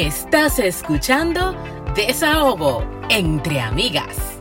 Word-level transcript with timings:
Estás 0.00 0.58
escuchando 0.58 1.54
Desahogo 1.94 2.82
entre 3.10 3.60
amigas. 3.60 4.40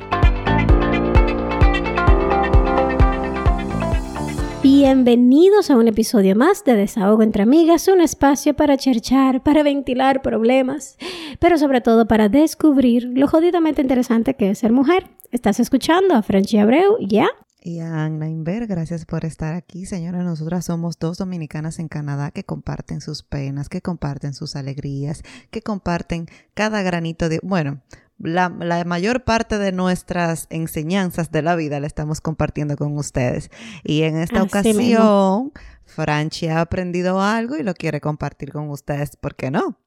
Bienvenidos 4.63 5.69
a 5.69 5.75
un 5.75 5.89
episodio 5.89 6.37
más 6.37 6.63
de 6.63 6.75
Desahogo 6.75 7.23
entre 7.23 7.43
Amigas, 7.43 7.89
un 7.89 7.99
espacio 7.99 8.53
para 8.53 8.77
cherchar, 8.77 9.43
para 9.43 9.61
ventilar 9.61 10.21
problemas, 10.21 10.97
pero 11.39 11.57
sobre 11.57 11.81
todo 11.81 12.07
para 12.07 12.29
descubrir 12.29 13.09
lo 13.13 13.27
jodidamente 13.27 13.81
interesante 13.81 14.35
que 14.35 14.51
es 14.51 14.59
ser 14.59 14.71
mujer. 14.71 15.09
Estás 15.29 15.59
escuchando 15.59 16.15
a 16.15 16.21
Frenchy 16.21 16.59
Abreu, 16.59 16.95
¿ya? 17.01 17.27
Y 17.61 17.79
a 17.79 18.05
Anna 18.05 18.29
Inver, 18.29 18.67
gracias 18.67 19.05
por 19.05 19.25
estar 19.25 19.53
aquí, 19.53 19.85
señora. 19.85 20.23
Nosotras 20.23 20.65
somos 20.65 20.97
dos 20.97 21.17
dominicanas 21.17 21.79
en 21.79 21.89
Canadá 21.89 22.31
que 22.31 22.45
comparten 22.45 23.01
sus 23.01 23.21
penas, 23.23 23.67
que 23.67 23.81
comparten 23.81 24.33
sus 24.33 24.55
alegrías, 24.55 25.23
que 25.51 25.61
comparten 25.61 26.27
cada 26.53 26.81
granito 26.81 27.27
de... 27.27 27.39
Bueno, 27.43 27.81
la, 28.17 28.49
mayor 28.85 29.23
parte 29.23 29.57
de 29.57 29.71
nuestras 29.71 30.47
enseñanzas 30.49 31.31
de 31.31 31.41
la 31.41 31.55
vida 31.55 31.79
la 31.79 31.87
estamos 31.87 32.21
compartiendo 32.21 32.77
con 32.77 32.97
ustedes. 32.97 33.49
Y 33.83 34.03
en 34.03 34.17
esta 34.17 34.41
ocasión, 34.43 35.51
Franchi 35.85 36.47
ha 36.47 36.61
aprendido 36.61 37.21
algo 37.21 37.57
y 37.57 37.63
lo 37.63 37.73
quiere 37.73 37.99
compartir 37.99 38.51
con 38.51 38.69
ustedes. 38.69 39.15
¿Por 39.15 39.35
qué 39.35 39.51
no? 39.51 39.77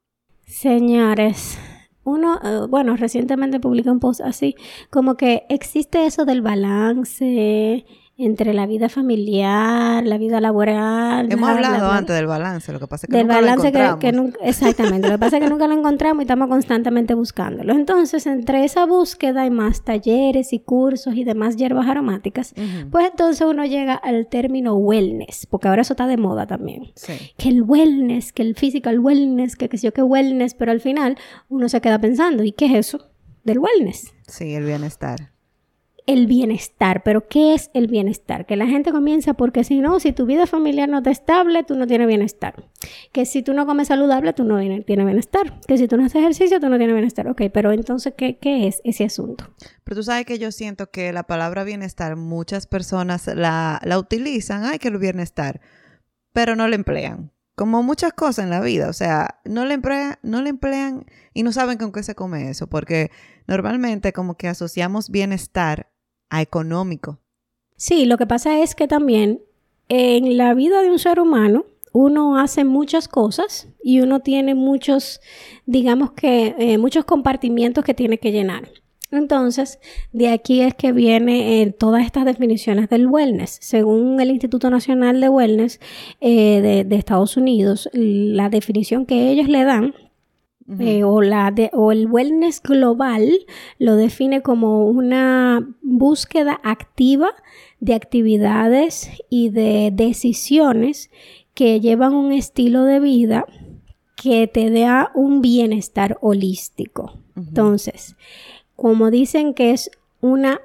Señores, 0.47 1.59
uno, 2.05 2.41
eh, 2.43 2.67
bueno, 2.69 2.97
recientemente 2.97 3.61
publiqué 3.61 3.91
un 3.91 4.01
post 4.01 4.21
así, 4.21 4.55
como 4.91 5.17
que 5.17 5.45
existe 5.49 6.07
eso 6.07 6.25
del 6.25 6.43
balance 6.43 7.85
entre 8.19 8.53
la 8.53 8.67
vida 8.67 8.89
familiar, 8.89 10.05
la 10.05 10.19
vida 10.19 10.41
laboral. 10.41 11.33
Hemos 11.33 11.49
hablado 11.49 11.91
antes 11.91 12.15
del 12.15 12.27
balance, 12.27 12.73
lo 12.73 12.79
que 12.79 12.87
pasa 12.87 13.07
es 13.07 13.11
que 13.11 13.17
del 13.17 13.27
nunca 13.27 13.41
balance 13.41 13.63
lo 13.63 13.69
encontramos. 13.69 14.01
Que, 14.01 14.13
nunca, 14.13 14.39
exactamente, 14.43 15.09
lo 15.09 15.15
que 15.15 15.19
pasa 15.19 15.39
es 15.39 15.43
que 15.43 15.49
nunca 15.49 15.67
lo 15.67 15.75
encontramos 15.75 16.21
y 16.21 16.25
estamos 16.25 16.49
constantemente 16.49 17.15
buscándolo. 17.15 17.73
Entonces, 17.73 18.27
entre 18.27 18.65
esa 18.65 18.87
búsqueda 18.87 19.47
y 19.47 19.51
más 19.51 19.83
talleres 19.83 20.53
y 20.53 20.61
cursos 20.61 21.15
y 21.15 21.25
demás 21.25 21.57
hierbas 21.57 21.89
aromáticas, 21.89 22.55
pues 22.91 23.07
entonces 23.11 23.47
uno 23.47 23.65
llega 23.65 23.95
al 23.95 24.27
término 24.27 24.75
wellness, 24.75 25.47
porque 25.47 25.69
ahora 25.69 25.83
eso 25.83 25.95
está 25.95 26.07
de 26.07 26.19
moda 26.19 26.47
también. 26.47 26.93
Sí. 26.95 27.15
Que 27.39 27.49
el 27.49 27.63
wellness, 27.63 28.33
que 28.33 28.43
el 28.43 28.55
physical 28.55 29.01
wellness, 29.01 29.57
que 29.57 29.69
qué 29.69 29.79
sé 29.79 29.87
yo 29.87 29.93
qué 29.93 30.03
wellness, 30.03 30.55
pero 30.55 30.71
al 30.71 30.81
final 30.81 31.17
uno 31.49 31.69
se 31.69 31.81
queda 31.81 31.99
pensando, 31.99 32.45
¿y 32.45 32.53
qué 32.53 32.67
es 32.67 32.75
eso 32.75 33.11
del 33.43 33.59
wellness? 33.59 34.13
Sí, 34.27 34.55
el 34.55 34.65
bienestar 34.65 35.32
el 36.07 36.27
bienestar. 36.27 37.03
Pero 37.05 37.29
¿qué 37.29 37.55
es 37.55 37.71
el 37.75 37.87
bienestar? 37.87 38.47
Que 38.47 38.57
la 38.57 38.67
gente 38.67 38.93
comienza 38.93 39.35
porque 39.35 39.65
si 39.65 39.81
no, 39.81 40.01
si 40.01 40.13
tu 40.13 40.27
vida 40.27 40.47
familiar 40.47 40.89
no 40.89 40.99
está 40.99 41.11
estable, 41.11 41.63
tú 41.65 41.77
no 41.77 41.87
tienes 41.87 42.07
bienestar. 42.07 42.69
Que 43.13 43.27
si 43.27 43.43
tú 43.43 43.55
no 43.55 43.67
comes 43.67 43.89
saludable, 43.89 44.33
tú 44.33 44.45
no 44.45 44.59
tienes 44.59 44.87
bienestar. 44.87 45.61
Que 45.67 45.79
si 45.79 45.89
tú 45.89 45.97
no 45.97 46.05
haces 46.05 46.17
ejercicio, 46.17 46.61
tú 46.61 46.69
no 46.69 46.79
tienes 46.79 46.95
bienestar. 46.95 47.29
Ok, 47.29 47.43
pero 47.53 47.73
entonces, 47.73 48.15
¿qué, 48.17 48.39
qué 48.39 48.67
es 48.67 48.81
ese 48.85 49.05
asunto? 49.05 49.55
Pero 49.85 49.97
tú 49.97 50.03
sabes 50.03 50.27
que 50.27 50.39
yo 50.39 50.53
siento 50.53 50.91
que 50.91 51.13
la 51.13 51.25
palabra 51.25 51.65
bienestar 51.65 52.17
muchas 52.17 52.67
personas 52.67 53.27
la, 53.27 53.81
la 53.85 53.99
utilizan, 53.99 54.65
ay, 54.65 54.79
que 54.79 54.89
el 54.89 54.99
bienestar, 54.99 55.61
pero 56.33 56.57
no 56.57 56.69
la 56.69 56.75
emplean. 56.75 57.33
Como 57.55 57.83
muchas 57.83 58.15
cosas 58.15 58.45
en 58.45 58.51
la 58.51 58.61
vida, 58.61 58.89
o 58.89 58.95
sea, 58.95 59.41
no 59.45 59.67
le 59.67 59.75
emplean, 59.75 60.17
no 60.23 60.41
le 60.41 60.49
emplean 60.49 61.05
y 61.35 61.43
no 61.43 61.53
saben 61.53 61.77
con 61.77 61.93
qué 61.93 62.03
se 62.03 62.15
come 62.15 62.49
eso, 62.49 62.67
porque 62.67 63.11
normalmente 63.47 64.15
como 64.15 64.39
que 64.39 64.49
asociamos 64.49 65.11
bienestar 65.11 65.92
a 66.33 66.41
económico. 66.41 67.19
Sí, 67.77 68.07
lo 68.07 68.17
que 68.17 68.27
pasa 68.27 68.61
es 68.61 68.75
que 68.75 68.89
también 68.89 69.43
en 69.89 70.39
la 70.39 70.55
vida 70.55 70.83
de 70.83 70.91
un 70.91 70.99
ser 70.99 71.21
humano 71.21 71.67
uno 71.93 72.39
hace 72.39 72.65
muchas 72.65 73.07
cosas 73.07 73.69
y 73.83 74.01
uno 74.01 74.21
tiene 74.21 74.55
muchos, 74.55 75.21
digamos 75.67 76.13
que, 76.13 76.55
eh, 76.59 76.79
muchos 76.79 77.05
compartimientos 77.05 77.85
que 77.85 77.93
tiene 77.93 78.17
que 78.17 78.33
llenar. 78.33 78.71
Entonces, 79.11 79.79
de 80.13 80.29
aquí 80.29 80.63
es 80.63 80.75
que 80.75 80.93
vienen 80.93 81.29
eh, 81.29 81.75
todas 81.79 82.07
estas 82.07 82.25
definiciones 82.25 82.89
del 82.89 83.09
wellness. 83.09 83.59
Según 83.61 84.19
el 84.21 84.31
Instituto 84.31 84.71
Nacional 84.71 85.21
de 85.21 85.29
Wellness 85.29 85.81
eh, 86.23 86.63
de, 86.63 86.85
de 86.85 86.97
Estados 86.97 87.37
Unidos, 87.37 87.91
la 87.93 88.49
definición 88.49 89.05
que 89.05 89.31
ellos 89.31 89.49
le 89.49 89.65
dan 89.65 89.95
eh, 90.79 91.05
o, 91.05 91.23
la 91.23 91.51
de, 91.51 91.71
o 91.73 91.93
el 91.93 92.07
wellness 92.07 92.63
global 92.63 93.29
lo 93.79 93.97
define 93.97 94.43
como 94.43 94.87
una 94.87 95.67
búsqueda 95.83 96.61
activa 96.63 97.31
de 97.81 97.95
actividades 97.95 99.11
y 99.29 99.51
de 99.51 99.91
decisiones 99.93 101.11
que 101.55 101.81
llevan 101.81 102.15
un 102.15 102.33
estilo 102.33 102.85
de 102.85 103.01
vida 103.01 103.45
que 104.17 104.47
te 104.47 104.71
da 104.71 105.11
un 105.15 105.43
bienestar 105.43 106.17
holístico. 106.21 107.19
Entonces, 107.37 108.17
como 108.77 109.11
dicen 109.11 109.55
que 109.55 109.73
es 109.73 109.91
una 110.21 110.61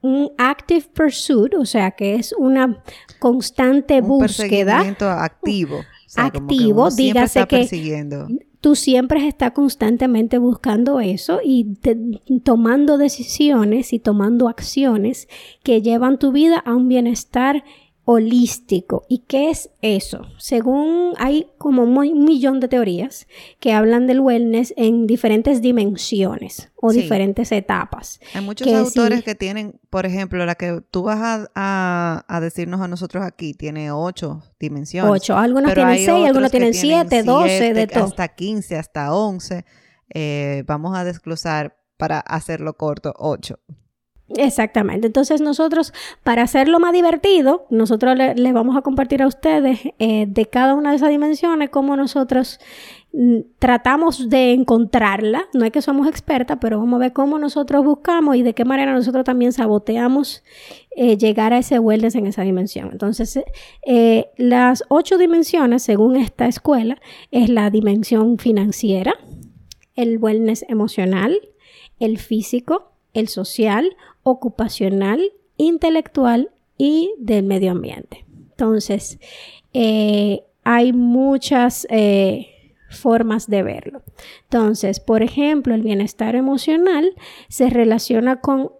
un 0.00 0.30
active 0.38 0.86
pursuit, 0.94 1.54
o 1.54 1.64
sea, 1.64 1.90
que 1.90 2.14
es 2.14 2.32
una 2.32 2.82
constante 3.18 4.00
un 4.00 4.08
búsqueda 4.08 4.80
activo. 5.22 5.78
O 5.78 6.10
sea, 6.10 6.26
activo, 6.26 6.90
dígase 6.90 7.46
que 7.46 7.66
tú 8.60 8.74
siempre 8.74 9.26
estás 9.26 9.52
constantemente 9.52 10.38
buscando 10.38 11.00
eso 11.00 11.40
y 11.44 11.76
tomando 12.44 12.98
decisiones 12.98 13.92
y 13.92 13.98
tomando 13.98 14.48
acciones 14.48 15.28
que 15.62 15.82
llevan 15.82 16.18
tu 16.18 16.32
vida 16.32 16.58
a 16.58 16.74
un 16.74 16.88
bienestar 16.88 17.64
holístico. 18.10 19.04
¿Y 19.06 19.18
qué 19.28 19.50
es 19.50 19.68
eso? 19.82 20.22
Según 20.38 21.12
hay 21.18 21.50
como 21.58 21.82
un 21.82 22.24
millón 22.24 22.58
de 22.58 22.66
teorías 22.68 23.26
que 23.60 23.74
hablan 23.74 24.06
del 24.06 24.20
wellness 24.20 24.72
en 24.78 25.06
diferentes 25.06 25.60
dimensiones 25.60 26.72
o 26.76 26.90
Sí. 26.90 27.02
diferentes 27.02 27.52
etapas. 27.52 28.18
Hay 28.32 28.42
muchos 28.42 28.66
que 28.66 28.74
autores 28.74 29.18
sí. 29.18 29.24
que 29.26 29.34
tienen, 29.34 29.78
por 29.90 30.06
ejemplo, 30.06 30.46
la 30.46 30.54
que 30.54 30.80
tú 30.90 31.02
vas 31.02 31.18
a, 31.20 31.50
a- 31.54 32.24
a 32.28 32.40
decirnos 32.40 32.80
a 32.80 32.88
nosotros 32.88 33.22
aquí, 33.22 33.52
tiene 33.52 33.92
ocho 33.92 34.42
dimensiones. 34.58 35.12
Ocho, 35.12 35.36
algunos 35.36 35.74
tienen 35.74 35.96
seis, 35.96 36.26
algunos 36.26 36.50
tienen 36.50 36.72
siete, 36.72 37.22
doce, 37.22 37.74
de 37.74 37.86
todo. 37.88 38.04
Hasta 38.04 38.28
15, 38.28 38.76
hasta 38.76 39.12
11. 39.14 39.66
Eh, 40.14 40.64
vamos 40.66 40.96
a 40.96 41.04
desglosar 41.04 41.76
para 41.98 42.20
hacerlo 42.20 42.72
corto, 42.78 43.12
ocho. 43.18 43.58
Exactamente. 44.36 45.06
Entonces 45.06 45.40
nosotros, 45.40 45.94
para 46.22 46.42
hacerlo 46.42 46.78
más 46.80 46.92
divertido, 46.92 47.66
nosotros 47.70 48.14
le- 48.16 48.34
les 48.34 48.52
vamos 48.52 48.76
a 48.76 48.82
compartir 48.82 49.22
a 49.22 49.26
ustedes 49.26 49.80
eh, 49.98 50.26
de 50.28 50.46
cada 50.46 50.74
una 50.74 50.90
de 50.90 50.96
esas 50.96 51.08
dimensiones 51.08 51.70
cómo 51.70 51.96
nosotros 51.96 52.60
mm, 53.14 53.38
tratamos 53.58 54.28
de 54.28 54.52
encontrarla. 54.52 55.46
No 55.54 55.64
es 55.64 55.70
que 55.72 55.80
somos 55.80 56.06
expertas, 56.06 56.58
pero 56.60 56.78
vamos 56.78 56.96
a 56.98 57.00
ver 57.00 57.12
cómo 57.14 57.38
nosotros 57.38 57.82
buscamos 57.82 58.36
y 58.36 58.42
de 58.42 58.52
qué 58.52 58.66
manera 58.66 58.92
nosotros 58.92 59.24
también 59.24 59.52
saboteamos 59.52 60.44
eh, 60.94 61.16
llegar 61.16 61.54
a 61.54 61.58
ese 61.58 61.78
wellness 61.78 62.14
en 62.14 62.26
esa 62.26 62.42
dimensión. 62.42 62.90
Entonces, 62.92 63.40
eh, 63.86 64.26
las 64.36 64.84
ocho 64.88 65.16
dimensiones, 65.16 65.82
según 65.82 66.16
esta 66.16 66.46
escuela, 66.48 67.00
es 67.30 67.48
la 67.48 67.70
dimensión 67.70 68.36
financiera, 68.36 69.14
el 69.96 70.18
wellness 70.18 70.66
emocional, 70.68 71.34
el 71.98 72.18
físico, 72.18 72.92
el 73.14 73.28
social, 73.28 73.96
ocupacional, 74.30 75.32
intelectual 75.56 76.50
y 76.76 77.12
del 77.18 77.44
medio 77.44 77.72
ambiente. 77.72 78.24
Entonces, 78.50 79.18
eh, 79.72 80.44
hay 80.64 80.92
muchas 80.92 81.86
eh, 81.90 82.48
formas 82.90 83.48
de 83.48 83.62
verlo. 83.62 84.02
Entonces, 84.44 85.00
por 85.00 85.22
ejemplo, 85.22 85.74
el 85.74 85.82
bienestar 85.82 86.34
emocional 86.34 87.14
se 87.48 87.70
relaciona 87.70 88.40
con, 88.40 88.70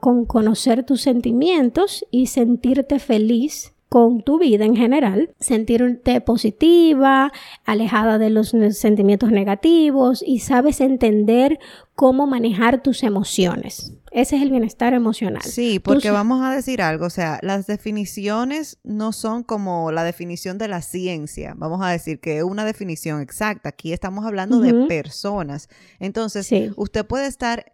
con 0.00 0.24
conocer 0.26 0.84
tus 0.84 1.00
sentimientos 1.00 2.04
y 2.10 2.26
sentirte 2.26 2.98
feliz 2.98 3.74
con 3.94 4.22
tu 4.22 4.40
vida 4.40 4.64
en 4.64 4.74
general, 4.74 5.30
sentirte 5.38 6.20
positiva, 6.20 7.32
alejada 7.64 8.18
de 8.18 8.28
los 8.28 8.48
sentimientos 8.70 9.30
negativos 9.30 10.20
y 10.26 10.40
sabes 10.40 10.80
entender 10.80 11.60
cómo 11.94 12.26
manejar 12.26 12.82
tus 12.82 13.04
emociones. 13.04 13.94
Ese 14.14 14.36
es 14.36 14.42
el 14.42 14.50
bienestar 14.50 14.94
emocional. 14.94 15.42
Sí, 15.42 15.80
porque 15.80 16.12
vamos 16.12 16.40
a 16.40 16.54
decir 16.54 16.80
algo, 16.82 17.04
o 17.06 17.10
sea, 17.10 17.40
las 17.42 17.66
definiciones 17.66 18.78
no 18.84 19.10
son 19.12 19.42
como 19.42 19.90
la 19.90 20.04
definición 20.04 20.56
de 20.56 20.68
la 20.68 20.82
ciencia. 20.82 21.54
Vamos 21.56 21.80
a 21.82 21.90
decir 21.90 22.20
que 22.20 22.38
es 22.38 22.44
una 22.44 22.64
definición 22.64 23.20
exacta. 23.20 23.70
Aquí 23.70 23.92
estamos 23.92 24.24
hablando 24.24 24.60
de 24.60 24.86
personas. 24.86 25.68
Entonces, 25.98 26.46
Sí. 26.46 26.70
usted 26.76 27.04
puede 27.04 27.26
estar 27.26 27.73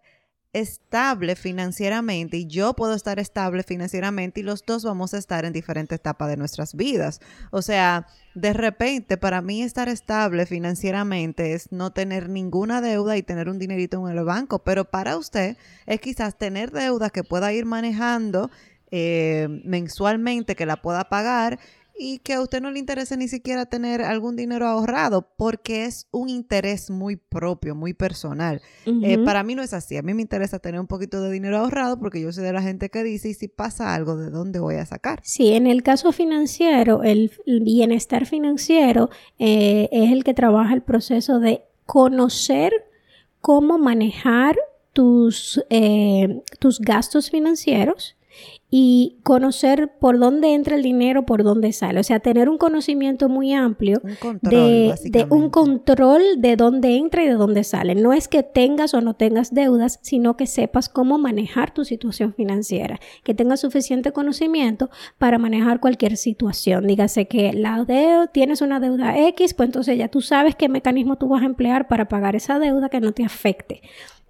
estable 0.53 1.35
financieramente 1.35 2.37
y 2.37 2.47
yo 2.47 2.73
puedo 2.73 2.93
estar 2.93 3.19
estable 3.19 3.63
financieramente 3.63 4.41
y 4.41 4.43
los 4.43 4.65
dos 4.65 4.83
vamos 4.83 5.13
a 5.13 5.17
estar 5.17 5.45
en 5.45 5.53
diferentes 5.53 5.97
etapas 5.97 6.29
de 6.29 6.37
nuestras 6.37 6.75
vidas. 6.75 7.21
O 7.51 7.61
sea, 7.61 8.07
de 8.35 8.53
repente 8.53 9.17
para 9.17 9.41
mí 9.41 9.63
estar 9.63 9.87
estable 9.87 10.45
financieramente 10.45 11.53
es 11.53 11.71
no 11.71 11.91
tener 11.91 12.27
ninguna 12.29 12.81
deuda 12.81 13.15
y 13.15 13.23
tener 13.23 13.47
un 13.47 13.59
dinerito 13.59 14.05
en 14.05 14.17
el 14.17 14.23
banco, 14.25 14.59
pero 14.59 14.85
para 14.85 15.17
usted 15.17 15.55
es 15.85 16.01
quizás 16.01 16.37
tener 16.37 16.71
deuda 16.71 17.09
que 17.09 17.23
pueda 17.23 17.53
ir 17.53 17.65
manejando 17.65 18.51
eh, 18.93 19.47
mensualmente, 19.63 20.57
que 20.57 20.65
la 20.65 20.81
pueda 20.81 21.07
pagar 21.07 21.59
y 22.03 22.17
que 22.17 22.33
a 22.33 22.41
usted 22.41 22.61
no 22.61 22.71
le 22.71 22.79
interese 22.79 23.15
ni 23.15 23.27
siquiera 23.27 23.67
tener 23.67 24.01
algún 24.01 24.35
dinero 24.35 24.67
ahorrado 24.67 25.29
porque 25.37 25.85
es 25.85 26.07
un 26.09 26.29
interés 26.29 26.89
muy 26.89 27.15
propio, 27.15 27.75
muy 27.75 27.93
personal. 27.93 28.59
Eh, 28.87 29.19
para 29.19 29.43
mí 29.43 29.53
no 29.53 29.61
es 29.61 29.71
así. 29.71 29.97
A 29.97 30.01
mí 30.01 30.15
me 30.15 30.23
interesa 30.23 30.57
tener 30.57 30.79
un 30.79 30.87
poquito 30.87 31.21
de 31.21 31.31
dinero 31.31 31.59
ahorrado 31.59 31.99
porque 31.99 32.19
yo 32.19 32.31
soy 32.31 32.43
de 32.43 32.53
la 32.53 32.63
gente 32.63 32.89
que 32.89 33.03
dice, 33.03 33.29
y 33.29 33.35
si 33.35 33.47
pasa 33.47 33.93
algo, 33.93 34.17
¿de 34.17 34.31
dónde 34.31 34.59
voy 34.59 34.75
a 34.75 34.85
sacar? 34.87 35.19
Sí, 35.21 35.53
en 35.53 35.67
el 35.67 35.83
caso 35.83 36.11
financiero, 36.11 37.03
el 37.03 37.31
bienestar 37.45 38.25
financiero 38.25 39.11
eh, 39.37 39.87
es 39.91 40.11
el 40.11 40.23
que 40.23 40.33
trabaja 40.33 40.73
el 40.73 40.81
proceso 40.81 41.39
de 41.39 41.65
conocer 41.85 42.73
cómo 43.41 43.77
manejar 43.77 44.57
tus, 44.93 45.63
eh, 45.69 46.41
tus 46.57 46.79
gastos 46.79 47.29
financieros 47.29 48.15
y 48.73 49.17
conocer 49.23 49.91
por 49.99 50.17
dónde 50.17 50.53
entra 50.53 50.77
el 50.77 50.81
dinero, 50.81 51.25
por 51.25 51.43
dónde 51.43 51.73
sale. 51.73 51.99
O 51.99 52.03
sea, 52.03 52.21
tener 52.21 52.47
un 52.47 52.57
conocimiento 52.57 53.27
muy 53.27 53.53
amplio 53.53 54.01
de, 54.41 54.95
de, 55.03 55.27
un 55.29 55.49
control 55.49 56.21
de 56.37 56.55
dónde 56.55 56.95
entra 56.95 57.21
y 57.21 57.27
de 57.27 57.33
dónde 57.33 57.65
sale. 57.65 57.95
No 57.95 58.13
es 58.13 58.29
que 58.29 58.43
tengas 58.43 58.93
o 58.93 59.01
no 59.01 59.13
tengas 59.13 59.53
deudas, 59.53 59.99
sino 60.01 60.37
que 60.37 60.47
sepas 60.47 60.87
cómo 60.87 61.17
manejar 61.17 61.73
tu 61.73 61.83
situación 61.83 62.33
financiera, 62.33 63.01
que 63.25 63.33
tengas 63.33 63.59
suficiente 63.59 64.13
conocimiento 64.13 64.89
para 65.17 65.37
manejar 65.37 65.81
cualquier 65.81 66.15
situación. 66.15 66.87
Dígase 66.87 67.27
que 67.27 67.51
la 67.51 67.83
deuda, 67.83 68.27
tienes 68.27 68.61
una 68.61 68.79
deuda 68.79 69.17
X, 69.27 69.53
pues 69.53 69.67
entonces 69.67 69.97
ya 69.97 70.07
tú 70.07 70.21
sabes 70.21 70.55
qué 70.55 70.69
mecanismo 70.69 71.17
tú 71.17 71.27
vas 71.27 71.41
a 71.43 71.45
emplear 71.45 71.89
para 71.89 72.07
pagar 72.07 72.37
esa 72.37 72.57
deuda 72.57 72.87
que 72.87 73.01
no 73.01 73.11
te 73.11 73.25
afecte. 73.25 73.81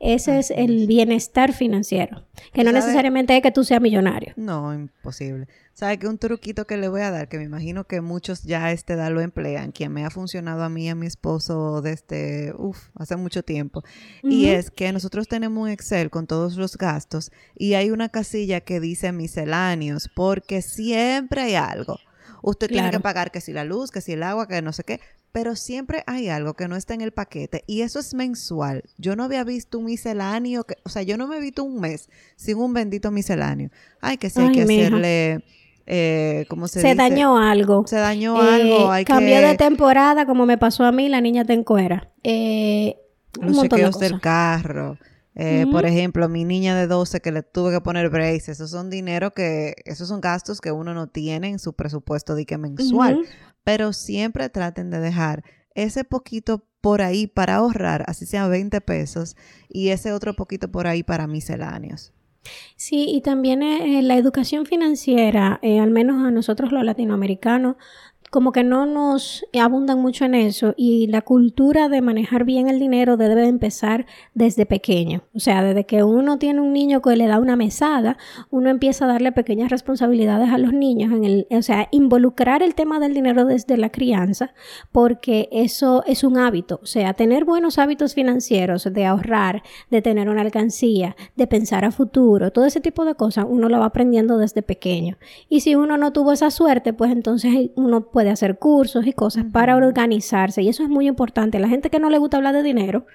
Ese 0.01 0.39
es 0.39 0.49
el 0.49 0.87
bienestar 0.87 1.53
financiero, 1.53 2.23
que 2.53 2.63
no 2.63 2.71
necesariamente 2.71 3.37
es 3.37 3.43
que 3.43 3.51
tú 3.51 3.63
seas 3.63 3.79
millonario. 3.79 4.30
No, 4.37 4.73
imposible. 4.73 5.47
¿Sabe 5.73 5.97
que 5.97 6.07
un 6.07 6.17
truquito 6.17 6.65
que 6.65 6.77
le 6.77 6.89
voy 6.89 7.01
a 7.01 7.11
dar, 7.11 7.29
que 7.29 7.37
me 7.37 7.43
imagino 7.43 7.85
que 7.85 8.01
muchos 8.01 8.43
ya 8.43 8.65
a 8.65 8.71
esta 8.71 8.93
edad 8.93 9.11
lo 9.11 9.21
emplean, 9.21 9.71
quien 9.71 9.91
me 9.91 10.05
ha 10.05 10.09
funcionado 10.09 10.63
a 10.63 10.69
mí 10.69 10.85
y 10.85 10.89
a 10.89 10.95
mi 10.95 11.07
esposo 11.07 11.81
desde, 11.81 12.53
uff, 12.57 12.89
hace 12.95 13.15
mucho 13.15 13.43
tiempo, 13.43 13.83
y 14.23 14.47
es 14.47 14.69
que 14.71 14.91
nosotros 14.91 15.27
tenemos 15.27 15.63
un 15.63 15.69
Excel 15.69 16.09
con 16.09 16.27
todos 16.27 16.55
los 16.57 16.77
gastos 16.77 17.31
y 17.55 17.73
hay 17.73 17.91
una 17.91 18.09
casilla 18.09 18.61
que 18.61 18.79
dice 18.79 19.11
misceláneos, 19.11 20.09
porque 20.15 20.61
siempre 20.61 21.41
hay 21.41 21.55
algo. 21.55 21.97
Usted 22.41 22.67
tiene 22.67 22.91
que 22.91 22.99
pagar 22.99 23.31
que 23.31 23.41
si 23.41 23.53
la 23.53 23.63
luz, 23.63 23.91
que 23.91 24.01
si 24.01 24.13
el 24.13 24.23
agua, 24.23 24.47
que 24.47 24.61
no 24.61 24.73
sé 24.73 24.83
qué, 24.83 24.99
pero 25.31 25.55
siempre 25.55 26.03
hay 26.07 26.29
algo 26.29 26.53
que 26.55 26.67
no 26.67 26.75
está 26.75 26.93
en 26.93 27.01
el 27.01 27.11
paquete 27.11 27.63
y 27.67 27.81
eso 27.81 27.99
es 27.99 28.13
mensual. 28.13 28.83
Yo 28.97 29.15
no 29.15 29.23
había 29.23 29.43
visto 29.43 29.79
un 29.79 29.85
misceláneo, 29.85 30.63
que, 30.63 30.75
o 30.83 30.89
sea, 30.89 31.03
yo 31.03 31.17
no 31.17 31.27
me 31.27 31.37
he 31.37 31.39
visto 31.39 31.63
un 31.63 31.79
mes 31.79 32.09
sin 32.35 32.57
un 32.57 32.73
bendito 32.73 33.11
misceláneo. 33.11 33.69
Ay, 34.01 34.17
que 34.17 34.29
si 34.29 34.41
hay 34.41 34.51
que 34.51 34.63
hacerle... 34.63 35.43
Eh, 35.87 36.45
¿cómo 36.47 36.67
se, 36.67 36.79
se 36.79 36.95
dañó 36.95 37.37
algo. 37.37 37.85
Se 37.87 37.97
dañó 37.97 38.39
algo. 38.39 38.91
Hay 38.91 39.03
cambió 39.03 39.41
de 39.41 39.55
temporada, 39.57 40.25
como 40.25 40.45
me 40.45 40.57
pasó 40.57 40.85
a 40.85 40.91
mí, 40.91 41.09
la 41.09 41.21
niña 41.21 41.43
te 41.43 41.53
encuera. 41.53 42.09
Eh, 42.23 42.97
Los 43.41 43.61
chequeos 43.63 43.99
del 43.99 44.21
carro. 44.21 44.97
Eh, 45.35 45.65
por 45.71 45.85
ejemplo, 45.85 46.27
mi 46.27 46.43
niña 46.43 46.75
de 46.75 46.87
12 46.87 47.21
que 47.21 47.31
le 47.31 47.41
tuve 47.41 47.71
que 47.71 47.81
poner 47.81 48.09
braces, 48.09 48.49
esos 48.49 48.71
son 48.71 48.89
dinero 48.89 49.33
que, 49.33 49.75
esos 49.85 50.09
son 50.09 50.19
gastos 50.19 50.59
que 50.59 50.71
uno 50.71 50.93
no 50.93 51.07
tiene 51.07 51.49
en 51.49 51.59
su 51.59 51.73
presupuesto 51.73 52.35
de 52.35 52.45
que 52.45 52.57
mensual. 52.57 53.25
Pero 53.63 53.93
siempre 53.93 54.49
traten 54.49 54.89
de 54.89 54.99
dejar 54.99 55.43
ese 55.73 56.03
poquito 56.03 56.65
por 56.81 57.01
ahí 57.01 57.27
para 57.27 57.55
ahorrar, 57.55 58.03
así 58.07 58.25
sea 58.25 58.47
20 58.47 58.81
pesos, 58.81 59.37
y 59.69 59.89
ese 59.89 60.11
otro 60.11 60.35
poquito 60.35 60.69
por 60.69 60.87
ahí 60.87 61.03
para 61.03 61.27
misceláneos. 61.27 62.11
Sí, 62.75 63.05
y 63.07 63.21
también 63.21 63.61
eh, 63.61 64.01
la 64.01 64.17
educación 64.17 64.65
financiera, 64.65 65.59
eh, 65.61 65.79
al 65.79 65.91
menos 65.91 66.25
a 66.25 66.31
nosotros 66.31 66.71
los 66.71 66.83
latinoamericanos, 66.83 67.75
como 68.31 68.53
que 68.53 68.63
no 68.63 68.85
nos 68.85 69.45
abundan 69.61 70.01
mucho 70.01 70.23
en 70.23 70.35
eso 70.35 70.73
y 70.77 71.07
la 71.07 71.21
cultura 71.21 71.89
de 71.89 72.01
manejar 72.01 72.45
bien 72.45 72.69
el 72.69 72.79
dinero 72.79 73.17
debe 73.17 73.45
empezar 73.45 74.05
desde 74.33 74.65
pequeño. 74.65 75.23
O 75.35 75.39
sea, 75.39 75.61
desde 75.63 75.85
que 75.85 76.03
uno 76.03 76.39
tiene 76.39 76.61
un 76.61 76.71
niño 76.71 77.01
que 77.01 77.17
le 77.17 77.27
da 77.27 77.39
una 77.39 77.57
mesada, 77.57 78.17
uno 78.49 78.69
empieza 78.69 79.03
a 79.03 79.09
darle 79.09 79.33
pequeñas 79.33 79.69
responsabilidades 79.69 80.49
a 80.49 80.57
los 80.57 80.71
niños, 80.71 81.11
en 81.11 81.25
el, 81.25 81.47
o 81.51 81.61
sea, 81.61 81.89
involucrar 81.91 82.63
el 82.63 82.73
tema 82.73 83.01
del 83.01 83.13
dinero 83.13 83.43
desde 83.43 83.75
la 83.75 83.89
crianza, 83.89 84.53
porque 84.93 85.49
eso 85.51 86.03
es 86.07 86.23
un 86.23 86.37
hábito. 86.37 86.79
O 86.81 86.85
sea, 86.85 87.13
tener 87.13 87.43
buenos 87.43 87.79
hábitos 87.79 88.13
financieros, 88.13 88.87
de 88.93 89.05
ahorrar, 89.05 89.61
de 89.89 90.01
tener 90.01 90.29
una 90.29 90.41
alcancía, 90.41 91.17
de 91.35 91.47
pensar 91.47 91.83
a 91.83 91.91
futuro, 91.91 92.51
todo 92.51 92.63
ese 92.63 92.79
tipo 92.79 93.03
de 93.03 93.15
cosas, 93.15 93.45
uno 93.49 93.67
lo 93.67 93.79
va 93.79 93.87
aprendiendo 93.87 94.37
desde 94.37 94.61
pequeño. 94.61 95.17
Y 95.49 95.59
si 95.59 95.75
uno 95.75 95.97
no 95.97 96.13
tuvo 96.13 96.31
esa 96.31 96.49
suerte, 96.49 96.93
pues 96.93 97.11
entonces 97.11 97.71
uno 97.75 98.09
puede 98.09 98.20
de 98.23 98.29
hacer 98.29 98.57
cursos 98.57 99.05
y 99.07 99.13
cosas 99.13 99.45
para 99.51 99.75
organizarse. 99.75 100.61
Y 100.61 100.69
eso 100.69 100.83
es 100.83 100.89
muy 100.89 101.07
importante. 101.07 101.59
La 101.59 101.67
gente 101.67 101.89
que 101.89 101.99
no 101.99 102.09
le 102.09 102.17
gusta 102.17 102.37
hablar 102.37 102.53
de 102.53 102.63
dinero 102.63 103.05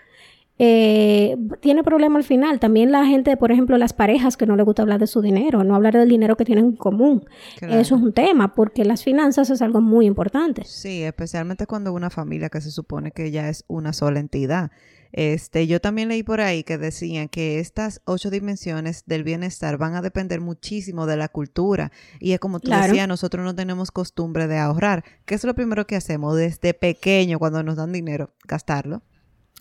eh, 0.58 1.36
tiene 1.60 1.84
problema 1.84 2.18
al 2.18 2.24
final. 2.24 2.60
También 2.60 2.90
la 2.90 3.04
gente, 3.04 3.36
por 3.36 3.52
ejemplo, 3.52 3.76
las 3.76 3.92
parejas 3.92 4.36
que 4.36 4.46
no 4.46 4.56
le 4.56 4.62
gusta 4.62 4.82
hablar 4.82 4.98
de 4.98 5.06
su 5.06 5.20
dinero, 5.20 5.64
no 5.64 5.74
hablar 5.74 5.94
del 5.94 6.08
dinero 6.08 6.36
que 6.36 6.44
tienen 6.44 6.64
en 6.64 6.76
común. 6.76 7.26
Eso 7.60 7.96
es 7.96 8.02
un 8.02 8.12
tema, 8.12 8.54
porque 8.54 8.84
las 8.84 9.04
finanzas 9.04 9.50
es 9.50 9.60
algo 9.60 9.80
muy 9.80 10.06
importante. 10.06 10.62
Sí, 10.64 11.02
especialmente 11.02 11.66
cuando 11.66 11.92
una 11.92 12.10
familia 12.10 12.48
que 12.48 12.60
se 12.60 12.70
supone 12.70 13.10
que 13.10 13.30
ya 13.30 13.48
es 13.48 13.64
una 13.68 13.92
sola 13.92 14.20
entidad. 14.20 14.70
Este, 15.12 15.66
yo 15.66 15.80
también 15.80 16.08
leí 16.08 16.22
por 16.22 16.40
ahí 16.40 16.64
que 16.64 16.78
decían 16.78 17.28
que 17.28 17.58
estas 17.58 18.00
ocho 18.04 18.30
dimensiones 18.30 19.04
del 19.06 19.24
bienestar 19.24 19.78
van 19.78 19.94
a 19.94 20.02
depender 20.02 20.40
muchísimo 20.40 21.06
de 21.06 21.16
la 21.16 21.28
cultura. 21.28 21.92
Y 22.20 22.32
es 22.32 22.40
como 22.40 22.60
tú 22.60 22.70
decías, 22.70 23.08
nosotros 23.08 23.44
no 23.44 23.54
tenemos 23.54 23.90
costumbre 23.90 24.46
de 24.46 24.58
ahorrar. 24.58 25.04
¿Qué 25.24 25.34
es 25.34 25.44
lo 25.44 25.54
primero 25.54 25.86
que 25.86 25.96
hacemos 25.96 26.36
desde 26.36 26.74
pequeño 26.74 27.38
cuando 27.38 27.62
nos 27.62 27.76
dan 27.76 27.92
dinero? 27.92 28.34
Gastarlo. 28.46 29.02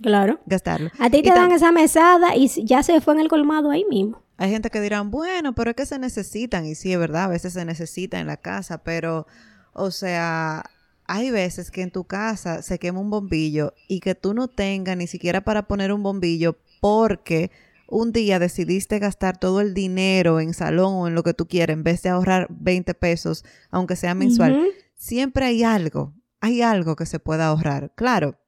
Claro. 0.02 0.40
Gastarlo. 0.46 0.90
A 1.00 1.10
ti 1.10 1.22
te 1.22 1.30
dan 1.30 1.52
esa 1.52 1.72
mesada 1.72 2.36
y 2.36 2.50
ya 2.66 2.84
se 2.84 3.00
fue 3.02 3.14
en 3.14 3.22
el 3.22 3.30
colmado 3.30 3.72
ahí 3.72 3.86
mismo. 3.90 4.24
Hay 4.38 4.52
gente 4.52 4.70
que 4.70 4.82
dirán, 4.82 5.12
bueno, 5.12 5.56
pero 5.56 5.70
es 5.70 5.76
que 5.78 5.86
se 5.86 5.98
necesitan. 5.98 6.66
Y 6.66 6.76
sí, 6.76 6.92
es 6.92 7.00
verdad, 7.00 7.24
a 7.24 7.28
veces 7.30 7.54
se 7.54 7.64
necesita 7.64 8.20
en 8.20 8.28
la 8.28 8.38
casa, 8.38 8.84
pero, 8.84 9.28
o 9.72 9.92
sea, 9.92 10.64
hay 11.08 11.32
veces 11.32 11.72
que 11.72 11.82
en 11.82 11.92
tu 11.92 12.06
casa 12.06 12.62
se 12.62 12.80
quema 12.80 13.00
un 13.00 13.10
bombillo 13.10 13.74
y 13.88 14.00
que 14.00 14.16
tú 14.16 14.34
no 14.34 14.48
tengas 14.48 14.98
ni 14.98 15.08
siquiera 15.08 15.42
para 15.42 15.68
poner 15.68 15.92
un 15.92 16.04
bombillo 16.04 16.58
porque 16.82 17.52
un 17.88 18.12
día 18.12 18.40
decidiste 18.40 19.00
gastar 19.00 19.38
todo 19.38 19.62
el 19.62 19.74
dinero 19.74 20.40
en 20.40 20.54
salón 20.54 20.94
o 20.96 21.08
en 21.08 21.16
lo 21.16 21.24
que 21.24 21.34
tú 21.34 21.48
quieras 21.48 21.76
en 21.76 21.84
vez 21.84 22.02
de 22.02 22.10
ahorrar 22.10 22.48
20 22.50 22.94
pesos, 22.96 23.46
aunque 23.70 23.96
sea 23.96 24.16
mensual. 24.16 24.66
Siempre 24.96 25.46
hay 25.46 25.64
algo, 25.64 26.14
hay 26.40 26.62
algo 26.62 26.96
que 26.96 27.06
se 27.06 27.20
pueda 27.20 27.48
ahorrar. 27.48 27.94
Claro, 27.96 28.40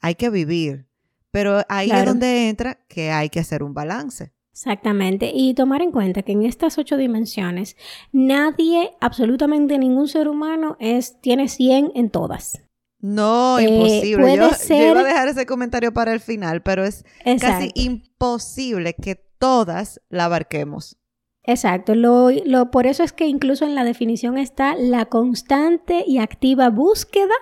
hay 0.00 0.14
que 0.14 0.30
vivir, 0.30 0.86
pero 1.30 1.62
ahí 1.68 1.90
es 1.90 2.04
donde 2.04 2.48
entra 2.48 2.78
que 2.88 3.10
hay 3.10 3.30
que 3.30 3.40
hacer 3.40 3.62
un 3.62 3.74
balance. 3.74 4.32
Exactamente. 4.54 5.32
Y 5.34 5.54
tomar 5.54 5.82
en 5.82 5.90
cuenta 5.90 6.22
que 6.22 6.30
en 6.30 6.44
estas 6.44 6.78
ocho 6.78 6.96
dimensiones, 6.96 7.76
nadie, 8.12 8.92
absolutamente 9.00 9.78
ningún 9.78 10.06
ser 10.06 10.28
humano, 10.28 10.76
es, 10.78 11.20
tiene 11.20 11.48
100 11.48 11.90
en 11.96 12.08
todas. 12.08 12.62
No, 13.00 13.58
eh, 13.58 13.64
imposible. 13.64 14.36
Yo, 14.36 14.76
iba 14.76 15.00
a 15.00 15.04
dejar 15.04 15.26
ese 15.26 15.44
comentario 15.44 15.92
para 15.92 16.12
el 16.12 16.20
final, 16.20 16.62
pero 16.62 16.84
es 16.84 17.04
casi 17.40 17.72
imposible 17.74 18.94
que 18.94 19.16
todas 19.40 20.00
la 20.08 20.26
abarquemos. 20.26 20.98
Exacto. 21.42 21.96
Lo, 21.96 22.30
lo, 22.30 22.70
por 22.70 22.86
eso 22.86 23.02
es 23.02 23.12
que 23.12 23.26
incluso 23.26 23.64
en 23.64 23.74
la 23.74 23.82
definición 23.82 24.38
está 24.38 24.76
la 24.76 25.06
constante 25.06 26.04
y 26.06 26.18
activa 26.18 26.70
búsqueda 26.70 27.34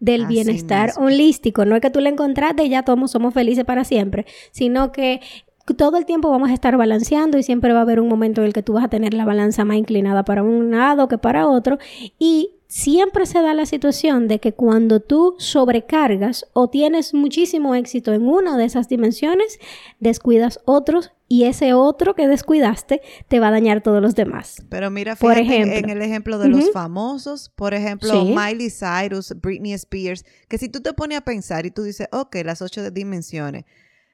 del 0.00 0.26
bienestar 0.26 0.92
holístico. 0.96 1.64
No 1.64 1.74
es 1.74 1.80
que 1.82 1.90
tú 1.90 2.00
la 2.00 2.10
encontraste 2.10 2.64
y 2.64 2.68
ya 2.68 2.84
todos 2.84 3.10
somos 3.10 3.34
felices 3.34 3.64
para 3.64 3.84
siempre, 3.84 4.26
sino 4.52 4.92
que 4.92 5.20
todo 5.74 5.96
el 5.96 6.06
tiempo 6.06 6.30
vamos 6.30 6.50
a 6.50 6.54
estar 6.54 6.76
balanceando 6.76 7.38
y 7.38 7.42
siempre 7.42 7.72
va 7.72 7.80
a 7.80 7.82
haber 7.82 8.00
un 8.00 8.08
momento 8.08 8.40
en 8.40 8.48
el 8.48 8.52
que 8.52 8.62
tú 8.62 8.74
vas 8.74 8.84
a 8.84 8.88
tener 8.88 9.14
la 9.14 9.24
balanza 9.24 9.64
más 9.64 9.76
inclinada 9.76 10.24
para 10.24 10.42
un 10.42 10.70
lado 10.70 11.08
que 11.08 11.18
para 11.18 11.46
otro. 11.46 11.78
Y 12.18 12.58
siempre 12.68 13.26
se 13.26 13.40
da 13.40 13.54
la 13.54 13.66
situación 13.66 14.28
de 14.28 14.38
que 14.38 14.52
cuando 14.52 15.00
tú 15.00 15.34
sobrecargas 15.38 16.46
o 16.52 16.68
tienes 16.68 17.14
muchísimo 17.14 17.74
éxito 17.74 18.12
en 18.12 18.28
una 18.28 18.56
de 18.56 18.66
esas 18.66 18.88
dimensiones, 18.88 19.58
descuidas 19.98 20.60
otros 20.66 21.12
y 21.28 21.44
ese 21.44 21.74
otro 21.74 22.14
que 22.14 22.28
descuidaste 22.28 23.00
te 23.28 23.40
va 23.40 23.48
a 23.48 23.50
dañar 23.50 23.82
todos 23.82 24.02
los 24.02 24.14
demás. 24.14 24.62
Pero 24.68 24.90
mira, 24.90 25.16
por 25.16 25.36
ejemplo, 25.36 25.76
en 25.76 25.90
el 25.90 26.02
ejemplo 26.02 26.38
de 26.38 26.48
los 26.48 26.70
famosos, 26.72 27.50
por 27.50 27.74
ejemplo, 27.74 28.24
Miley 28.24 28.70
Cyrus, 28.70 29.34
Britney 29.40 29.72
Spears, 29.72 30.24
que 30.48 30.58
si 30.58 30.68
tú 30.68 30.80
te 30.80 30.92
pones 30.92 31.18
a 31.18 31.22
pensar 31.22 31.66
y 31.66 31.70
tú 31.70 31.82
dices, 31.82 32.08
ok, 32.12 32.36
las 32.44 32.62
ocho 32.62 32.90
dimensiones, 32.90 33.64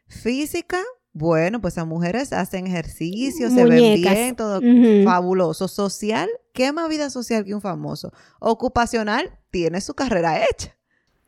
física, 0.06 0.80
bueno, 1.14 1.60
pues 1.60 1.76
las 1.76 1.86
mujeres 1.86 2.32
hacen 2.32 2.66
ejercicio, 2.66 3.48
se 3.48 3.64
ven 3.64 4.02
bien, 4.02 4.34
todo 4.34 4.60
fabuloso. 5.04 5.68
Social, 5.68 6.28
¿qué 6.52 6.72
más 6.72 6.88
vida 6.88 7.08
social 7.08 7.44
que 7.44 7.54
un 7.54 7.60
famoso? 7.60 8.12
Ocupacional, 8.40 9.38
tiene 9.50 9.80
su 9.80 9.94
carrera 9.94 10.44
hecha. 10.44 10.76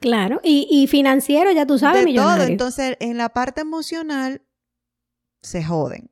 Claro, 0.00 0.40
y, 0.42 0.86
financiero, 0.88 1.52
ya 1.52 1.66
tú 1.66 1.78
sabes, 1.78 2.04
de 2.04 2.14
todo. 2.14 2.42
Entonces, 2.42 2.96
en 2.98 3.16
la 3.16 3.28
parte 3.28 3.60
emocional, 3.60 4.42
se 5.40 5.62
joden. 5.62 6.10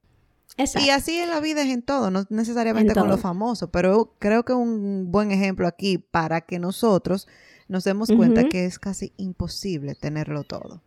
Y 0.56 0.90
así 0.90 1.18
en 1.18 1.30
la 1.30 1.40
vida 1.40 1.62
es 1.62 1.70
en 1.70 1.82
todo, 1.82 2.12
no 2.12 2.24
necesariamente 2.30 2.94
con 2.94 3.08
lo 3.08 3.18
famoso, 3.18 3.72
pero 3.72 4.14
creo 4.20 4.44
que 4.44 4.52
un 4.52 5.10
buen 5.10 5.32
ejemplo 5.32 5.66
aquí 5.66 5.98
para 5.98 6.42
que 6.42 6.60
nosotros 6.60 7.26
nos 7.66 7.82
demos 7.82 8.08
cuenta 8.08 8.44
que 8.44 8.66
es 8.66 8.78
casi 8.78 9.12
imposible 9.16 9.96
tenerlo 9.96 10.44
todo. 10.44 10.80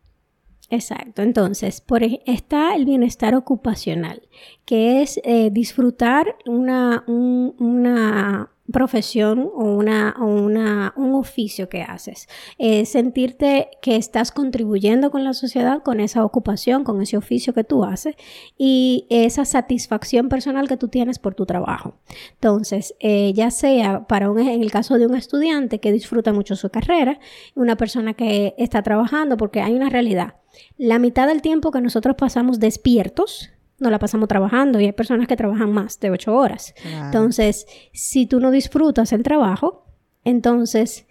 Exacto, 0.70 1.22
entonces 1.22 1.80
por, 1.80 2.04
está 2.04 2.76
el 2.76 2.86
bienestar 2.86 3.36
ocupacional, 3.36 4.28
que 4.66 5.02
es 5.02 5.20
eh, 5.24 5.50
disfrutar 5.50 6.36
una, 6.46 7.06
una 7.08 8.52
profesión 8.72 9.50
o, 9.54 9.64
una, 9.64 10.16
una, 10.20 10.94
un 10.98 11.14
oficio 11.14 11.70
que 11.70 11.82
haces. 11.82 12.28
Eh, 12.58 12.86
sentirte 12.86 13.70
que 13.82 13.96
estás 13.96 14.32
contribuyendo 14.32 15.12
con 15.12 15.24
la 15.24 15.34
sociedad 15.34 15.82
con 15.84 16.00
esa 16.00 16.26
ocupación, 16.26 16.84
con 16.84 17.02
ese 17.02 17.18
oficio 17.18 17.54
que 17.54 17.64
tú 17.64 17.84
haces 17.84 18.16
y 18.58 19.06
esa 19.10 19.46
satisfacción 19.46 20.30
personal 20.30 20.68
que 20.68 20.78
tú 20.78 20.90
tienes 20.90 21.20
por 21.20 21.36
tu 21.36 21.46
trabajo. 21.46 21.96
Entonces, 22.34 22.96
eh, 23.00 23.34
ya 23.34 23.52
sea 23.52 24.06
para 24.08 24.30
un, 24.30 24.40
en 24.40 24.62
el 24.62 24.72
caso 24.72 24.98
de 24.98 25.08
un 25.08 25.16
estudiante 25.16 25.80
que 25.80 25.92
disfruta 25.92 26.34
mucho 26.34 26.56
su 26.56 26.70
carrera, 26.70 27.20
una 27.56 27.78
persona 27.78 28.14
que 28.14 28.54
está 28.58 28.82
trabajando, 28.84 29.38
porque 29.38 29.62
hay 29.62 29.74
una 29.74 29.90
realidad. 29.90 30.36
La 30.78 31.00
mitad 31.00 31.28
del 31.28 31.42
tiempo 31.42 31.72
que 31.72 31.82
nosotros 31.82 32.16
pasamos 32.18 32.60
despiertos, 32.60 33.52
no 33.80 33.90
la 33.90 34.00
pasamos 34.00 34.28
trabajando 34.28 34.80
y 34.80 34.86
hay 34.86 34.92
personas 34.92 35.28
que 35.28 35.36
trabajan 35.36 35.72
más 35.72 36.00
de 36.00 36.10
ocho 36.12 36.36
horas. 36.36 36.74
Entonces, 36.84 37.68
si 37.94 38.26
tú 38.26 38.40
no 38.40 38.52
disfrutas 38.52 39.14
el 39.14 39.24
trabajo, 39.24 39.86
entonces 40.24 41.06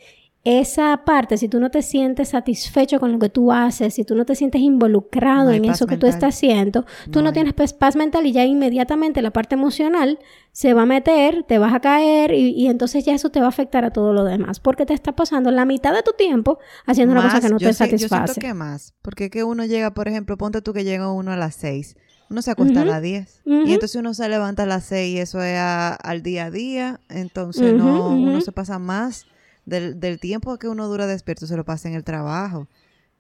esa 0.49 1.03
parte, 1.05 1.39
si 1.39 1.49
tú 1.49 1.59
no 1.59 1.73
te 1.73 1.83
sientes 1.83 2.29
satisfecho 2.29 3.01
con 3.01 3.11
lo 3.11 3.19
que 3.19 3.29
tú 3.29 3.51
haces, 3.51 3.95
si 3.95 4.05
tú 4.05 4.15
no 4.15 4.25
te 4.25 4.37
sientes 4.37 4.61
involucrado 4.61 5.51
en 5.51 5.65
eso 5.65 5.89
que 5.89 5.97
tú 5.97 6.07
estás 6.07 6.37
haciendo, 6.37 6.87
tú 7.11 7.21
no, 7.21 7.33
tienes 7.33 7.53
paz 7.73 7.97
mental 7.97 8.27
y 8.27 8.33
ya 8.33 8.45
inmediatamente 8.45 9.23
la 9.23 9.33
parte 9.33 9.57
emocional 9.57 10.21
se 10.53 10.73
va 10.73 10.83
a 10.83 10.87
meter, 10.87 11.43
te 11.43 11.59
vas 11.59 11.75
a 11.75 11.81
caer 11.81 12.33
y, 12.33 12.69
entonces 12.69 13.05
ya 13.05 13.13
eso 13.13 13.31
te 13.31 13.41
va 13.41 13.47
a 13.47 13.49
afectar 13.49 13.85
a 13.85 13.91
todo 13.91 14.13
lo 14.13 14.23
demás, 14.23 14.61
porque 14.61 14.87
te 14.87 14.95
está 14.95 15.17
pasando 15.17 15.51
la 15.51 15.65
mitad 15.65 15.93
de 15.93 16.05
tu 16.05 16.13
tiempo 16.13 16.61
haciendo 16.85 17.11
una 17.11 17.23
cosa 17.23 17.41
que 17.41 17.49
no 17.49 17.59
te 17.59 17.73
satisface. 17.73 18.09
Yo 18.09 18.35
siento 18.35 18.41
que 18.41 18.55
más, 18.55 18.95
porque 19.03 19.31
que 19.31 19.43
uno 19.43 19.65
llega, 19.65 19.95
por 19.95 20.07
ejemplo, 20.07 20.37
ponte 20.37 20.63
tú 20.63 20.73
que 20.73 20.85
llega 20.85 21.11
uno 21.11 21.33
a 21.33 21.37
las 21.37 21.57
seis 21.57 21.97
uno 22.29 22.43
se 22.43 22.51
acuesta 22.51 22.83
a 22.83 22.85
las 22.85 23.03
10. 23.03 23.43
Y 23.45 23.73
entonces 23.73 23.97
uno 23.97 24.15
se 24.15 24.29
levanta 24.29 24.65
a 24.65 24.67
las 24.67 24.85
6 24.85 25.17
y 25.17 25.19
eso 25.19 25.43
es 25.43 25.59
al 25.59 26.23
día 26.23 26.47
a 26.47 26.51
día. 26.51 27.01
Entonces 27.09 27.75
no, 27.75 28.11
uno 28.11 28.41
se 28.41 28.53
pasa 28.53 28.79
más 28.79 29.27
del, 29.65 30.01
del, 30.01 30.19
tiempo 30.19 30.57
que 30.59 30.69
uno 30.69 30.89
dura 30.89 31.07
despierto, 31.07 31.47
se 31.47 31.57
lo 31.57 31.65
pasa 31.65 31.89
en 31.89 31.95
el 31.95 32.05
trabajo. 32.05 32.69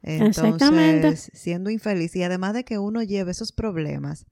Entonces, 0.03 1.31
siendo 1.35 1.71
infeliz. 1.71 2.15
Y 2.17 2.23
además 2.23 2.55
de 2.55 2.65
que 2.65 2.79
uno 2.79 3.03
lleve 3.03 3.33
esos 3.33 3.53
problemas, 3.53 4.27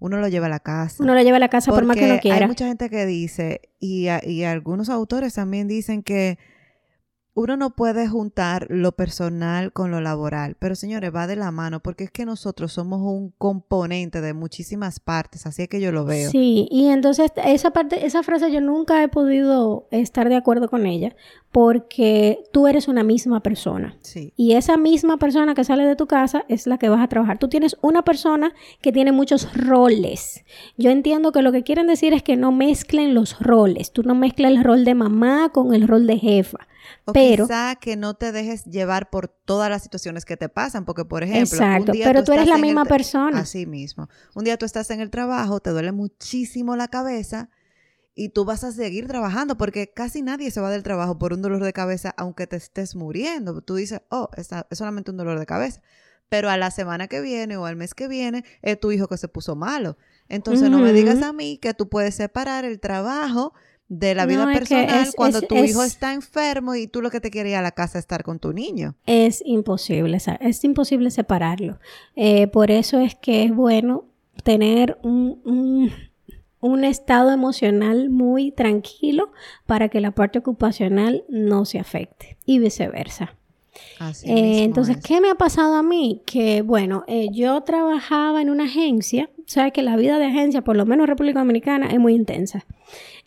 uno 0.00 0.18
lo 0.18 0.28
lleva 0.28 0.46
a 0.46 0.50
la 0.50 0.60
casa. 0.60 1.02
Uno 1.02 1.14
lo 1.14 1.22
lleva 1.22 1.38
a 1.38 1.40
la 1.40 1.48
casa 1.48 1.72
por 1.72 1.84
más 1.84 1.96
que 1.96 2.04
uno 2.04 2.20
quiera. 2.20 2.38
Hay 2.38 2.46
mucha 2.46 2.66
gente 2.66 2.90
que 2.90 3.06
dice, 3.06 3.62
y, 3.80 4.08
y 4.24 4.44
algunos 4.44 4.88
autores 4.90 5.34
también 5.34 5.66
dicen 5.66 6.02
que 6.02 6.38
uno 7.38 7.56
no 7.56 7.70
puede 7.70 8.08
juntar 8.08 8.66
lo 8.68 8.90
personal 8.92 9.72
con 9.72 9.92
lo 9.92 10.00
laboral, 10.00 10.56
pero 10.58 10.74
señores, 10.74 11.14
va 11.14 11.28
de 11.28 11.36
la 11.36 11.52
mano 11.52 11.78
porque 11.78 12.04
es 12.04 12.10
que 12.10 12.26
nosotros 12.26 12.72
somos 12.72 13.00
un 13.00 13.32
componente 13.38 14.20
de 14.20 14.34
muchísimas 14.34 14.98
partes, 14.98 15.46
así 15.46 15.62
es 15.62 15.68
que 15.68 15.80
yo 15.80 15.92
lo 15.92 16.04
veo. 16.04 16.30
Sí, 16.30 16.66
y 16.68 16.88
entonces 16.88 17.30
esa 17.36 17.70
parte, 17.70 18.04
esa 18.04 18.24
frase 18.24 18.50
yo 18.50 18.60
nunca 18.60 19.04
he 19.04 19.08
podido 19.08 19.86
estar 19.92 20.28
de 20.28 20.34
acuerdo 20.34 20.68
con 20.68 20.84
ella 20.84 21.14
porque 21.52 22.40
tú 22.52 22.66
eres 22.66 22.88
una 22.88 23.04
misma 23.04 23.40
persona. 23.40 23.96
Sí. 24.02 24.32
Y 24.36 24.54
esa 24.54 24.76
misma 24.76 25.16
persona 25.18 25.54
que 25.54 25.62
sale 25.62 25.84
de 25.84 25.94
tu 25.94 26.08
casa 26.08 26.44
es 26.48 26.66
la 26.66 26.76
que 26.76 26.88
vas 26.88 27.02
a 27.02 27.08
trabajar. 27.08 27.38
Tú 27.38 27.48
tienes 27.48 27.76
una 27.80 28.02
persona 28.02 28.52
que 28.82 28.90
tiene 28.90 29.12
muchos 29.12 29.54
roles. 29.54 30.44
Yo 30.76 30.90
entiendo 30.90 31.30
que 31.30 31.42
lo 31.42 31.52
que 31.52 31.62
quieren 31.62 31.86
decir 31.86 32.12
es 32.14 32.24
que 32.24 32.36
no 32.36 32.50
mezclen 32.50 33.14
los 33.14 33.38
roles. 33.38 33.92
Tú 33.92 34.02
no 34.02 34.16
mezclas 34.16 34.50
el 34.50 34.64
rol 34.64 34.84
de 34.84 34.96
mamá 34.96 35.50
con 35.52 35.72
el 35.72 35.86
rol 35.86 36.08
de 36.08 36.18
jefa 36.18 36.66
o 37.04 37.12
pero, 37.12 37.46
quizá 37.46 37.76
que 37.76 37.96
no 37.96 38.14
te 38.14 38.32
dejes 38.32 38.64
llevar 38.64 39.10
por 39.10 39.28
todas 39.28 39.70
las 39.70 39.82
situaciones 39.82 40.24
que 40.24 40.36
te 40.36 40.48
pasan, 40.48 40.84
porque 40.84 41.04
por 41.04 41.22
ejemplo, 41.22 41.58
exacto, 41.58 41.92
pero 41.92 42.24
tú, 42.24 42.32
eres 42.32 42.46
la 42.46 42.58
misma 42.58 42.84
persona. 42.84 43.40
Así 43.40 43.66
mismo. 43.66 44.08
Un 44.34 44.44
día 44.44 44.56
tú 44.56 44.66
estás 44.66 44.90
en 44.90 45.00
el 45.00 45.10
trabajo, 45.10 45.60
te 45.60 45.70
duele 45.70 45.92
muchísimo 45.92 46.76
la 46.76 46.88
cabeza 46.88 47.50
y 48.18 48.30
tú 48.30 48.44
vas 48.44 48.64
a 48.64 48.72
seguir 48.72 49.06
trabajando 49.06 49.56
porque 49.56 49.92
casi 49.92 50.22
nadie 50.22 50.50
se 50.50 50.60
va 50.60 50.70
del 50.70 50.82
trabajo 50.82 51.18
por 51.18 51.32
un 51.32 51.40
dolor 51.40 51.62
de 51.62 51.72
cabeza 51.72 52.12
aunque 52.16 52.48
te 52.48 52.56
estés 52.56 52.96
muriendo. 52.96 53.60
Tú 53.62 53.76
dices, 53.76 54.02
oh, 54.08 54.28
es 54.36 54.48
solamente 54.72 55.12
un 55.12 55.16
dolor 55.16 55.38
de 55.38 55.46
cabeza. 55.46 55.80
Pero 56.28 56.50
a 56.50 56.56
la 56.56 56.72
semana 56.72 57.06
que 57.06 57.20
viene 57.20 57.56
o 57.56 57.64
al 57.64 57.76
mes 57.76 57.94
que 57.94 58.08
viene 58.08 58.44
es 58.60 58.78
tu 58.80 58.90
hijo 58.90 59.06
que 59.06 59.16
se 59.16 59.28
puso 59.28 59.54
malo. 59.54 59.96
Entonces 60.28 60.68
no 60.68 60.80
me 60.80 60.92
digas 60.92 61.22
a 61.22 61.32
mí 61.32 61.58
que 61.58 61.74
tú 61.74 61.88
puedes 61.88 62.16
separar 62.16 62.64
el 62.64 62.80
trabajo 62.80 63.54
de 63.88 64.14
la 64.14 64.26
vida 64.26 64.44
personal 64.52 65.08
cuando 65.16 65.40
tu 65.40 65.56
hijo 65.56 65.82
está 65.82 66.12
enfermo 66.12 66.74
y 66.74 66.86
tú 66.86 67.00
lo 67.00 67.10
que 67.10 67.20
te 67.20 67.30
ir 67.38 67.54
a 67.54 67.62
la 67.62 67.72
casa 67.72 67.98
es 67.98 68.02
estar 68.02 68.22
con 68.22 68.38
tu 68.38 68.52
niño. 68.52 68.94
Es 69.06 69.42
imposible, 69.44 70.18
es 70.40 70.64
imposible 70.64 71.10
separarlo. 71.10 71.78
Eh, 72.14 72.48
por 72.48 72.70
eso 72.70 73.00
es 73.00 73.14
que 73.14 73.44
es 73.44 73.54
bueno 73.54 74.04
tener 74.44 74.98
un, 75.02 75.90
un, 76.60 76.84
estado 76.84 77.30
emocional 77.30 78.10
muy 78.10 78.50
tranquilo 78.52 79.32
para 79.66 79.88
que 79.88 80.00
la 80.00 80.10
parte 80.10 80.38
ocupacional 80.38 81.24
no 81.28 81.64
se 81.64 81.78
afecte 81.78 82.36
y 82.44 82.58
viceversa. 82.58 83.34
Eh, 84.24 84.64
entonces, 84.64 84.98
¿qué 85.02 85.20
me 85.20 85.30
ha 85.30 85.34
pasado 85.34 85.76
a 85.76 85.82
mí? 85.82 86.22
Que, 86.26 86.62
bueno, 86.62 87.04
eh, 87.06 87.28
yo 87.32 87.60
trabajaba 87.62 88.42
en 88.42 88.50
una 88.50 88.64
agencia, 88.64 89.30
sabes 89.46 89.72
que 89.72 89.82
la 89.82 89.96
vida 89.96 90.18
de 90.18 90.26
agencia, 90.26 90.62
por 90.62 90.76
lo 90.76 90.84
menos 90.86 91.04
en 91.04 91.08
República 91.08 91.40
Dominicana, 91.40 91.88
es 91.88 91.98
muy 91.98 92.14
intensa. 92.14 92.64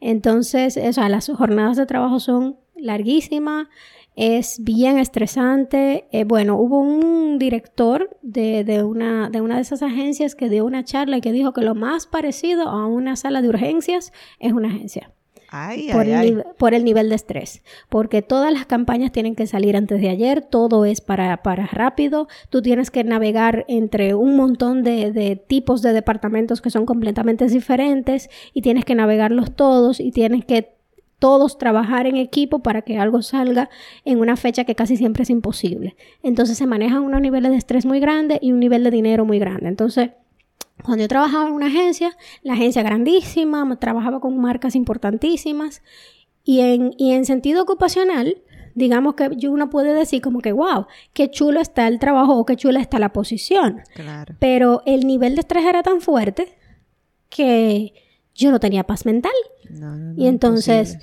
Entonces, 0.02 0.78
o 0.78 0.94
sea, 0.94 1.08
las 1.08 1.30
jornadas 1.30 1.78
de 1.78 1.86
trabajo 1.86 2.20
son 2.20 2.58
larguísimas, 2.76 3.68
es 4.16 4.64
bien 4.64 4.98
estresante. 4.98 6.08
Eh, 6.12 6.26
bueno, 6.26 6.58
hubo 6.58 6.80
un 6.80 7.38
director 7.38 8.18
de, 8.22 8.84
una, 8.84 9.30
de 9.30 9.42
una 9.42 9.56
de 9.56 9.62
esas 9.62 9.84
agencias 9.84 10.36
que 10.36 10.50
dio 10.50 10.66
una 10.66 10.84
charla 10.84 11.18
y 11.18 11.22
que 11.22 11.32
dijo 11.32 11.54
que 11.54 11.62
lo 11.62 11.76
más 11.76 12.08
parecido 12.08 12.68
a 12.68 12.88
una 12.88 13.16
sala 13.16 13.42
de 13.42 13.50
urgencias 13.50 14.12
es 14.40 14.52
una 14.52 14.68
agencia. 14.68 15.14
Por, 15.92 16.08
el 16.08 16.44
por, 16.58 16.74
el 16.74 16.84
nivel 16.86 17.10
de 17.10 17.16
estrés. 17.16 17.62
Porque 17.90 18.22
todas 18.22 18.54
las 18.54 18.66
campañas 18.66 19.12
tienen 19.12 19.36
que 19.36 19.48
salir 19.48 19.76
antes 19.76 20.00
de 20.02 20.10
ayer, 20.10 20.42
todo 20.42 20.86
es 20.86 21.02
para, 21.02 21.44
para 21.44 21.68
rápido, 21.68 22.28
tú 22.50 22.62
tienes 22.62 22.90
que 22.90 23.04
navegar 23.04 23.66
entre 23.68 24.16
un 24.16 24.36
montón 24.36 24.84
de, 24.84 25.12
de, 25.12 25.36
tipos 25.36 25.82
de 25.82 25.94
departamentos 25.94 26.62
que 26.62 26.70
son 26.70 26.86
completamente 26.86 27.46
diferentes 27.48 28.30
y 28.54 28.62
tienes 28.62 28.86
que 28.86 28.96
navegarlos 28.96 29.56
todos 29.56 30.00
y 30.00 30.12
tienes 30.12 30.46
que 30.46 30.74
todos 31.20 31.60
trabajar 31.60 32.08
en 32.08 32.18
equipo 32.18 32.64
para 32.64 32.82
que 32.82 32.98
algo 32.98 33.22
salga 33.22 33.70
en 34.06 34.20
una 34.20 34.38
fecha 34.38 34.64
que 34.64 34.74
casi 34.74 34.98
siempre 34.98 35.22
es 35.22 35.30
imposible. 35.30 35.96
Entonces 36.24 36.58
se 36.58 36.66
manejan 36.66 37.04
unos 37.04 37.22
niveles 37.22 37.52
de 37.52 37.58
estrés 37.58 37.86
muy 37.86 38.00
grandes 38.00 38.40
y 38.42 38.52
un 38.52 38.60
nivel 38.60 38.84
de 38.84 38.90
dinero 38.90 39.24
muy 39.24 39.38
grande. 39.38 39.68
Entonces, 39.68 40.10
cuando 40.84 41.04
yo 41.04 41.08
trabajaba 41.08 41.48
en 41.48 41.54
una 41.54 41.68
agencia, 41.68 42.18
la 42.44 42.54
agencia 42.54 42.84
grandísima, 42.84 43.78
trabajaba 43.80 44.20
con 44.20 44.40
marcas 44.40 44.76
importantísimas 44.76 45.82
y 46.44 46.62
en, 46.62 46.94
y 46.98 47.14
en 47.14 47.26
sentido 47.26 47.64
ocupacional, 47.64 48.42
digamos 48.76 49.16
que 49.16 49.30
uno 49.48 49.70
puede 49.70 49.94
decir 49.94 50.22
como 50.22 50.40
que, 50.40 50.52
wow, 50.52 50.88
qué 51.14 51.30
chulo 51.30 51.60
está 51.60 51.88
el 51.88 52.00
trabajo 52.00 52.38
o 52.38 52.46
qué 52.46 52.56
chula 52.56 52.80
está 52.80 53.00
la 53.00 53.14
posición. 53.14 53.82
Claro. 53.94 54.36
Pero 54.40 54.82
el 54.86 55.06
nivel 55.06 55.36
de 55.36 55.42
estrés 55.42 55.66
era 55.66 55.84
tan 55.84 56.02
fuerte 56.02 56.58
que 57.30 57.94
yo 58.34 58.52
no 58.52 58.60
tenía 58.60 58.84
paz 58.84 59.06
mental. 59.06 59.32
y 60.18 60.28
entonces, 60.28 61.00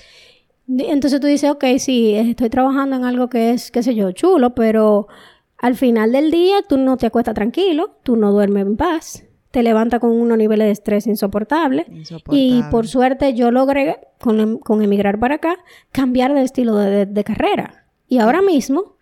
entonces 0.66 1.20
tú 1.20 1.26
dices, 1.26 1.50
ok, 1.50 1.64
sí, 1.78 2.14
estoy 2.14 2.50
trabajando 2.50 2.96
en 2.96 3.04
algo 3.04 3.28
que 3.28 3.52
es, 3.52 3.70
qué 3.70 3.82
sé 3.82 3.94
yo, 3.94 4.12
chulo, 4.12 4.54
pero 4.54 5.08
al 5.56 5.74
final 5.74 6.12
del 6.12 6.30
día 6.30 6.62
tú 6.68 6.76
no 6.76 6.96
te 6.96 7.06
acuestas 7.06 7.34
tranquilo, 7.34 7.96
tú 8.02 8.16
no 8.16 8.32
duermes 8.32 8.66
en 8.66 8.76
paz, 8.76 9.24
te 9.50 9.62
levantas 9.62 10.00
con 10.00 10.10
unos 10.10 10.38
niveles 10.38 10.66
de 10.66 10.72
estrés 10.72 11.06
insoportables. 11.06 11.86
Y 12.30 12.62
por 12.70 12.86
suerte 12.86 13.34
yo 13.34 13.50
logré, 13.50 13.98
con, 14.20 14.58
con, 14.58 14.82
emigrar 14.82 15.18
para 15.18 15.36
acá, 15.36 15.56
cambiar 15.92 16.34
de 16.34 16.42
estilo 16.42 16.76
de 16.76 17.24
carrera. 17.24 17.86
Y 18.08 18.18
ahora 18.18 18.42
mismo 18.42 18.98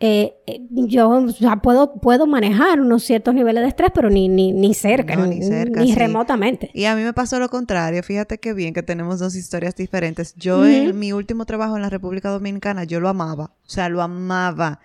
eh, 0.00 0.34
eh, 0.46 0.60
yo 0.70 1.26
puedo, 1.62 1.94
puedo 1.94 2.26
manejar 2.26 2.80
unos 2.80 3.04
ciertos 3.04 3.34
niveles 3.34 3.62
de 3.62 3.68
estrés, 3.68 3.90
pero 3.94 4.10
ni, 4.10 4.28
ni, 4.28 4.52
ni 4.52 4.74
cerca, 4.74 5.16
ni, 5.16 5.38
ni, 5.38 5.94
remotamente. 5.94 6.70
Y 6.74 6.84
a 6.84 6.96
mí 6.96 7.02
me 7.02 7.12
pasó 7.12 7.38
lo 7.38 7.48
contrario. 7.48 8.02
Fíjate 8.02 8.38
qué 8.38 8.52
bien 8.52 8.74
que 8.74 8.82
tenemos 8.82 9.20
dos 9.20 9.36
historias 9.36 9.76
diferentes. 9.76 10.34
Yo 10.34 10.66
en 10.66 10.98
mi 10.98 11.12
último 11.12 11.46
trabajo 11.46 11.76
en 11.76 11.82
la 11.82 11.90
República 11.90 12.28
Dominicana, 12.28 12.84
yo 12.84 13.00
lo 13.00 13.08
amaba. 13.08 13.52
O 13.64 13.70
sea, 13.70 13.88
lo 13.88 14.02
amaba. 14.02 14.80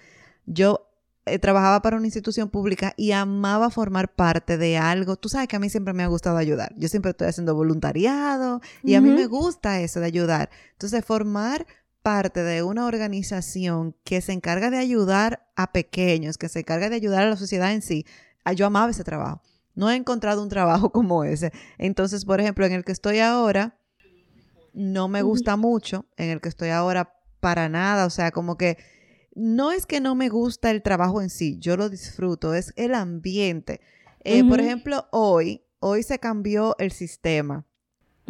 Yo 0.45 0.88
eh, 1.25 1.39
trabajaba 1.39 1.81
para 1.81 1.97
una 1.97 2.07
institución 2.07 2.49
pública 2.49 2.93
y 2.97 3.11
amaba 3.11 3.69
formar 3.69 4.13
parte 4.13 4.57
de 4.57 4.77
algo. 4.77 5.15
Tú 5.15 5.29
sabes 5.29 5.47
que 5.47 5.55
a 5.55 5.59
mí 5.59 5.69
siempre 5.69 5.93
me 5.93 6.03
ha 6.03 6.07
gustado 6.07 6.37
ayudar. 6.37 6.73
Yo 6.77 6.87
siempre 6.87 7.11
estoy 7.11 7.27
haciendo 7.27 7.55
voluntariado 7.55 8.61
y 8.83 8.95
a 8.95 9.01
mí 9.01 9.09
me 9.09 9.27
gusta 9.27 9.79
eso 9.81 9.99
de 9.99 10.07
ayudar. 10.07 10.49
Entonces, 10.71 11.03
formar 11.05 11.67
parte 12.01 12.43
de 12.43 12.63
una 12.63 12.85
organización 12.85 13.95
que 14.03 14.21
se 14.21 14.31
encarga 14.31 14.69
de 14.69 14.77
ayudar 14.77 15.47
a 15.55 15.71
pequeños, 15.71 16.37
que 16.37 16.49
se 16.49 16.59
encarga 16.59 16.89
de 16.89 16.95
ayudar 16.95 17.23
a 17.23 17.29
la 17.29 17.35
sociedad 17.35 17.73
en 17.73 17.81
sí, 17.81 18.05
ah, 18.45 18.53
yo 18.53 18.65
amaba 18.65 18.91
ese 18.91 19.03
trabajo. 19.03 19.41
No 19.75 19.89
he 19.89 19.95
encontrado 19.95 20.41
un 20.41 20.49
trabajo 20.49 20.91
como 20.91 21.23
ese. 21.23 21.51
Entonces, 21.77 22.25
por 22.25 22.39
ejemplo, 22.41 22.65
en 22.65 22.73
el 22.73 22.83
que 22.83 22.91
estoy 22.91 23.19
ahora, 23.19 23.77
no 24.73 25.07
me 25.07 25.21
gusta 25.21 25.55
mucho. 25.55 26.05
En 26.17 26.29
el 26.29 26.41
que 26.41 26.49
estoy 26.49 26.69
ahora, 26.69 27.13
para 27.39 27.69
nada. 27.69 28.05
O 28.05 28.09
sea, 28.09 28.31
como 28.31 28.57
que 28.57 28.77
no 29.35 29.71
es 29.71 29.85
que 29.85 30.01
no 30.01 30.15
me 30.15 30.29
gusta 30.29 30.71
el 30.71 30.81
trabajo 30.81 31.21
en 31.21 31.29
sí, 31.29 31.57
yo 31.59 31.77
lo 31.77 31.89
disfruto, 31.89 32.53
es 32.53 32.73
el 32.75 32.93
ambiente. 32.93 33.81
Eh, 34.23 34.43
por 34.43 34.59
ejemplo, 34.59 35.07
hoy, 35.11 35.63
hoy 35.79 36.03
se 36.03 36.19
cambió 36.19 36.75
el 36.79 36.91
sistema. 36.91 37.65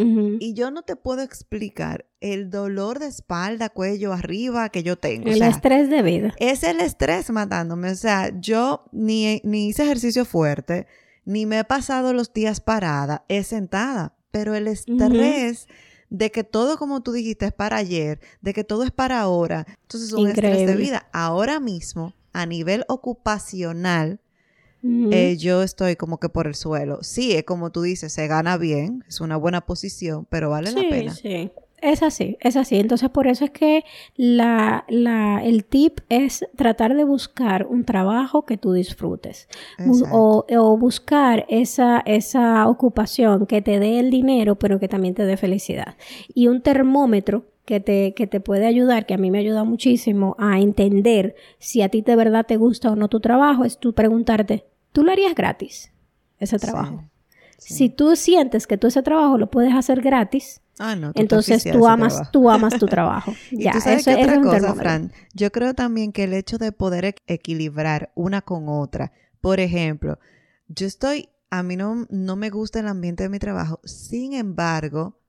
Y 0.02 0.54
yo 0.54 0.72
no 0.72 0.84
te 0.84 0.96
puedo 0.96 1.22
explicar 1.22 2.06
el 2.22 2.50
dolor 2.50 3.00
de 3.00 3.08
espalda, 3.08 3.68
cuello 3.68 4.14
arriba 4.14 4.70
que 4.70 4.82
yo 4.82 4.98
tengo. 4.98 5.30
El 5.30 5.42
estrés 5.42 5.90
de 5.90 6.02
vida. 6.02 6.34
Es 6.38 6.64
el 6.64 6.80
estrés 6.80 7.30
matándome. 7.32 7.92
O 7.92 7.96
sea, 7.96 8.32
yo 8.40 8.86
ni, 8.94 9.42
ni 9.44 9.68
hice 9.68 9.84
ejercicio 9.84 10.24
fuerte, 10.24 10.88
ni 11.26 11.46
me 11.46 11.60
he 11.60 11.64
pasado 11.66 12.14
los 12.14 12.32
días 12.32 12.62
parada, 12.62 13.26
es 13.28 13.48
sentada. 13.48 14.16
Pero 14.32 14.56
el 14.56 14.70
estrés 14.70 15.68
de 16.10 16.32
que 16.32 16.44
todo, 16.44 16.78
como 16.78 17.02
tú 17.02 17.12
dijiste, 17.12 17.46
es 17.46 17.54
para 17.54 17.78
ayer, 17.78 18.20
de 18.42 18.54
que 18.54 18.64
todo 18.64 18.84
es 18.84 18.92
para 18.92 19.20
ahora. 19.20 19.66
Entonces 19.82 20.10
es 20.10 20.14
un 20.14 20.28
estrés 20.28 20.66
de 20.66 20.76
vida. 20.76 21.08
Ahora 21.14 21.60
mismo, 21.60 22.14
a 22.34 22.46
nivel 22.46 22.86
ocupacional, 22.88 24.20
eh, 24.82 25.36
yo 25.38 25.62
estoy 25.62 25.96
como 25.96 26.20
que 26.20 26.30
por 26.30 26.48
el 26.48 26.56
suelo. 26.56 27.00
Sí, 27.04 27.34
es 27.34 27.44
como 27.44 27.72
tú 27.72 27.82
dices, 27.82 28.14
se 28.14 28.28
gana 28.28 28.58
bien, 28.58 29.04
es 29.08 29.22
una 29.22 29.38
buena 29.38 29.66
posición, 29.66 30.26
pero 30.30 30.50
vale 30.50 30.72
la 30.72 30.82
pena. 30.90 31.14
Sí, 31.14 31.52
es 31.82 32.04
así, 32.04 32.38
es 32.40 32.56
así. 32.56 32.78
Entonces, 32.78 33.10
por 33.10 33.28
eso 33.28 33.46
es 33.46 33.52
que 33.52 33.84
la, 34.16 34.86
la, 34.88 35.44
el 35.44 35.66
tip 35.66 36.00
es 36.10 36.46
tratar 36.56 36.96
de 36.96 37.04
buscar 37.04 37.66
un 37.68 37.86
trabajo 37.86 38.46
que 38.46 38.58
tú 38.58 38.74
disfrutes. 38.74 39.48
O, 40.12 40.46
o, 40.50 40.78
buscar 40.78 41.46
esa, 41.50 42.02
esa 42.06 42.68
ocupación 42.68 43.46
que 43.46 43.62
te 43.62 43.80
dé 43.80 44.00
el 44.00 44.10
dinero, 44.10 44.56
pero 44.56 44.80
que 44.80 44.88
también 44.88 45.16
te 45.16 45.26
dé 45.26 45.38
felicidad. 45.38 45.96
Y 46.34 46.48
un 46.48 46.62
termómetro 46.62 47.46
que 47.66 47.80
te, 47.80 48.14
que 48.16 48.28
te 48.28 48.40
puede 48.40 48.66
ayudar, 48.66 49.06
que 49.06 49.14
a 49.14 49.18
mí 49.18 49.30
me 49.30 49.40
ayuda 49.40 49.64
muchísimo 49.64 50.36
a 50.40 50.60
entender 50.60 51.36
si 51.60 51.82
a 51.82 51.90
ti 51.90 52.02
de 52.02 52.16
verdad 52.16 52.46
te 52.46 52.58
gusta 52.58 52.92
o 52.92 52.96
no 52.96 53.10
tu 53.10 53.20
trabajo, 53.20 53.64
es 53.64 53.78
tú 53.78 53.94
preguntarte, 53.94 54.66
¿tú 54.92 55.04
lo 55.04 55.12
harías 55.12 55.36
gratis, 55.36 55.92
ese 56.40 56.58
trabajo? 56.58 57.04
Si 57.60 57.90
tú 57.90 58.16
sientes 58.16 58.66
que 58.68 58.78
tú 58.78 58.88
ese 58.88 59.04
trabajo 59.04 59.38
lo 59.38 59.52
puedes 59.52 59.74
hacer 59.74 60.02
gratis, 60.02 60.62
Ah, 60.80 60.96
no, 60.96 61.12
Entonces 61.14 61.64
tú 61.70 61.86
amas, 61.86 62.32
tú 62.32 62.50
amas 62.50 62.80
tu 62.80 62.86
trabajo. 62.88 63.34
ya, 63.52 63.74
tú 63.74 63.82
sabes 63.82 64.08
eso, 64.08 64.18
que 64.18 64.24
otra 64.24 64.42
cosa, 64.42 64.74
Fran, 64.74 65.12
yo 65.34 65.52
creo 65.52 65.74
también 65.74 66.14
que 66.14 66.24
el 66.24 66.34
hecho 66.34 66.58
de 66.58 66.72
poder 66.72 67.16
equilibrar 67.28 68.12
una 68.16 68.42
con 68.42 68.70
otra, 68.70 69.12
por 69.42 69.60
ejemplo, 69.60 70.20
yo 70.70 70.88
estoy, 70.88 71.30
a 71.50 71.64
mí 71.64 71.76
no, 71.76 72.08
no 72.10 72.36
me 72.38 72.50
gusta 72.50 72.80
el 72.80 72.88
ambiente 72.88 73.24
de 73.24 73.30
mi 73.30 73.40
trabajo, 73.40 73.82
sin 73.84 74.34
embargo, 74.34 75.20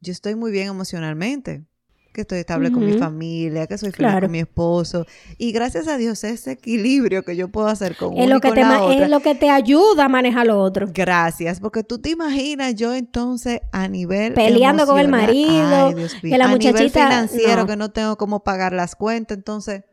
yo 0.00 0.12
estoy 0.12 0.36
muy 0.36 0.52
bien 0.52 0.68
emocionalmente 0.68 1.64
que 2.12 2.22
estoy 2.22 2.40
estable 2.40 2.72
con 2.72 2.84
mi 2.84 2.94
familia, 2.94 3.66
que 3.66 3.78
soy 3.78 3.92
feliz 3.92 4.20
con 4.20 4.30
mi 4.30 4.40
esposo. 4.40 5.06
Y 5.38 5.52
gracias 5.52 5.86
a 5.88 5.96
Dios 5.96 6.24
ese 6.24 6.52
equilibrio 6.52 7.22
que 7.22 7.36
yo 7.36 7.48
puedo 7.48 7.68
hacer 7.68 7.96
con 7.96 8.16
es 8.16 8.28
lo 8.28 8.40
que 8.40 8.50
te 8.52 8.60
Es 8.60 9.08
lo 9.08 9.20
que 9.20 9.34
te 9.34 9.50
ayuda 9.50 10.06
a 10.06 10.08
manejar 10.08 10.46
lo 10.46 10.60
otro. 10.60 10.88
Gracias, 10.92 11.60
porque 11.60 11.84
tú 11.84 11.98
te 11.98 12.10
imaginas 12.10 12.74
yo 12.74 12.94
entonces 12.94 13.60
a 13.72 13.88
nivel 13.88 14.34
Peleando 14.34 14.86
con 14.86 14.98
el 14.98 15.08
marido, 15.08 15.94
que 16.20 16.38
la 16.38 16.48
muchachita... 16.48 16.78
A 16.78 16.82
nivel 16.82 16.90
financiero, 16.90 17.66
que 17.66 17.76
no 17.76 17.90
tengo 17.90 18.16
cómo 18.16 18.42
pagar 18.42 18.72
las 18.72 18.96
cuentas. 18.96 19.36
Entonces, 19.36 19.84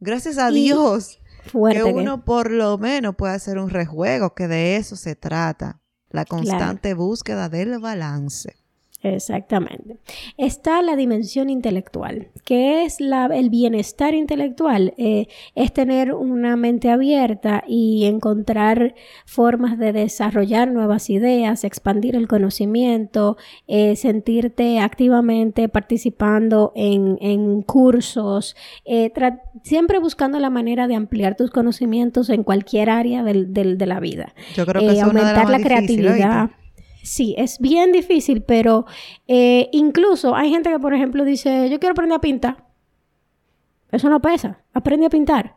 gracias 0.00 0.38
a 0.38 0.50
Dios 0.50 1.20
que 1.52 1.84
uno 1.84 2.24
por 2.24 2.50
lo 2.50 2.78
menos 2.78 3.14
puede 3.16 3.34
hacer 3.34 3.58
un 3.58 3.70
rejuego, 3.70 4.34
que 4.34 4.48
de 4.48 4.76
eso 4.76 4.96
se 4.96 5.16
trata. 5.16 5.80
La 6.10 6.24
constante 6.24 6.94
búsqueda 6.94 7.50
del 7.50 7.78
balance. 7.78 8.56
Exactamente. 9.00 9.98
Está 10.36 10.82
la 10.82 10.96
dimensión 10.96 11.50
intelectual. 11.50 12.28
¿Qué 12.44 12.84
es 12.84 13.00
la, 13.00 13.26
el 13.26 13.48
bienestar 13.48 14.12
intelectual? 14.12 14.92
Eh, 14.96 15.28
es 15.54 15.72
tener 15.72 16.12
una 16.12 16.56
mente 16.56 16.90
abierta 16.90 17.62
y 17.68 18.06
encontrar 18.06 18.96
formas 19.24 19.78
de 19.78 19.92
desarrollar 19.92 20.72
nuevas 20.72 21.10
ideas, 21.10 21.62
expandir 21.62 22.16
el 22.16 22.26
conocimiento, 22.26 23.36
eh, 23.68 23.94
sentirte 23.94 24.80
activamente 24.80 25.68
participando 25.68 26.72
en, 26.74 27.18
en 27.20 27.62
cursos, 27.62 28.56
eh, 28.84 29.12
siempre 29.62 30.00
buscando 30.00 30.40
la 30.40 30.50
manera 30.50 30.88
de 30.88 30.96
ampliar 30.96 31.36
tus 31.36 31.52
conocimientos 31.52 32.30
en 32.30 32.42
cualquier 32.42 32.90
área 32.90 33.22
del, 33.22 33.54
del, 33.54 33.78
de 33.78 33.86
la 33.86 34.00
vida. 34.00 34.34
Yo 34.56 34.66
creo 34.66 34.82
que 34.82 34.96
es 34.96 35.02
aumentar 35.02 35.48
la 35.48 35.60
creatividad. 35.60 36.50
Sí, 37.08 37.34
es 37.38 37.58
bien 37.58 37.90
difícil, 37.90 38.42
pero 38.42 38.84
eh, 39.26 39.70
incluso 39.72 40.36
hay 40.36 40.50
gente 40.50 40.68
que, 40.68 40.78
por 40.78 40.92
ejemplo, 40.92 41.24
dice, 41.24 41.70
yo 41.70 41.80
quiero 41.80 41.92
aprender 41.92 42.16
a 42.16 42.20
pintar. 42.20 42.66
Eso 43.90 44.10
no 44.10 44.20
pesa, 44.20 44.62
aprende 44.74 45.06
a 45.06 45.10
pintar. 45.10 45.56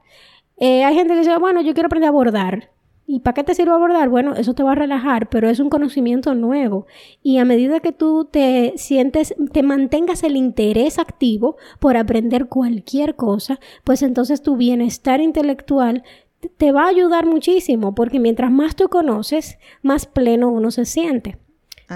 Eh, 0.56 0.86
hay 0.86 0.96
gente 0.96 1.14
que 1.14 1.20
dice, 1.20 1.38
bueno, 1.40 1.60
yo 1.60 1.74
quiero 1.74 1.88
aprender 1.88 2.08
a 2.08 2.14
bordar. 2.14 2.70
¿Y 3.06 3.20
para 3.20 3.34
qué 3.34 3.44
te 3.44 3.54
sirve 3.54 3.78
bordar? 3.78 4.08
Bueno, 4.08 4.34
eso 4.36 4.54
te 4.54 4.64
va 4.64 4.72
a 4.72 4.76
relajar, 4.76 5.28
pero 5.28 5.50
es 5.50 5.60
un 5.60 5.70
conocimiento 5.70 6.34
nuevo. 6.36 6.86
Y 7.22 7.40
a 7.40 7.44
medida 7.44 7.82
que 7.82 7.92
tú 7.92 8.24
te 8.24 8.72
sientes, 8.78 9.36
te 9.52 9.62
mantengas 9.62 10.24
el 10.24 10.38
interés 10.38 11.00
activo 11.00 11.58
por 11.80 11.98
aprender 11.98 12.48
cualquier 12.48 13.18
cosa, 13.18 13.60
pues 13.84 14.04
entonces 14.04 14.42
tu 14.42 14.56
bienestar 14.56 15.20
intelectual 15.20 16.04
te 16.50 16.72
va 16.72 16.86
a 16.86 16.90
ayudar 16.90 17.26
muchísimo 17.26 17.96
porque 17.96 18.20
mientras 18.20 18.52
más 18.52 18.76
tú 18.76 18.90
conoces, 18.90 19.58
más 19.82 20.06
pleno 20.06 20.50
uno 20.50 20.72
se 20.72 20.86
siente. 20.86 21.38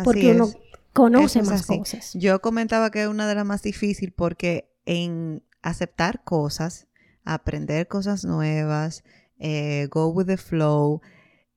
porque 0.03 0.31
uno 0.31 0.49
conoce 0.93 1.41
más 1.43 1.65
cosas. 1.65 2.13
Yo 2.13 2.41
comentaba 2.41 2.91
que 2.91 3.03
es 3.03 3.07
una 3.07 3.27
de 3.27 3.35
las 3.35 3.45
más 3.45 3.61
difíciles 3.61 4.13
porque 4.15 4.69
en 4.85 5.43
aceptar 5.61 6.23
cosas, 6.23 6.87
aprender 7.23 7.87
cosas 7.87 8.23
nuevas, 8.23 9.03
eh, 9.39 9.87
go 9.91 10.07
with 10.07 10.27
the 10.27 10.37
flow, 10.37 11.01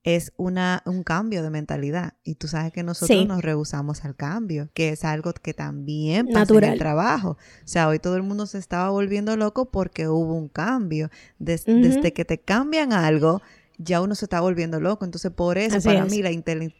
es 0.03 0.31
una, 0.37 0.81
un 0.85 1.03
cambio 1.03 1.43
de 1.43 1.49
mentalidad. 1.49 2.13
Y 2.23 2.35
tú 2.35 2.47
sabes 2.47 2.71
que 2.71 2.83
nosotros 2.83 3.27
nos 3.27 3.41
rehusamos 3.41 4.05
al 4.05 4.15
cambio, 4.15 4.69
que 4.73 4.89
es 4.89 5.03
algo 5.03 5.33
que 5.33 5.53
también 5.53 6.27
pasa 6.27 6.53
en 6.55 6.63
el 6.63 6.79
trabajo. 6.79 7.31
O 7.31 7.67
sea, 7.67 7.87
hoy 7.87 7.99
todo 7.99 8.15
el 8.15 8.23
mundo 8.23 8.45
se 8.45 8.57
estaba 8.57 8.89
volviendo 8.89 9.35
loco 9.35 9.71
porque 9.71 10.07
hubo 10.07 10.33
un 10.33 10.49
cambio. 10.49 11.09
Desde 11.37 12.13
que 12.13 12.25
te 12.25 12.39
cambian 12.39 12.93
algo, 12.93 13.41
ya 13.77 14.01
uno 14.01 14.15
se 14.15 14.25
está 14.25 14.41
volviendo 14.41 14.79
loco. 14.79 15.05
Entonces, 15.05 15.31
por 15.31 15.57
eso, 15.57 15.81
para 15.81 16.05
mí, 16.05 16.21
la, 16.21 16.31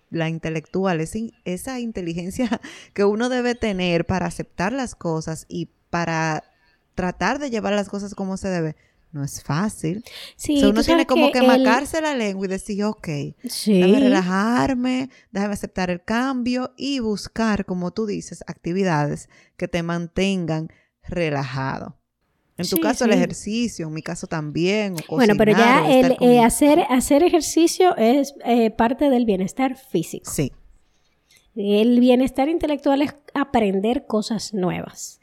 la 0.10 0.30
intelectual, 0.30 1.02
es 1.02 1.14
esa 1.46 1.80
inteligencia 1.80 2.62
que 2.94 3.04
uno 3.04 3.30
debe 3.30 3.56
tener 3.56 4.06
para 4.06 4.28
aceptar 4.28 4.72
las 4.72 4.96
cosas 4.96 5.46
y 5.50 5.70
para 5.90 6.44
tratar 7.00 7.40
de 7.40 7.50
llevar 7.50 7.74
las 7.74 7.88
cosas 7.88 8.14
como 8.14 8.36
se 8.36 8.50
debe, 8.50 8.76
no 9.12 9.24
es 9.24 9.42
fácil. 9.42 10.04
Sí, 10.36 10.64
uno 10.64 10.84
tiene 10.84 11.06
como 11.06 11.32
que, 11.32 11.42
macarse 11.42 12.02
la 12.02 12.16
lengua 12.16 12.46
y 12.46 12.50
decir, 12.50 12.84
ok, 12.84 13.08
déjame 13.66 14.00
relajarme, 14.00 15.10
déjame 15.32 15.54
aceptar 15.54 15.90
el 15.90 16.04
cambio 16.04 16.74
y 16.78 17.00
buscar, 17.00 17.66
como 17.66 17.92
tú 17.92 18.06
dices, 18.06 18.44
actividades 18.48 19.30
que 19.58 19.68
te 19.68 19.84
mantengan 19.84 20.70
relajado. 21.04 22.00
En 22.60 22.68
tu 22.68 22.78
caso 22.82 23.06
el 23.06 23.14
ejercicio, 23.14 23.88
en 23.88 23.94
mi 23.94 24.02
caso 24.02 24.28
también. 24.28 24.96
bueno, 25.08 25.36
pero 25.38 25.54
ya 25.54 25.90
el 25.90 26.18
eh, 26.20 26.42
hacer, 26.42 26.86
hacer 26.90 27.24
ejercicio 27.24 27.96
es 27.96 28.36
eh, 28.44 28.70
parte 28.70 29.10
del 29.10 29.26
bienestar 29.26 29.78
físico. 29.78 30.30
Sí. 30.30 30.52
El 31.56 32.00
bienestar 32.02 32.50
intelectual 32.50 33.02
es 33.02 33.16
aprender 33.34 34.06
cosas 34.06 34.54
nuevas. 34.54 35.22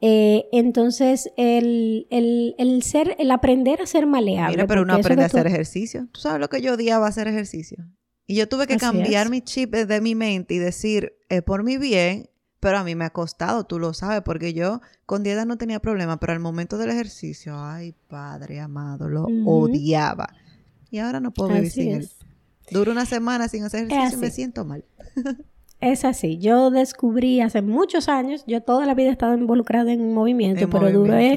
Eh, 0.00 0.46
entonces, 0.52 1.30
el, 1.36 2.06
el, 2.10 2.82
ser, 2.82 3.16
el 3.18 3.30
aprender 3.30 3.80
a 3.80 3.86
ser 3.86 4.06
maleable. 4.06 4.56
Mira, 4.56 4.66
pero 4.66 4.82
uno 4.82 4.94
aprende 4.94 5.22
a 5.22 5.26
hacer 5.26 5.46
ejercicio. 5.46 6.08
Tú 6.12 6.20
sabes 6.20 6.40
lo 6.40 6.48
que 6.48 6.60
yo 6.60 6.74
odiaba 6.74 7.06
hacer 7.06 7.28
ejercicio. 7.28 7.78
Y 8.26 8.34
yo 8.34 8.48
tuve 8.48 8.66
que 8.66 8.76
cambiar 8.76 9.30
mi 9.30 9.40
chip 9.40 9.74
de 9.74 10.00
mi 10.00 10.14
mente 10.14 10.54
y 10.54 10.58
decir, 10.58 11.14
es 11.28 11.42
por 11.42 11.62
mi 11.62 11.78
bien, 11.78 12.28
pero 12.58 12.78
a 12.78 12.84
mí 12.84 12.94
me 12.96 13.04
ha 13.04 13.10
costado, 13.10 13.64
tú 13.64 13.78
lo 13.78 13.94
sabes, 13.94 14.22
porque 14.22 14.52
yo 14.52 14.80
con 15.06 15.22
dieta 15.22 15.44
no 15.44 15.56
tenía 15.56 15.78
problema, 15.78 16.18
pero 16.18 16.32
al 16.32 16.40
momento 16.40 16.76
del 16.76 16.90
ejercicio, 16.90 17.54
ay, 17.56 17.94
padre 18.08 18.60
amado, 18.60 19.08
lo 19.08 19.26
odiaba. 19.44 20.28
Y 20.90 20.98
ahora 20.98 21.20
no 21.20 21.30
puedo 21.32 21.50
vivir 21.50 21.70
sin 21.70 21.92
él. 21.92 22.10
Duro 22.70 22.90
una 22.90 23.06
semana 23.06 23.48
sin 23.48 23.62
hacer 23.62 23.84
ejercicio 23.84 24.18
y 24.18 24.20
me 24.20 24.30
siento 24.30 24.64
mal. 24.64 24.84
Es 25.80 26.04
así. 26.04 26.38
Yo 26.38 26.70
descubrí 26.70 27.40
hace 27.40 27.62
muchos 27.62 28.08
años, 28.08 28.44
yo 28.46 28.62
toda 28.62 28.86
la 28.86 28.94
vida 28.94 29.08
he 29.08 29.12
estado 29.12 29.34
involucrada 29.34 29.92
en 29.92 30.14
movimiento, 30.14 30.70
pero 30.70 30.90
duré 30.90 31.36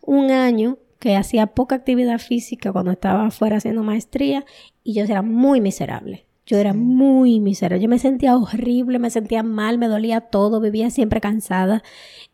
un 0.00 0.30
año 0.30 0.78
que 0.98 1.16
hacía 1.16 1.48
poca 1.48 1.76
actividad 1.76 2.18
física 2.18 2.72
cuando 2.72 2.92
estaba 2.92 3.26
afuera 3.26 3.56
haciendo 3.56 3.82
maestría 3.82 4.44
y 4.84 4.94
yo 4.94 5.04
era 5.04 5.22
muy 5.22 5.60
miserable. 5.60 6.26
Yo 6.46 6.58
era 6.58 6.74
muy 6.74 7.38
miserable. 7.38 7.82
Yo 7.82 7.88
me 7.88 8.00
sentía 8.00 8.36
horrible, 8.36 8.98
me 8.98 9.10
sentía 9.10 9.44
mal, 9.44 9.78
me 9.78 9.86
dolía 9.86 10.20
todo, 10.20 10.60
vivía 10.60 10.90
siempre 10.90 11.20
cansada. 11.20 11.84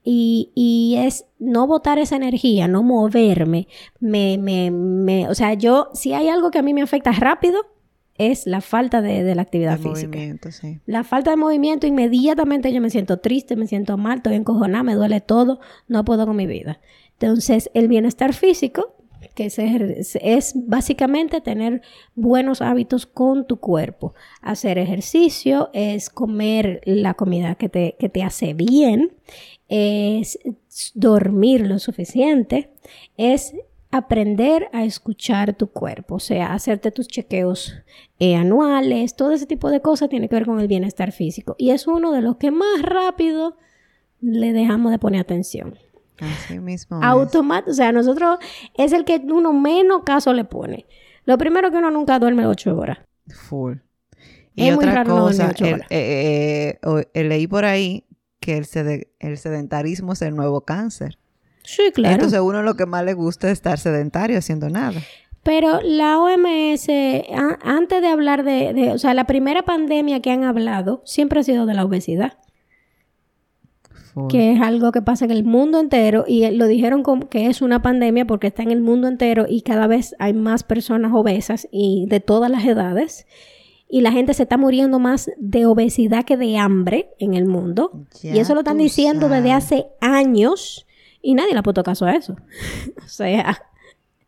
Y, 0.02 0.52
y 0.54 0.96
es 0.98 1.26
no 1.38 1.66
botar 1.66 1.98
esa 1.98 2.16
energía, 2.16 2.66
no 2.66 2.82
moverme. 2.82 3.68
Me, 4.00 4.38
me, 4.38 4.70
me, 4.70 5.28
o 5.28 5.34
sea, 5.34 5.52
yo, 5.52 5.90
si 5.92 6.14
hay 6.14 6.28
algo 6.28 6.50
que 6.50 6.58
a 6.58 6.62
mí 6.62 6.72
me 6.72 6.80
afecta 6.80 7.12
rápido, 7.12 7.60
es 8.18 8.46
la 8.46 8.60
falta 8.60 9.02
de, 9.02 9.34
la 9.34 9.42
actividad 9.42 9.74
El 9.74 9.82
física. 9.82 10.08
movimiento, 10.08 10.52
sí. 10.52 10.80
La 10.86 11.04
falta 11.04 11.30
de 11.30 11.36
movimiento, 11.36 11.86
inmediatamente 11.86 12.72
yo 12.72 12.80
me 12.80 12.90
siento 12.90 13.18
triste, 13.18 13.56
me 13.56 13.66
siento 13.66 13.96
mal, 13.96 14.18
estoy 14.18 14.34
encojonada, 14.34 14.82
me 14.82 14.94
duele 14.94 15.20
todo, 15.20 15.60
no 15.88 16.04
puedo 16.04 16.26
con 16.26 16.36
mi 16.36 16.46
vida. 16.46 16.80
Entonces, 17.18 17.70
el 17.74 17.88
bienestar 17.88 18.34
físico, 18.34 18.94
que 19.34 19.46
es, 19.46 19.58
es 20.20 20.52
básicamente 20.54 21.40
tener 21.40 21.82
buenos 22.14 22.62
hábitos 22.62 23.06
con 23.06 23.46
tu 23.46 23.58
cuerpo. 23.58 24.14
Hacer 24.40 24.78
ejercicio, 24.78 25.70
es 25.72 26.10
comer 26.10 26.80
la 26.84 27.14
comida 27.14 27.54
que 27.54 27.68
te, 27.68 27.96
que 27.98 28.08
te 28.08 28.22
hace 28.22 28.54
bien, 28.54 29.12
es 29.68 30.38
dormir 30.94 31.66
lo 31.66 31.78
suficiente, 31.78 32.70
es 33.16 33.54
aprender 33.96 34.68
a 34.72 34.84
escuchar 34.84 35.54
tu 35.54 35.68
cuerpo, 35.68 36.16
o 36.16 36.20
sea, 36.20 36.52
hacerte 36.52 36.90
tus 36.90 37.08
chequeos 37.08 37.74
eh, 38.18 38.36
anuales, 38.36 39.16
todo 39.16 39.32
ese 39.32 39.46
tipo 39.46 39.70
de 39.70 39.80
cosas 39.80 40.08
tiene 40.08 40.28
que 40.28 40.34
ver 40.36 40.46
con 40.46 40.60
el 40.60 40.68
bienestar 40.68 41.12
físico. 41.12 41.54
Y 41.58 41.70
es 41.70 41.86
uno 41.86 42.12
de 42.12 42.22
los 42.22 42.36
que 42.36 42.50
más 42.50 42.82
rápido 42.82 43.56
le 44.20 44.52
dejamos 44.52 44.90
de 44.92 44.98
poner 44.98 45.20
atención. 45.20 45.76
Así 46.20 46.58
mismo. 46.58 46.98
es. 46.98 47.04
Automático, 47.04 47.70
o 47.70 47.74
sea, 47.74 47.92
nosotros 47.92 48.38
es 48.74 48.92
el 48.92 49.04
que 49.04 49.16
uno 49.24 49.52
menos 49.52 50.02
caso 50.04 50.32
le 50.32 50.44
pone. 50.44 50.86
Lo 51.24 51.36
primero 51.38 51.70
que 51.70 51.76
uno 51.76 51.90
nunca 51.90 52.18
duerme 52.18 52.46
ocho 52.46 52.76
horas. 52.76 52.98
Full. 53.28 53.74
Es 54.54 54.68
Y 54.68 54.70
muy 54.72 54.84
otra 54.86 55.04
no 55.04 55.16
cosa, 55.26 55.48
ocho 55.50 55.66
el- 55.66 55.80
eh, 55.90 56.78
eh, 56.82 57.06
eh, 57.12 57.24
leí 57.24 57.46
por 57.46 57.64
ahí 57.66 58.04
que 58.40 58.56
el 58.56 59.36
sedentarismo 59.36 60.14
es 60.14 60.22
el 60.22 60.34
nuevo 60.34 60.62
cáncer. 60.62 61.18
Sí, 61.66 61.82
claro. 61.92 62.14
Entonces 62.14 62.40
uno 62.40 62.62
lo 62.62 62.74
que 62.76 62.86
más 62.86 63.04
le 63.04 63.12
gusta 63.14 63.48
es 63.48 63.54
estar 63.54 63.78
sedentario 63.78 64.38
haciendo 64.38 64.70
nada. 64.70 65.00
Pero 65.42 65.80
la 65.82 66.18
OMS, 66.18 66.88
antes 67.62 68.00
de 68.00 68.08
hablar 68.08 68.42
de, 68.44 68.72
de- 68.72 68.92
o 68.92 68.98
sea, 68.98 69.14
la 69.14 69.24
primera 69.26 69.62
pandemia 69.64 70.20
que 70.20 70.30
han 70.30 70.42
hablado 70.44 71.02
siempre 71.04 71.38
ha 71.40 71.42
sido 71.44 71.66
de 71.66 71.74
la 71.74 71.84
obesidad, 71.84 72.38
que 74.28 74.52
es 74.52 74.60
algo 74.62 74.92
que 74.92 75.02
pasa 75.02 75.26
en 75.26 75.30
el 75.30 75.44
mundo 75.44 75.78
entero 75.78 76.24
y 76.26 76.50
lo 76.52 76.66
dijeron 76.66 77.02
como 77.02 77.28
que 77.28 77.46
es 77.48 77.60
una 77.60 77.82
pandemia 77.82 78.26
porque 78.26 78.46
está 78.46 78.62
en 78.62 78.70
el 78.70 78.80
mundo 78.80 79.08
entero 79.08 79.44
y 79.48 79.60
cada 79.60 79.86
vez 79.86 80.16
hay 80.18 80.32
más 80.32 80.62
personas 80.62 81.12
obesas 81.14 81.68
y 81.70 82.06
de 82.08 82.20
todas 82.20 82.50
las 82.50 82.64
edades 82.64 83.26
y 83.88 84.00
la 84.00 84.12
gente 84.12 84.32
se 84.32 84.44
está 84.44 84.56
muriendo 84.56 84.98
más 84.98 85.30
de 85.36 85.66
obesidad 85.66 86.24
que 86.24 86.38
de 86.38 86.56
hambre 86.56 87.10
en 87.18 87.34
el 87.34 87.44
mundo. 87.44 88.06
y 88.22 88.38
eso 88.38 88.54
lo 88.54 88.60
están 88.60 88.78
diciendo 88.78 89.28
desde 89.28 89.52
hace 89.52 89.86
años 90.00 90.85
y 91.30 91.34
nadie 91.34 91.52
le 91.52 91.58
ha 91.58 91.62
puesto 91.62 91.82
caso 91.82 92.04
a 92.06 92.14
eso. 92.14 92.36
o 93.04 93.08
sea, 93.08 93.62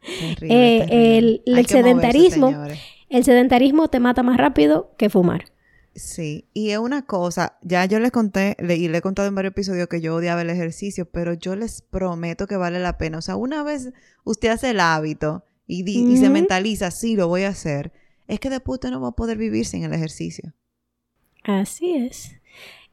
Terrible, 0.00 0.76
eh, 0.76 0.78
terrible. 0.80 1.18
el- 1.18 1.42
moverse, 1.46 1.76
sedentarismo- 1.78 2.78
el 3.10 3.24
sedentarismo 3.24 3.88
te 3.88 4.00
mata 4.00 4.22
más 4.22 4.36
rápido 4.36 4.94
que 4.98 5.10
fumar. 5.10 5.46
Sí, 5.94 6.46
y 6.54 6.70
es 6.70 6.78
una 6.78 7.02
cosa, 7.06 7.58
ya 7.62 7.84
yo 7.86 7.98
les 7.98 8.12
conté 8.12 8.56
le- 8.60 8.76
y 8.76 8.86
le 8.88 8.98
he 8.98 9.02
contado 9.02 9.26
en 9.26 9.34
varios 9.34 9.50
episodios 9.52 9.88
que 9.88 10.00
yo 10.00 10.14
odiaba 10.14 10.42
el 10.42 10.50
ejercicio, 10.50 11.06
pero 11.10 11.32
yo 11.34 11.56
les 11.56 11.82
prometo 11.82 12.46
que 12.46 12.56
vale 12.56 12.78
la 12.78 12.98
pena. 12.98 13.18
O 13.18 13.22
sea, 13.22 13.34
una 13.36 13.62
vez 13.64 13.92
usted 14.24 14.50
hace 14.50 14.70
el 14.70 14.78
hábito 14.80 15.44
y, 15.66 15.82
di- 15.82 16.04
y 16.12 16.16
se 16.18 16.30
mentaliza, 16.30 16.90
sí, 16.92 17.16
lo 17.16 17.26
voy 17.26 17.42
a 17.42 17.48
hacer, 17.48 17.92
es 18.28 18.38
que 18.38 18.48
después 18.50 18.76
usted 18.76 18.90
no 18.90 19.00
va 19.00 19.08
a 19.08 19.12
poder 19.16 19.38
vivir 19.38 19.66
sin 19.66 19.82
el 19.82 19.92
ejercicio. 19.92 20.52
Así 21.42 21.94
es. 21.96 22.32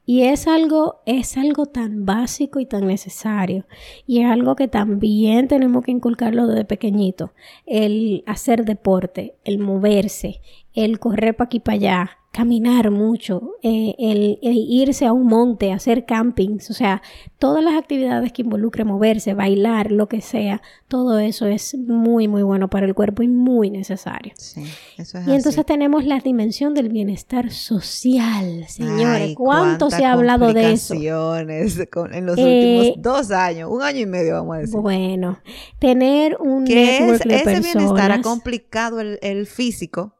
Y 0.08 0.22
es 0.22 0.46
algo, 0.46 1.02
es 1.04 1.36
algo 1.36 1.66
tan 1.66 2.06
básico 2.06 2.60
y 2.60 2.66
tan 2.66 2.86
necesario. 2.86 3.66
Y 4.06 4.20
es 4.20 4.30
algo 4.30 4.54
que 4.54 4.68
también 4.68 5.48
tenemos 5.48 5.84
que 5.84 5.90
inculcarlo 5.90 6.46
desde 6.46 6.64
pequeñito. 6.64 7.32
El 7.66 8.22
hacer 8.24 8.64
deporte, 8.64 9.34
el 9.44 9.58
moverse, 9.58 10.40
el 10.74 11.00
correr 11.00 11.36
para 11.36 11.46
aquí 11.46 11.58
para 11.58 11.74
allá, 11.74 12.10
caminar 12.36 12.90
mucho, 12.90 13.52
eh, 13.62 13.94
el, 13.98 14.38
el 14.42 14.56
irse 14.56 15.06
a 15.06 15.12
un 15.14 15.26
monte, 15.26 15.72
hacer 15.72 16.04
campings, 16.04 16.68
o 16.70 16.74
sea, 16.74 17.00
todas 17.38 17.64
las 17.64 17.74
actividades 17.74 18.30
que 18.32 18.42
involucren 18.42 18.86
moverse, 18.86 19.32
bailar, 19.32 19.90
lo 19.90 20.06
que 20.06 20.20
sea, 20.20 20.60
todo 20.86 21.18
eso 21.18 21.46
es 21.46 21.74
muy, 21.78 22.28
muy 22.28 22.42
bueno 22.42 22.68
para 22.68 22.84
el 22.84 22.94
cuerpo 22.94 23.22
y 23.22 23.28
muy 23.28 23.70
necesario. 23.70 24.34
Sí, 24.36 24.64
eso 24.98 25.16
es 25.18 25.26
Y 25.26 25.30
entonces 25.30 25.58
así. 25.60 25.64
tenemos 25.66 26.04
la 26.04 26.20
dimensión 26.20 26.74
del 26.74 26.90
bienestar 26.90 27.50
social, 27.50 28.66
señores. 28.68 29.06
Ay, 29.28 29.34
¿Cuánto 29.34 29.90
se 29.90 30.04
ha 30.04 30.12
hablado 30.12 30.52
de 30.52 30.72
eso? 30.72 30.94
en 32.12 32.26
los 32.26 32.36
Eh, 32.38 32.76
últimos 32.92 33.02
dos 33.02 33.30
años, 33.30 33.70
un 33.72 33.80
año 33.82 34.00
y 34.00 34.06
medio, 34.06 34.34
vamos 34.34 34.56
a 34.56 34.58
decir. 34.60 34.78
Bueno, 34.78 35.38
tener 35.78 36.36
un 36.38 36.66
que 36.66 36.98
es, 36.98 37.20
ese 37.24 37.60
bienestar 37.60 38.12
ha 38.12 38.20
complicado 38.20 39.00
el, 39.00 39.18
el 39.22 39.46
físico. 39.46 40.15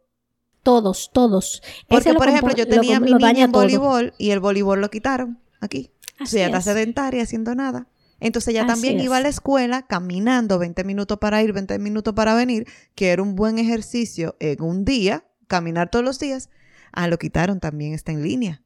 Todos, 0.66 1.11
todos. 1.12 1.62
Porque, 1.88 2.09
Ese 2.11 2.18
por 2.18 2.29
ejemplo, 2.29 2.52
yo 2.52 2.66
tenía 2.66 2.98
mi 2.98 3.12
niña 3.14 3.44
en 3.44 3.52
voleibol 3.52 4.14
y 4.18 4.31
el 4.31 4.40
voleibol 4.40 4.81
lo 4.81 4.90
quitaron 4.90 5.38
aquí. 5.61 5.92
Así 6.18 6.38
Entonces 6.38 6.38
ella 6.38 6.46
está 6.46 6.59
es. 6.59 6.64
sedentaria 6.64 7.22
haciendo 7.22 7.55
nada. 7.55 7.87
Entonces 8.18 8.48
ella 8.48 8.62
Así 8.62 8.72
también 8.72 8.96
es. 8.98 9.05
iba 9.05 9.16
a 9.18 9.20
la 9.20 9.29
escuela 9.29 9.87
caminando 9.87 10.59
20 10.59 10.83
minutos 10.83 11.18
para 11.18 11.40
ir, 11.40 11.52
20 11.52 11.79
minutos 11.79 12.14
para 12.14 12.35
venir, 12.35 12.66
que 12.96 13.11
era 13.11 13.22
un 13.22 13.37
buen 13.37 13.59
ejercicio 13.61 14.35
en 14.40 14.61
un 14.61 14.85
día, 14.85 15.24
caminar 15.46 15.88
todos 15.88 16.05
los 16.05 16.18
días. 16.18 16.50
Ah, 16.90 17.07
lo 17.07 17.16
quitaron 17.18 17.61
también, 17.61 17.92
está 17.94 18.11
en 18.11 18.24
línea. 18.24 18.62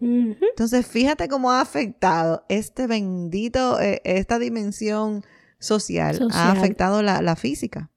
Entonces 0.00 0.86
fíjate 0.86 1.28
cómo 1.28 1.50
ha 1.52 1.60
afectado 1.60 2.44
este 2.48 2.86
bendito, 2.86 3.80
eh, 3.80 4.00
esta 4.04 4.38
dimensión 4.38 5.24
social, 5.58 6.16
Social. 6.16 6.30
ha 6.40 6.52
afectado 6.52 7.02
la, 7.02 7.20
la 7.20 7.36
física. 7.36 7.90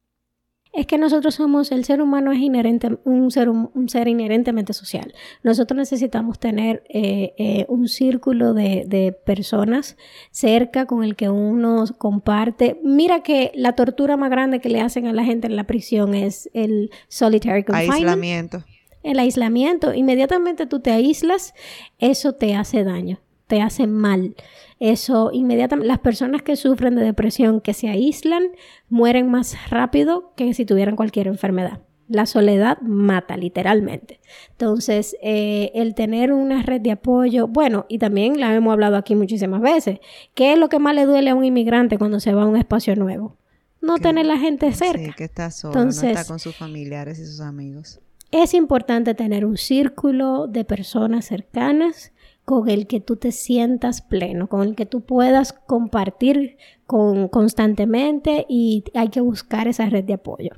Es 0.73 0.85
que 0.85 0.97
nosotros 0.97 1.35
somos, 1.35 1.71
el 1.73 1.83
ser 1.83 2.01
humano 2.01 2.31
es 2.31 2.39
inherente, 2.39 2.97
un 3.03 3.29
ser, 3.29 3.49
un 3.49 3.89
ser 3.89 4.07
inherentemente 4.07 4.71
social. 4.71 5.13
Nosotros 5.43 5.77
necesitamos 5.77 6.39
tener 6.39 6.83
eh, 6.87 7.33
eh, 7.37 7.65
un 7.67 7.89
círculo 7.89 8.53
de, 8.53 8.85
de 8.87 9.11
personas 9.11 9.97
cerca 10.31 10.85
con 10.85 11.03
el 11.03 11.17
que 11.17 11.27
uno 11.27 11.83
comparte. 11.97 12.79
Mira 12.83 13.21
que 13.21 13.51
la 13.53 13.73
tortura 13.73 14.15
más 14.15 14.29
grande 14.29 14.61
que 14.61 14.69
le 14.69 14.79
hacen 14.79 15.07
a 15.07 15.13
la 15.13 15.25
gente 15.25 15.47
en 15.47 15.57
la 15.57 15.65
prisión 15.65 16.15
es 16.15 16.49
el 16.53 16.89
solitary 17.09 17.65
confinement. 17.65 17.95
Aislamiento. 17.95 18.63
El 19.03 19.19
aislamiento. 19.19 19.93
Inmediatamente 19.93 20.67
tú 20.67 20.79
te 20.79 20.91
aíslas, 20.91 21.53
eso 21.99 22.33
te 22.33 22.55
hace 22.55 22.85
daño, 22.85 23.19
te 23.47 23.61
hace 23.61 23.87
mal. 23.87 24.35
Eso 24.81 25.29
inmediatamente, 25.31 25.87
las 25.87 25.99
personas 25.99 26.41
que 26.41 26.55
sufren 26.55 26.95
de 26.95 27.03
depresión, 27.03 27.61
que 27.61 27.75
se 27.75 27.87
aíslan, 27.87 28.41
mueren 28.89 29.29
más 29.29 29.55
rápido 29.69 30.33
que 30.35 30.55
si 30.55 30.65
tuvieran 30.65 30.95
cualquier 30.95 31.27
enfermedad. 31.27 31.81
La 32.07 32.25
soledad 32.25 32.79
mata, 32.81 33.37
literalmente. 33.37 34.19
Entonces, 34.49 35.15
eh, 35.21 35.71
el 35.75 35.93
tener 35.93 36.33
una 36.33 36.63
red 36.63 36.81
de 36.81 36.91
apoyo, 36.93 37.47
bueno, 37.47 37.85
y 37.89 37.99
también 37.99 38.39
la 38.39 38.53
hemos 38.55 38.73
hablado 38.73 38.97
aquí 38.97 39.13
muchísimas 39.13 39.61
veces, 39.61 39.99
¿qué 40.33 40.53
es 40.53 40.57
lo 40.57 40.67
que 40.67 40.79
más 40.79 40.95
le 40.95 41.05
duele 41.05 41.29
a 41.29 41.35
un 41.35 41.45
inmigrante 41.45 41.99
cuando 41.99 42.19
se 42.19 42.33
va 42.33 42.41
a 42.41 42.47
un 42.47 42.57
espacio 42.57 42.95
nuevo? 42.95 43.37
No 43.81 43.97
Que- 43.97 44.01
tener 44.01 44.25
la 44.25 44.39
gente 44.39 44.73
cerca. 44.73 45.05
Sí, 45.05 45.11
que 45.15 45.25
está 45.25 45.51
solo, 45.51 45.75
no 45.75 45.79
Entonces- 45.81 46.17
está 46.17 46.25
con 46.25 46.39
sus 46.39 46.55
familiares 46.55 47.19
y 47.19 47.25
sus 47.27 47.39
amigos. 47.39 47.99
Es 48.31 48.55
importante 48.55 49.13
tener 49.13 49.45
un 49.45 49.57
círculo 49.57 50.47
de 50.47 50.65
personas 50.65 51.25
cercanas 51.25 52.11
con 52.51 52.69
el 52.69 52.85
que 52.85 52.99
tú 52.99 53.15
te 53.15 53.31
sientas 53.31 54.01
pleno, 54.01 54.49
con 54.49 54.67
el 54.67 54.75
que 54.75 54.85
tú 54.85 55.01
puedas 55.05 55.53
compartir 55.53 56.57
con, 56.85 57.29
constantemente 57.29 58.45
y 58.49 58.83
hay 58.93 59.07
que 59.07 59.21
buscar 59.21 59.69
esa 59.69 59.85
red 59.85 60.03
de 60.03 60.15
apoyo. 60.15 60.51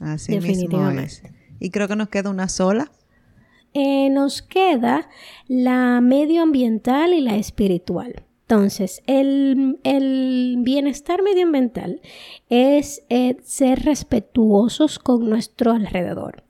Así 0.00 0.32
mismo 0.32 0.48
es. 0.48 0.58
Definitivamente. 0.58 1.32
Y 1.60 1.70
creo 1.70 1.86
que 1.86 1.94
nos 1.94 2.08
queda 2.08 2.30
una 2.30 2.48
sola. 2.48 2.90
Eh, 3.74 4.10
nos 4.10 4.42
queda 4.42 5.08
la 5.46 6.00
medioambiental 6.00 7.14
y 7.14 7.20
la 7.20 7.36
espiritual. 7.36 8.24
Entonces, 8.42 9.00
el, 9.06 9.78
el 9.84 10.56
bienestar 10.58 11.22
medioambiental 11.22 12.00
es 12.48 13.04
eh, 13.08 13.36
ser 13.44 13.84
respetuosos 13.84 14.98
con 14.98 15.30
nuestro 15.30 15.70
alrededor. 15.70 16.42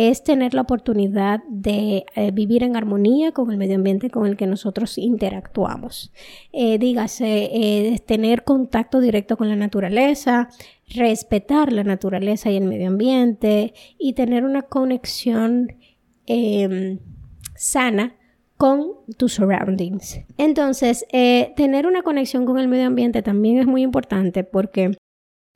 Es 0.00 0.22
tener 0.22 0.54
la 0.54 0.60
oportunidad 0.60 1.40
de 1.48 2.04
eh, 2.14 2.30
vivir 2.30 2.62
en 2.62 2.76
armonía 2.76 3.32
con 3.32 3.50
el 3.50 3.56
medio 3.56 3.74
ambiente 3.74 4.10
con 4.10 4.26
el 4.26 4.36
que 4.36 4.46
nosotros 4.46 4.96
interactuamos. 4.96 6.12
Eh, 6.52 6.78
dígase, 6.78 7.50
eh, 7.52 7.98
tener 8.06 8.44
contacto 8.44 9.00
directo 9.00 9.36
con 9.36 9.48
la 9.48 9.56
naturaleza, 9.56 10.50
respetar 10.94 11.72
la 11.72 11.82
naturaleza 11.82 12.48
y 12.48 12.56
el 12.58 12.64
medio 12.64 12.86
ambiente 12.86 13.74
y 13.98 14.12
tener 14.12 14.44
una 14.44 14.62
conexión 14.62 15.74
eh, 16.28 16.98
sana 17.56 18.14
con 18.58 18.88
tus 19.16 19.34
surroundings. 19.34 20.20
Entonces, 20.36 21.06
eh, 21.12 21.52
tener 21.56 21.86
una 21.86 22.02
conexión 22.02 22.44
con 22.44 22.58
el 22.58 22.68
medio 22.68 22.86
ambiente 22.86 23.22
también 23.22 23.58
es 23.58 23.66
muy 23.66 23.82
importante 23.82 24.44
porque 24.44 24.96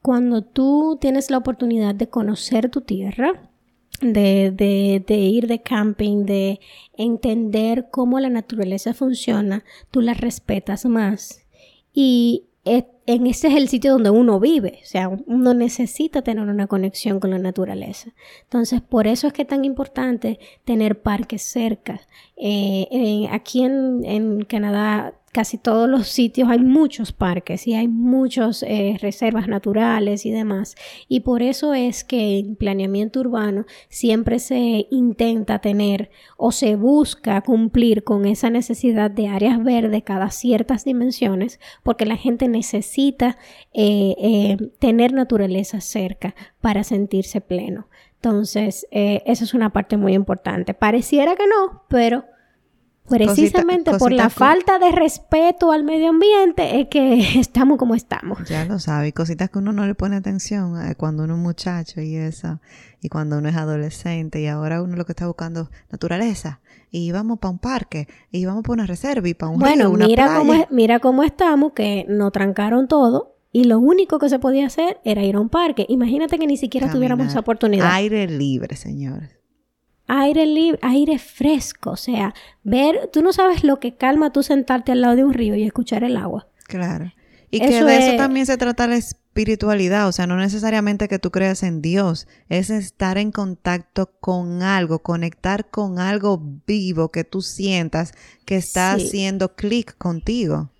cuando 0.00 0.42
tú 0.42 0.98
tienes 1.00 1.30
la 1.30 1.38
oportunidad 1.38 1.94
de 1.94 2.08
conocer 2.08 2.70
tu 2.70 2.80
tierra, 2.80 3.51
de, 4.00 4.50
de, 4.50 5.04
de, 5.06 5.16
ir 5.16 5.46
de 5.46 5.62
camping, 5.62 6.24
de 6.24 6.60
entender 6.96 7.88
cómo 7.90 8.18
la 8.20 8.30
naturaleza 8.30 8.94
funciona, 8.94 9.64
tú 9.90 10.00
la 10.00 10.14
respetas 10.14 10.84
más 10.86 11.46
y 11.92 12.44
en 12.64 13.26
ese 13.26 13.48
es 13.48 13.54
el 13.54 13.68
sitio 13.68 13.92
donde 13.92 14.10
uno 14.10 14.38
vive, 14.38 14.78
o 14.82 14.86
sea, 14.86 15.08
uno 15.08 15.54
necesita 15.54 16.22
tener 16.22 16.46
una 16.46 16.68
conexión 16.68 17.18
con 17.18 17.30
la 17.30 17.38
naturaleza. 17.38 18.12
Entonces, 18.44 18.80
por 18.80 19.08
eso 19.08 19.26
es 19.26 19.32
que 19.32 19.42
es 19.42 19.48
tan 19.48 19.64
importante 19.64 20.38
tener 20.64 21.02
parques 21.02 21.42
cerca. 21.42 22.00
Eh, 22.36 23.26
aquí 23.30 23.64
en, 23.64 24.04
en 24.04 24.44
Canadá 24.44 25.14
casi 25.32 25.56
todos 25.56 25.88
los 25.88 26.08
sitios 26.08 26.50
hay 26.50 26.58
muchos 26.58 27.12
parques 27.12 27.66
y 27.66 27.74
hay 27.74 27.88
muchas 27.88 28.62
eh, 28.62 28.98
reservas 29.00 29.48
naturales 29.48 30.26
y 30.26 30.30
demás. 30.30 30.76
Y 31.08 31.20
por 31.20 31.42
eso 31.42 31.72
es 31.72 32.04
que 32.04 32.38
en 32.38 32.54
planeamiento 32.54 33.20
urbano 33.20 33.64
siempre 33.88 34.38
se 34.38 34.86
intenta 34.90 35.58
tener 35.60 36.10
o 36.36 36.52
se 36.52 36.76
busca 36.76 37.40
cumplir 37.40 38.04
con 38.04 38.26
esa 38.26 38.50
necesidad 38.50 39.10
de 39.10 39.28
áreas 39.28 39.64
verdes 39.64 40.02
cada 40.02 40.30
ciertas 40.30 40.84
dimensiones 40.84 41.58
porque 41.82 42.04
la 42.04 42.16
gente 42.16 42.46
necesita 42.46 43.38
eh, 43.72 44.14
eh, 44.18 44.56
tener 44.78 45.14
naturaleza 45.14 45.80
cerca 45.80 46.34
para 46.60 46.84
sentirse 46.84 47.40
pleno. 47.40 47.88
Entonces, 48.16 48.86
esa 48.92 49.42
es 49.42 49.52
una 49.52 49.70
parte 49.70 49.96
muy 49.96 50.14
importante. 50.14 50.74
Pareciera 50.74 51.34
que 51.34 51.48
no, 51.48 51.82
pero 51.88 52.24
Precisamente 53.08 53.92
por 53.98 54.12
la 54.12 54.30
falta 54.30 54.78
de 54.78 54.92
respeto 54.92 55.72
al 55.72 55.84
medio 55.84 56.10
ambiente 56.10 56.80
es 56.80 56.88
que 56.88 57.18
estamos 57.40 57.78
como 57.78 57.94
estamos. 57.94 58.38
Ya 58.48 58.64
lo 58.64 58.78
sabe, 58.78 59.12
cositas 59.12 59.50
que 59.50 59.58
uno 59.58 59.72
no 59.72 59.86
le 59.86 59.94
pone 59.94 60.16
atención 60.16 60.80
eh, 60.80 60.94
cuando 60.94 61.24
uno 61.24 61.34
es 61.34 61.40
muchacho 61.40 62.00
y 62.00 62.16
eso, 62.16 62.60
y 63.00 63.08
cuando 63.08 63.38
uno 63.38 63.48
es 63.48 63.56
adolescente, 63.56 64.40
y 64.40 64.46
ahora 64.46 64.82
uno 64.82 64.96
lo 64.96 65.04
que 65.04 65.12
está 65.12 65.26
buscando 65.26 65.70
naturaleza, 65.90 66.60
y 66.90 67.10
vamos 67.10 67.38
para 67.38 67.50
un 67.50 67.58
parque, 67.58 68.08
y 68.30 68.44
vamos 68.46 68.62
para 68.62 68.74
una 68.74 68.86
reserva, 68.86 69.28
y 69.28 69.34
para 69.34 69.50
un 69.50 69.58
bueno, 69.58 69.86
río, 69.86 69.90
una 69.90 70.06
mira 70.06 70.36
Cómo 70.36 70.66
mira 70.70 70.98
cómo 71.00 71.22
estamos, 71.24 71.72
que 71.72 72.06
nos 72.08 72.32
trancaron 72.32 72.88
todo, 72.88 73.36
y 73.50 73.64
lo 73.64 73.78
único 73.80 74.18
que 74.18 74.28
se 74.28 74.38
podía 74.38 74.66
hacer 74.66 74.98
era 75.04 75.22
ir 75.22 75.36
a 75.36 75.40
un 75.40 75.50
parque. 75.50 75.84
Imagínate 75.88 76.38
que 76.38 76.46
ni 76.46 76.56
siquiera 76.56 76.90
tuviéramos 76.90 77.26
esa 77.26 77.40
oportunidad. 77.40 77.92
Aire 77.92 78.26
libre, 78.26 78.76
señores 78.76 79.41
aire 80.06 80.46
libre, 80.46 80.78
aire 80.82 81.18
fresco, 81.18 81.90
o 81.90 81.96
sea, 81.96 82.34
ver, 82.62 83.10
tú 83.12 83.22
no 83.22 83.32
sabes 83.32 83.64
lo 83.64 83.80
que 83.80 83.96
calma 83.96 84.32
tú 84.32 84.42
sentarte 84.42 84.92
al 84.92 85.00
lado 85.00 85.16
de 85.16 85.24
un 85.24 85.34
río 85.34 85.54
y 85.54 85.64
escuchar 85.64 86.04
el 86.04 86.16
agua. 86.16 86.48
Claro. 86.66 87.12
Y 87.50 87.60
que 87.60 87.84
de 87.84 87.98
eso 87.98 88.16
también 88.16 88.46
se 88.46 88.56
trata 88.56 88.86
la 88.86 88.96
espiritualidad, 88.96 90.08
o 90.08 90.12
sea, 90.12 90.26
no 90.26 90.36
necesariamente 90.36 91.06
que 91.06 91.18
tú 91.18 91.30
creas 91.30 91.62
en 91.62 91.82
Dios, 91.82 92.26
es 92.48 92.70
estar 92.70 93.18
en 93.18 93.30
contacto 93.30 94.10
con 94.20 94.62
algo, 94.62 95.00
conectar 95.00 95.68
con 95.68 95.98
algo 95.98 96.42
vivo 96.66 97.10
que 97.10 97.24
tú 97.24 97.42
sientas 97.42 98.12
que 98.46 98.56
está 98.56 98.92
haciendo 98.92 99.54
clic 99.54 99.98
contigo. 99.98 100.70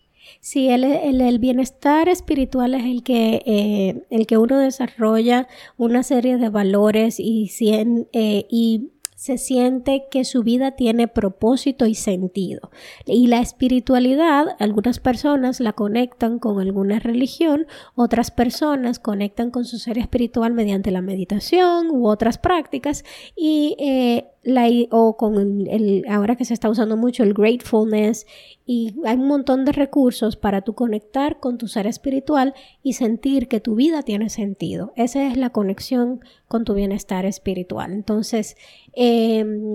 Sí, 0.41 0.69
el, 0.71 0.85
el, 0.85 1.39
bienestar 1.39 2.09
espiritual 2.09 2.75
es 2.75 2.85
el 2.85 3.03
que, 3.03 3.43
eh, 3.45 4.03
el 4.11 4.27
que 4.27 4.39
uno 4.39 4.59
desarrolla 4.59 5.49
una 5.77 6.03
serie 6.03 6.39
de 6.39 6.49
valores 6.49 7.21
y, 7.21 7.49
cien, 7.49 8.09
eh, 8.13 8.47
y 8.49 8.92
se 9.23 9.39
siente 9.39 10.07
que 10.11 10.25
su 10.25 10.43
vida 10.43 10.73
tiene 10.73 11.07
propósito 11.07 11.87
y 11.87 11.95
sentido. 11.95 12.73
Y 13.07 13.29
la 13.29 13.39
espiritualidad, 13.39 14.57
algunas 14.59 14.99
personas 14.99 15.61
la 15.61 15.75
conectan 15.75 16.41
con 16.41 16.59
alguna 16.59 16.99
religión, 16.99 17.69
otras 17.95 18.33
personas 18.33 18.99
conectan 18.99 19.53
con 19.53 19.65
su 19.65 19.79
ser 19.79 19.97
espiritual 19.97 20.55
mediante 20.55 20.91
la 20.91 21.03
meditación 21.03 21.89
u 21.93 22.09
otras 22.09 22.37
prácticas 22.37 23.05
y 23.37 23.77
eh, 23.79 24.25
la, 24.43 24.69
o 24.91 25.17
con 25.17 25.69
el, 25.69 26.05
ahora 26.09 26.35
que 26.35 26.45
se 26.45 26.55
está 26.55 26.69
usando 26.69 26.97
mucho 26.97 27.23
el 27.23 27.33
gratefulness 27.33 28.27
y 28.75 28.95
hay 29.05 29.17
un 29.17 29.29
montón 29.29 29.67
de 29.67 29.73
recursos 29.73 30.37
para 30.37 30.63
tú 30.63 30.75
conectar 30.75 31.41
con 31.41 31.59
tu 31.59 31.69
ser 31.69 31.87
espiritual 31.87 32.55
y 32.83 32.95
sentir 32.95 33.47
que 33.47 33.61
tu 33.61 33.75
vida 33.75 34.03
tiene 34.03 34.31
sentido. 34.31 34.95
Esa 34.97 35.27
es 35.27 35.37
la 35.37 35.51
conexión 35.51 36.25
con 36.49 36.65
tu 36.65 36.73
bienestar 36.73 37.27
espiritual. 37.27 37.93
Entonces, 37.93 38.57
em, 38.95 39.75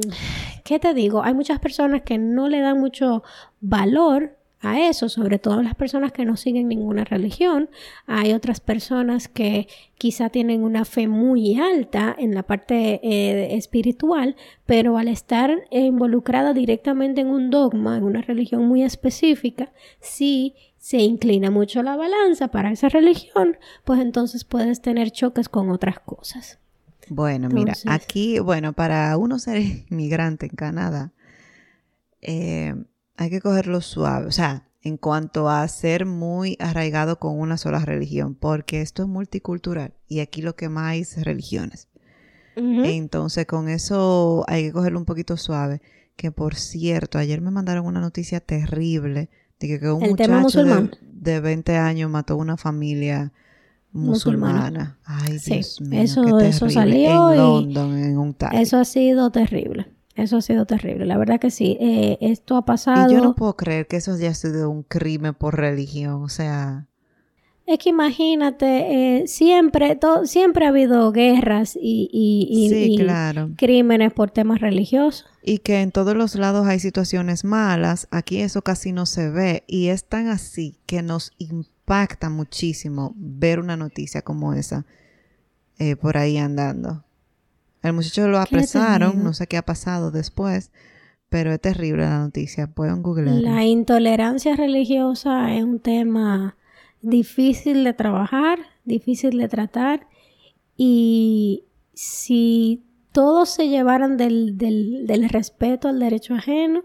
¿qué 0.64 0.80
te 0.80 0.96
digo? 0.96 1.22
Hay 1.22 1.36
muchas 1.36 1.60
personas 1.60 2.02
que 2.02 2.18
no 2.18 2.50
le 2.50 2.60
dan 2.60 2.80
mucho 2.80 3.22
valor 3.62 4.37
a 4.62 4.80
eso, 4.80 5.08
sobre 5.08 5.38
todo 5.40 5.62
las 5.62 5.76
personas 5.76 6.12
que 6.12 6.26
no 6.26 6.36
siguen 6.36 6.68
ninguna 6.68 7.04
religión. 7.04 7.70
Hay 8.06 8.34
otras 8.34 8.60
personas 8.60 9.28
que 9.28 9.68
quizá 9.98 10.30
tienen 10.30 10.64
una 10.64 10.84
fe 10.86 11.08
muy 11.08 11.60
alta 11.60 12.16
en 12.18 12.34
la 12.34 12.44
parte 12.44 13.00
eh, 13.04 13.56
espiritual, 13.56 14.36
pero 14.66 14.98
al 14.98 15.08
estar 15.08 15.52
involucrada 15.72 16.54
directamente 16.54 17.22
en 17.22 17.28
un 17.28 17.50
dogma, 17.50 17.98
en 17.98 18.04
una 18.04 18.22
religión 18.22 18.68
muy 18.68 18.84
específica, 18.84 19.72
si 20.00 20.56
se 20.78 20.98
inclina 20.98 21.52
mucho 21.52 21.84
la 21.84 21.96
balanza 21.96 22.48
para 22.48 22.72
esa 22.72 22.90
religión, 22.90 23.58
pues 23.84 24.00
entonces 24.00 24.44
puedes 24.44 24.82
tener 24.82 25.12
choques 25.12 25.50
con 25.50 25.70
otras 25.70 26.00
cosas. 26.00 26.60
Bueno, 27.10 27.50
mira, 27.50 27.74
aquí, 27.86 28.40
bueno, 28.40 28.74
para 28.74 29.18
uno 29.18 29.40
ser 29.40 29.58
inmigrante 29.90 30.48
en 30.48 30.56
Canadá, 30.56 31.12
eh, 32.22 32.74
hay 33.18 33.30
que 33.30 33.42
cogerlo 33.42 33.82
suave, 33.82 34.28
o 34.28 34.32
sea, 34.32 34.68
en 34.82 34.98
cuanto 34.98 35.50
a 35.50 35.68
ser 35.68 36.06
muy 36.06 36.56
arraigado 36.60 37.20
con 37.20 37.40
una 37.40 37.58
sola 37.58 37.80
religión, 37.80 38.36
porque 38.36 38.82
esto 38.82 39.04
es 39.04 39.10
multicultural 39.10 39.94
y 40.08 40.20
aquí 40.20 40.42
lo 40.42 40.56
que 40.56 40.70
más 40.70 40.92
hay 40.92 41.02
es 41.02 41.24
religiones. 41.24 41.90
Entonces, 42.56 43.46
con 43.46 43.70
eso 43.70 44.44
hay 44.48 44.64
que 44.64 44.72
cogerlo 44.72 44.98
un 44.98 45.06
poquito 45.06 45.38
suave. 45.38 45.80
Que 46.16 46.32
por 46.32 46.56
cierto, 46.56 47.20
ayer 47.20 47.40
me 47.40 47.52
mandaron 47.52 47.86
una 47.86 48.02
noticia 48.02 48.40
terrible 48.40 49.30
de 49.60 49.80
que, 49.80 49.92
un 49.92 50.10
muchacho 50.10 50.64
de, 51.04 51.40
20 51.40 51.78
años 51.78 52.10
mató 52.10 52.34
a 52.34 52.38
una 52.38 52.58
familia 52.58 53.32
musulmana. 53.92 54.98
Ay, 55.06 55.38
Dios 55.38 55.82
mío. 55.82 56.02
Eso, 56.02 56.40
eso 56.40 56.68
salió 56.72 57.32
en 57.32 57.38
London, 57.38 57.98
en 58.00 58.18
un 58.18 58.36
Eso 58.54 58.78
ha 58.78 58.86
sido 58.86 59.30
terrible. 59.30 59.97
Eso 60.18 60.38
ha 60.38 60.42
sido 60.42 60.66
terrible, 60.66 61.06
la 61.06 61.16
verdad 61.18 61.40
que 61.40 61.52
sí. 61.52 61.78
Eh, 61.80 62.18
esto 62.22 62.58
ha 62.58 62.66
pasado. 62.66 63.12
Y 63.12 63.16
yo 63.16 63.22
no 63.22 63.36
puedo 63.36 63.56
creer 63.56 63.86
que 63.86 63.98
eso 63.98 64.14
haya 64.14 64.34
sido 64.34 64.72
un 64.72 64.82
crimen 64.82 65.36
por 65.36 65.56
religión, 65.56 66.24
o 66.24 66.30
sea. 66.30 66.88
Es 67.68 67.78
que 67.78 67.90
imagínate, 67.90 69.20
eh, 69.20 69.28
siempre, 69.28 70.00
siempre 70.24 70.66
ha 70.66 70.70
habido 70.70 71.12
guerras 71.12 71.78
y, 71.80 72.10
y, 72.12 72.98
crímenes 73.58 74.14
por 74.14 74.32
temas 74.32 74.60
religiosos. 74.60 75.26
Y 75.44 75.60
que 75.60 75.82
en 75.82 75.92
todos 75.92 76.16
los 76.16 76.34
lados 76.36 76.66
hay 76.66 76.80
situaciones 76.80 77.44
malas, 77.44 78.08
aquí 78.10 78.40
eso 78.42 78.64
casi 78.64 78.94
no 78.94 79.06
se 79.06 79.30
ve. 79.30 79.66
Y 79.68 79.90
es 79.90 80.06
tan 80.06 80.30
así 80.30 80.80
que 80.88 81.04
nos 81.04 81.34
impacta 81.38 82.30
muchísimo 82.30 83.14
ver 83.18 83.60
una 83.60 83.78
noticia 83.78 84.24
como 84.24 84.54
esa 84.54 84.86
eh, 85.78 85.96
por 85.96 86.18
ahí 86.18 86.38
andando. 86.38 87.04
El 87.88 87.94
muchacho 87.94 88.28
lo 88.28 88.40
apresaron, 88.40 89.24
no 89.24 89.34
sé 89.34 89.48
qué 89.48 89.58
ha 89.58 89.66
pasado 89.66 90.12
después, 90.12 90.72
pero 91.30 91.52
es 91.52 91.60
terrible 91.60 92.04
la 92.04 92.20
noticia, 92.20 92.68
pueden 92.68 93.02
googlear. 93.02 93.36
La 93.38 93.66
intolerancia 93.66 94.56
religiosa 94.56 95.54
es 95.56 95.64
un 95.64 95.80
tema 95.80 96.58
difícil 97.02 97.84
de 97.84 97.94
trabajar, 97.94 98.60
difícil 98.86 99.38
de 99.38 99.48
tratar 99.48 100.08
y 100.76 101.66
si 101.94 102.84
todos 103.12 103.50
se 103.50 103.68
llevaran 103.70 104.18
del, 104.18 104.58
del, 104.58 105.30
respeto 105.30 105.88
al 105.88 106.00
derecho 106.00 106.36
ajeno, 106.36 106.84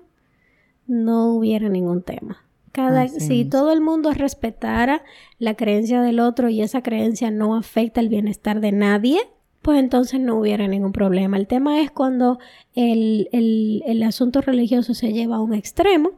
no 0.86 1.34
hubiera 1.34 1.68
ningún 1.68 2.02
tema. 2.02 2.46
Cada, 2.72 3.06
si 3.08 3.44
todo 3.44 3.70
el 3.70 3.82
mundo 3.82 4.12
respetara 4.12 5.02
la 5.38 5.54
creencia 5.54 6.00
del 6.00 6.20
otro 6.20 6.48
y 6.48 6.62
esa 6.62 6.82
creencia 6.82 7.30
no 7.30 7.54
afecta 7.54 8.00
el 8.00 8.08
bienestar 8.08 8.62
de 8.62 8.72
nadie, 8.72 9.20
pues 9.62 9.78
entonces 9.78 10.20
no 10.20 10.38
hubiera 10.38 10.66
ningún 10.66 10.92
problema. 10.92 11.36
El 11.36 11.46
tema 11.46 11.80
es 11.80 11.90
cuando 11.90 12.38
el, 12.74 14.02
asunto 14.04 14.40
religioso 14.40 14.92
se 14.94 15.12
lleva 15.12 15.36
a 15.36 15.40
un 15.40 15.54
extremo 15.54 16.10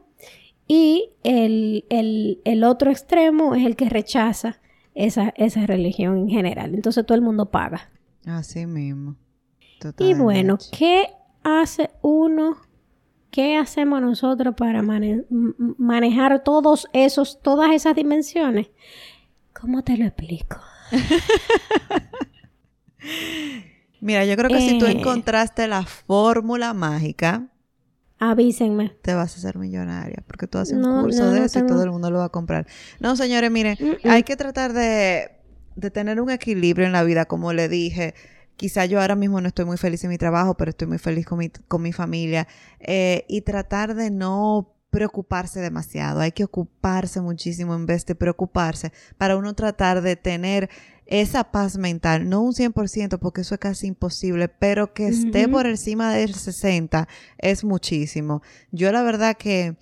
y 0.67 1.11
el, 1.23 2.63
otro 2.65 2.89
extremo 2.89 3.53
es 3.53 3.65
el 3.65 3.75
que 3.75 3.87
rechaza 3.87 4.59
esa, 4.95 5.33
esa, 5.37 5.67
religión 5.67 6.17
en 6.17 6.29
general. 6.29 6.73
Entonces 6.73 7.05
todo 7.05 7.15
el 7.15 7.21
mundo 7.21 7.51
paga. 7.51 7.91
Así 8.25 8.65
mismo. 8.65 9.15
Y 9.99 10.15
bueno, 10.15 10.57
¿qué 10.75 11.09
hace 11.43 11.91
uno? 12.01 12.57
¿Qué 13.29 13.57
hacemos 13.57 14.01
nosotros 14.01 14.55
para 14.55 14.81
manejar 14.81 16.43
todos 16.43 16.87
esos, 16.93 17.39
todas 17.41 17.71
esas 17.73 17.95
dimensiones? 17.95 18.69
¿Cómo 19.53 19.83
te 19.83 19.97
lo 19.97 20.05
explico? 20.05 20.57
Mira, 24.01 24.25
yo 24.25 24.35
creo 24.35 24.49
que 24.49 24.59
si 24.59 24.77
tú 24.77 24.85
eh. 24.85 24.91
encontraste 24.91 25.67
la 25.67 25.83
fórmula 25.83 26.73
mágica, 26.73 27.49
avísenme. 28.19 28.95
Te 29.01 29.13
vas 29.13 29.35
a 29.35 29.37
hacer 29.37 29.57
millonaria, 29.57 30.23
porque 30.27 30.47
tú 30.47 30.57
haces 30.57 30.77
un 30.77 31.01
curso 31.01 31.31
de 31.31 31.45
eso 31.45 31.59
y 31.59 31.67
todo 31.67 31.83
el 31.83 31.91
mundo 31.91 32.09
lo 32.11 32.19
va 32.19 32.25
a 32.25 32.29
comprar. 32.29 32.67
No, 32.99 33.15
señores, 33.15 33.51
miren, 33.51 33.77
hay 34.03 34.23
que 34.23 34.35
tratar 34.35 34.73
de, 34.73 35.31
tener 35.91 36.21
un 36.21 36.29
equilibrio 36.29 36.85
en 36.85 36.91
la 36.91 37.03
vida, 37.03 37.25
como 37.25 37.53
le 37.53 37.67
dije. 37.67 38.13
Quizá 38.57 38.85
yo 38.85 39.01
ahora 39.01 39.15
mismo 39.15 39.41
no 39.41 39.49
estoy 39.49 39.65
muy 39.65 39.77
feliz 39.77 40.03
en 40.05 40.11
mi 40.11 40.17
trabajo, 40.17 40.55
pero 40.55 40.69
estoy 40.69 40.87
muy 40.87 40.97
feliz 40.97 41.25
con 41.25 41.39
mi, 41.39 41.49
con 41.49 41.81
mi 41.81 41.91
familia. 41.91 42.47
Eh, 42.79 43.25
y 43.27 43.41
tratar 43.41 43.95
de 43.95 44.11
no 44.11 44.71
preocuparse 44.95 45.59
demasiado, 45.59 46.21
hay 46.21 46.31
que 46.31 46.45
ocuparse 46.45 47.19
muchísimo 47.19 47.75
en 47.75 47.85
vez 47.85 48.05
de 48.05 48.15
preocuparse 48.15 48.93
para 49.17 49.35
uno 49.35 49.53
tratar 49.53 50.01
de 50.01 50.15
tener 50.15 50.69
esa 51.05 51.51
paz 51.51 51.77
mental, 51.77 52.27
no 52.27 52.41
un 52.41 52.53
100% 52.53 53.19
porque 53.19 53.41
eso 53.41 53.55
es 53.55 53.59
casi 53.59 53.87
imposible, 53.87 54.49
pero 54.49 54.93
que 54.93 55.07
esté 55.07 55.47
por 55.47 55.67
encima 55.67 56.13
del 56.13 56.33
60 56.33 57.07
es 57.37 57.63
muchísimo. 57.63 58.41
Yo 58.71 58.91
la 58.91 59.03
verdad 59.03 59.37
que 59.37 59.75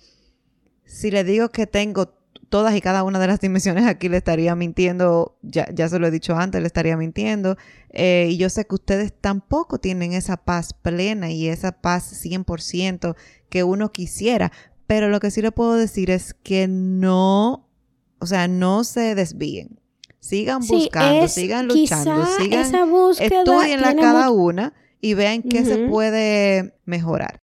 si 0.84 1.10
le 1.10 1.24
digo 1.24 1.48
que 1.48 1.66
tengo 1.66 2.14
todas 2.54 2.76
y 2.76 2.80
cada 2.80 3.02
una 3.02 3.18
de 3.18 3.26
las 3.26 3.40
dimensiones 3.40 3.84
aquí 3.86 4.08
le 4.08 4.18
estaría 4.18 4.54
mintiendo, 4.54 5.36
ya, 5.42 5.66
ya 5.74 5.88
se 5.88 5.98
lo 5.98 6.06
he 6.06 6.10
dicho 6.10 6.36
antes, 6.36 6.60
le 6.60 6.66
estaría 6.66 6.96
mintiendo. 6.96 7.56
Eh, 7.90 8.28
y 8.30 8.36
yo 8.36 8.48
sé 8.48 8.66
que 8.66 8.74
ustedes 8.74 9.12
tampoco 9.12 9.78
tienen 9.78 10.12
esa 10.12 10.36
paz 10.36 10.72
plena 10.72 11.30
y 11.30 11.48
esa 11.48 11.72
paz 11.72 12.24
100% 12.24 13.16
que 13.48 13.64
uno 13.64 13.90
quisiera. 13.90 14.52
Pero 14.86 15.08
lo 15.08 15.18
que 15.18 15.30
sí 15.30 15.42
le 15.42 15.50
puedo 15.50 15.74
decir 15.74 16.10
es 16.10 16.34
que 16.34 16.68
no, 16.68 17.68
o 18.20 18.26
sea, 18.26 18.46
no 18.46 18.84
se 18.84 19.14
desvíen. 19.14 19.80
Sigan 20.24 20.62
buscando, 20.66 21.28
sigan 21.28 21.68
luchando, 21.68 22.24
sigan, 22.38 22.62
estudienla 23.20 23.94
cada 23.94 24.30
una 24.30 24.72
y 25.02 25.12
vean 25.12 25.42
qué 25.42 25.66
se 25.66 25.86
puede 25.86 26.72
mejorar. 26.86 27.40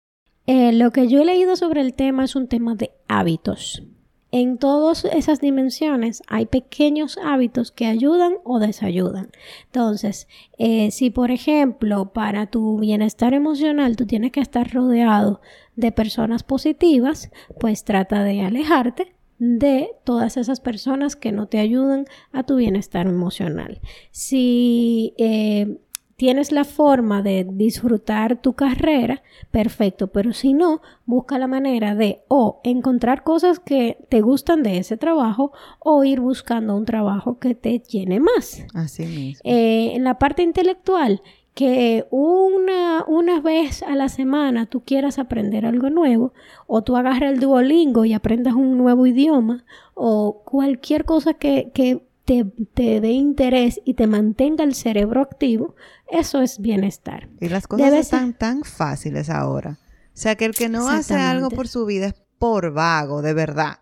Eh, 0.47 0.71
lo 0.71 0.89
que 0.89 1.07
yo 1.07 1.21
he 1.21 1.25
leído 1.25 1.55
sobre 1.55 1.81
el 1.81 1.93
tema 1.93 2.23
es 2.23 2.35
un 2.35 2.47
tema 2.47 2.73
de 2.73 2.89
hábitos. 3.07 3.83
En 4.31 4.57
todas 4.57 5.05
esas 5.05 5.39
dimensiones 5.41 6.23
hay 6.27 6.47
pequeños 6.47 7.19
hábitos 7.23 7.71
que 7.71 7.85
ayudan 7.85 8.33
o 8.43 8.57
desayudan. 8.57 9.29
Entonces, 9.65 10.27
eh, 10.57 10.89
si 10.89 11.11
por 11.11 11.29
ejemplo 11.29 12.11
para 12.13 12.47
tu 12.47 12.79
bienestar 12.79 13.35
emocional 13.35 13.95
tú 13.95 14.07
tienes 14.07 14.31
que 14.31 14.39
estar 14.39 14.73
rodeado 14.73 15.39
de 15.75 15.91
personas 15.91 16.41
positivas, 16.41 17.29
pues 17.59 17.83
trata 17.83 18.23
de 18.23 18.41
alejarte 18.41 19.13
de 19.41 19.95
todas 20.03 20.37
esas 20.37 20.59
personas 20.59 21.15
que 21.15 21.31
no 21.31 21.47
te 21.47 21.57
ayudan 21.57 22.05
a 22.31 22.43
tu 22.43 22.57
bienestar 22.57 23.07
emocional. 23.07 23.81
Si 24.11 25.15
eh, 25.17 25.79
tienes 26.15 26.51
la 26.51 26.63
forma 26.63 27.23
de 27.23 27.47
disfrutar 27.49 28.39
tu 28.39 28.53
carrera, 28.53 29.23
perfecto, 29.49 30.09
pero 30.11 30.31
si 30.31 30.53
no, 30.53 30.83
busca 31.07 31.39
la 31.39 31.47
manera 31.47 31.95
de 31.95 32.21
o 32.27 32.61
encontrar 32.63 33.23
cosas 33.23 33.57
que 33.57 33.97
te 34.09 34.21
gustan 34.21 34.61
de 34.61 34.77
ese 34.77 34.95
trabajo 34.95 35.51
o 35.79 36.03
ir 36.03 36.19
buscando 36.19 36.75
un 36.75 36.85
trabajo 36.85 37.39
que 37.39 37.55
te 37.55 37.79
llene 37.79 38.19
más. 38.19 38.63
Así 38.75 39.07
mismo. 39.07 39.41
Eh, 39.43 39.93
en 39.95 40.03
la 40.03 40.19
parte 40.19 40.43
intelectual, 40.43 41.23
que 41.53 42.05
una, 42.11 43.03
una 43.07 43.41
vez 43.41 43.83
a 43.83 43.95
la 43.95 44.09
semana 44.09 44.65
tú 44.67 44.83
quieras 44.83 45.19
aprender 45.19 45.65
algo 45.65 45.89
nuevo, 45.89 46.33
o 46.67 46.81
tú 46.81 46.95
agarras 46.95 47.31
el 47.33 47.39
Duolingo 47.39 48.05
y 48.05 48.13
aprendas 48.13 48.53
un 48.53 48.77
nuevo 48.77 49.05
idioma, 49.05 49.65
o 49.93 50.43
cualquier 50.45 51.05
cosa 51.05 51.33
que, 51.33 51.71
que 51.73 52.05
te, 52.25 52.45
te, 52.73 53.01
dé 53.01 53.11
interés 53.11 53.81
y 53.83 53.95
te 53.95 54.07
mantenga 54.07 54.63
el 54.63 54.75
cerebro 54.75 55.21
activo, 55.21 55.75
eso 56.09 56.41
es 56.41 56.59
bienestar. 56.59 57.29
Y 57.39 57.49
las 57.49 57.67
cosas 57.67 57.93
están 57.93 58.33
tan 58.33 58.63
fáciles 58.63 59.29
ahora. 59.29 59.79
O 60.13 60.17
sea, 60.17 60.35
que 60.35 60.45
el 60.45 60.53
que 60.53 60.69
no 60.69 60.89
hace 60.89 61.15
algo 61.15 61.49
por 61.49 61.67
su 61.67 61.85
vida 61.85 62.07
es 62.07 62.15
por 62.37 62.73
vago, 62.73 63.21
de 63.21 63.33
verdad. 63.33 63.79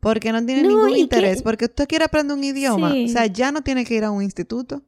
Porque 0.00 0.30
no 0.30 0.44
tiene 0.44 0.62
ningún 0.62 0.96
interés. 0.96 1.42
Porque 1.42 1.64
usted 1.64 1.88
quiere 1.88 2.04
aprender 2.04 2.36
un 2.36 2.44
idioma. 2.44 2.92
O 2.92 3.08
sea, 3.08 3.26
ya 3.26 3.50
no 3.50 3.62
tiene 3.62 3.84
que 3.84 3.94
ir 3.94 4.04
a 4.04 4.10
un 4.10 4.22
instituto. 4.22 4.82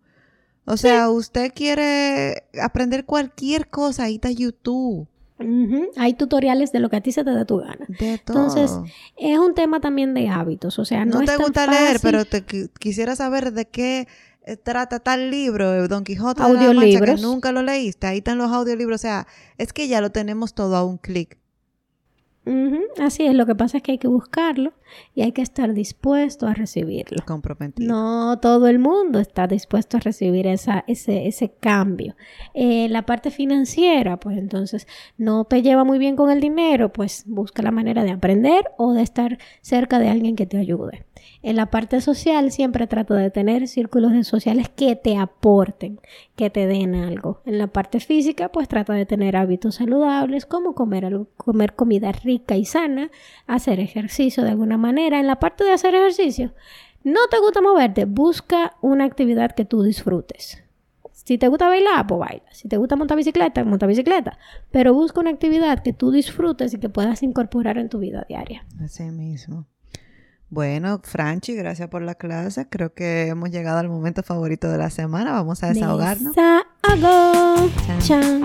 O 0.69 0.77
sea, 0.77 1.11
usted 1.11 1.53
quiere 1.55 2.45
aprender 2.61 3.05
cualquier 3.05 3.69
cosa, 3.69 4.05
ahí 4.05 4.17
está 4.17 4.31
YouTube. 4.31 5.09
Hay 5.97 6.15
tutoriales 6.15 6.73
de 6.73 6.81
lo 6.81 6.91
que 6.91 6.97
a 6.97 7.01
ti 7.01 7.13
se 7.13 7.25
te 7.25 7.31
da 7.31 7.45
tu 7.45 7.59
gana. 7.59 7.87
De 7.89 8.19
todo. 8.19 8.37
Entonces, 8.37 8.93
es 9.17 9.39
un 9.39 9.55
tema 9.55 9.81
también 9.81 10.13
de 10.15 10.29
hábitos. 10.29 10.79
O 10.79 10.85
sea, 10.85 11.05
no, 11.05 11.21
no 11.21 11.25
te 11.25 11.37
gusta 11.37 11.67
leer, 11.67 12.01
pero 12.03 12.25
te 12.25 12.45
quisiera 12.79 13.15
saber 13.15 13.53
de 13.53 13.67
qué 13.67 14.09
eh, 14.43 14.57
trata 14.57 14.99
tal 14.99 15.31
libro, 15.31 15.87
Don 15.89 16.05
Quijote 16.05 16.43
de 16.43 16.49
la 16.49 16.73
Mancha, 16.73 17.01
que 17.01 17.17
nunca 17.21 17.53
lo 17.53 17.63
leíste. 17.63 18.07
Ahí 18.07 18.19
están 18.19 18.39
los 18.39 18.51
audiolibros. 18.51 18.97
O 18.97 19.03
sea, 19.03 19.27
es 19.59 19.73
que 19.73 19.89
ya 19.89 20.01
lo 20.01 20.11
tenemos 20.11 20.55
todo 20.55 20.75
a 20.77 20.85
un 20.85 20.99
clic. 20.99 21.39
Así 22.99 23.27
es, 23.27 23.35
lo 23.35 23.47
que 23.47 23.55
pasa 23.55 23.79
es 23.79 23.83
que 23.83 23.93
hay 23.93 23.99
que 23.99 24.09
buscarlo 24.09 24.73
y 25.15 25.23
hay 25.23 25.33
que 25.33 25.43
estar 25.43 25.75
dispuesto 25.75 26.47
a 26.47 26.55
recibirlo. 26.55 27.25
Comprometido. 27.27 27.87
No 27.87 28.39
todo 28.41 28.69
el 28.69 28.79
mundo 28.79 29.19
está 29.19 29.47
dispuesto 29.47 29.97
a 29.97 30.01
recibir 30.01 30.47
esa, 30.47 30.85
ese, 30.87 31.27
ese 31.27 31.51
cambio. 31.61 32.17
Eh, 32.55 32.89
la 32.89 33.03
parte 33.03 33.31
financiera, 33.31 34.19
pues 34.19 34.39
entonces 34.39 34.87
no 35.17 35.45
te 35.45 35.63
lleva 35.63 35.85
muy 35.85 35.99
bien 35.99 36.17
con 36.17 36.31
el 36.31 36.41
dinero, 36.41 36.93
pues 36.93 37.25
busca 37.27 37.63
la 37.63 37.71
manera 37.71 38.03
de 38.05 38.11
aprender 38.11 38.65
o 38.77 38.93
de 38.93 39.03
estar 39.03 39.39
cerca 39.61 39.99
de 39.99 40.09
alguien 40.09 40.37
que 40.37 40.47
te 40.47 40.59
ayude. 40.59 41.05
En 41.43 41.57
la 41.57 41.67
parte 41.67 42.01
social 42.01 42.51
siempre 42.51 42.87
trato 42.87 43.15
de 43.15 43.31
tener 43.31 43.69
círculos 43.69 44.27
sociales 44.27 44.69
que 44.69 44.97
te 44.97 45.17
aporten, 45.17 46.01
que 46.35 46.51
te 46.51 46.67
den 46.67 46.95
algo. 46.95 47.41
En 47.45 47.59
la 47.59 47.69
parte 47.69 48.01
física 48.01 48.51
pues 48.51 48.69
trata 48.69 48.93
de 48.95 49.07
tener 49.07 49.37
hábitos 49.37 49.77
saludables 49.77 50.47
como 50.47 50.75
comer, 50.75 51.27
comer 51.37 51.75
comida 51.75 52.11
rica 52.13 52.57
y 52.57 52.65
sana, 52.65 53.11
hacer 53.47 53.81
ejercicio 53.81 54.43
de 54.43 54.51
alguna 54.51 54.79
manera. 54.79 55.21
En 55.21 55.27
la 55.27 55.39
parte 55.39 55.65
de 55.65 55.73
hacer 55.73 55.95
ejercicio, 55.95 56.53
no 57.05 57.21
te 57.31 57.39
gusta 57.39 57.61
moverte, 57.61 58.05
busca 58.05 58.77
una 58.81 59.05
actividad 59.05 59.53
que 59.53 59.65
tú 59.65 59.83
disfrutes. 59.83 60.65
Si 61.13 61.37
te 61.37 61.49
gusta 61.49 61.69
bailar, 61.69 62.07
pues 62.07 62.21
baila. 62.21 62.53
Si 62.53 62.69
te 62.69 62.79
gusta 62.79 62.97
montar 62.97 63.17
bicicleta, 63.17 63.63
monta 63.63 63.87
bicicleta. 63.87 64.39
Pero 64.71 64.95
busca 64.95 65.21
una 65.21 65.29
actividad 65.29 65.83
que 65.83 65.93
tú 65.93 66.11
disfrutes 66.11 66.73
y 66.73 66.81
que 66.81 66.89
puedas 66.89 67.23
incorporar 67.23 67.77
en 67.77 67.91
tu 67.91 67.99
vida 67.99 68.25
diaria. 68.27 68.65
Así 68.83 69.05
mismo. 69.05 69.67
Bueno, 70.51 71.01
Franchi, 71.03 71.55
gracias 71.55 71.91
por 71.91 72.01
la 72.01 72.15
clase. 72.15 72.67
Creo 72.71 72.95
que 72.95 73.27
hemos 73.27 73.51
llegado 73.51 73.81
al 73.81 73.89
momento 73.91 74.23
favorito 74.23 74.71
de 74.71 74.79
la 74.79 74.89
semana. 74.89 75.33
Vamos 75.33 75.63
a 75.63 75.69
desahogarnos. 75.69 76.35
Desahogo. 76.35 77.71
Chan, 78.01 78.43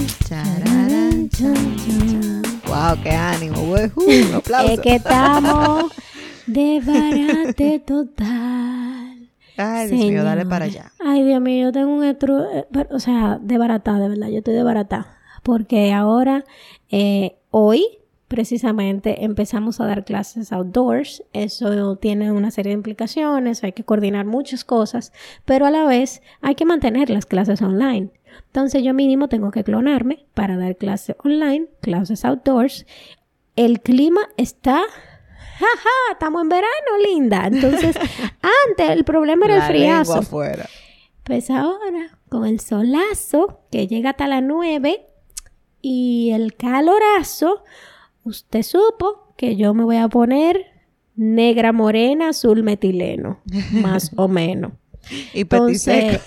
wow, 2.67 3.01
qué 3.01 3.11
ánimo. 3.11 3.61
un 3.61 4.33
aplauso. 4.35 4.73
Es 4.73 4.79
que 4.81 4.95
estamos 4.95 5.93
de 6.45 6.81
barate 6.85 7.79
total. 7.79 9.29
Ay, 9.55 9.87
Dios 9.87 10.05
mío, 10.07 10.23
dale 10.25 10.45
para 10.45 10.65
allá. 10.65 10.91
Ay, 10.99 11.23
Dios 11.23 11.39
mío, 11.41 11.67
yo 11.67 11.71
tengo 11.71 11.93
un 11.93 12.03
estru... 12.03 12.37
Eh, 12.53 12.67
o 12.89 12.99
sea, 12.99 13.39
de 13.41 13.57
barata, 13.57 13.97
de 13.97 14.09
verdad. 14.09 14.27
Yo 14.27 14.39
estoy 14.39 14.55
de 14.55 14.63
barata. 14.63 15.19
Porque 15.41 15.93
ahora, 15.93 16.43
eh, 16.89 17.37
hoy, 17.49 17.85
precisamente 18.27 19.23
empezamos 19.23 19.79
a 19.79 19.85
dar 19.85 20.05
clases 20.05 20.51
outdoors. 20.51 21.23
Eso 21.33 21.95
tiene 21.97 22.31
una 22.31 22.51
serie 22.51 22.71
de 22.71 22.77
implicaciones, 22.77 23.63
hay 23.63 23.73
que 23.73 23.83
coordinar 23.83 24.25
muchas 24.25 24.63
cosas, 24.65 25.13
pero 25.45 25.65
a 25.65 25.71
la 25.71 25.85
vez 25.85 26.21
hay 26.41 26.55
que 26.55 26.65
mantener 26.65 27.09
las 27.09 27.25
clases 27.25 27.61
online. 27.61 28.11
Entonces 28.47 28.83
yo 28.83 28.93
mínimo 28.93 29.29
tengo 29.29 29.51
que 29.51 29.63
clonarme 29.63 30.25
para 30.33 30.57
dar 30.57 30.75
clases 30.75 31.15
online, 31.23 31.67
clases 31.81 32.25
outdoors. 32.25 32.85
El 33.55 33.81
clima 33.81 34.21
está 34.37 34.81
jaja, 35.57 35.89
estamos 36.11 36.41
en 36.41 36.49
verano, 36.49 36.97
linda. 37.05 37.47
Entonces, 37.47 37.95
antes 38.67 38.89
el 38.89 39.03
problema 39.03 39.45
era 39.45 39.55
el 39.55 39.61
friazo. 39.63 40.15
Afuera. 40.15 40.67
Pues 41.23 41.49
ahora, 41.49 42.17
con 42.29 42.45
el 42.45 42.59
solazo 42.59 43.61
que 43.71 43.87
llega 43.87 44.11
hasta 44.11 44.27
las 44.27 44.43
9 44.43 45.07
y 45.81 46.31
el 46.31 46.55
calorazo, 46.55 47.63
usted 48.23 48.63
supo 48.63 49.33
que 49.37 49.55
yo 49.55 49.73
me 49.73 49.83
voy 49.83 49.97
a 49.97 50.07
poner 50.07 50.65
negra 51.15 51.71
morena, 51.71 52.29
azul 52.29 52.63
metileno, 52.63 53.39
más 53.71 54.11
o 54.15 54.27
menos. 54.27 54.73
y 55.33 55.41
Entonces, 55.41 56.21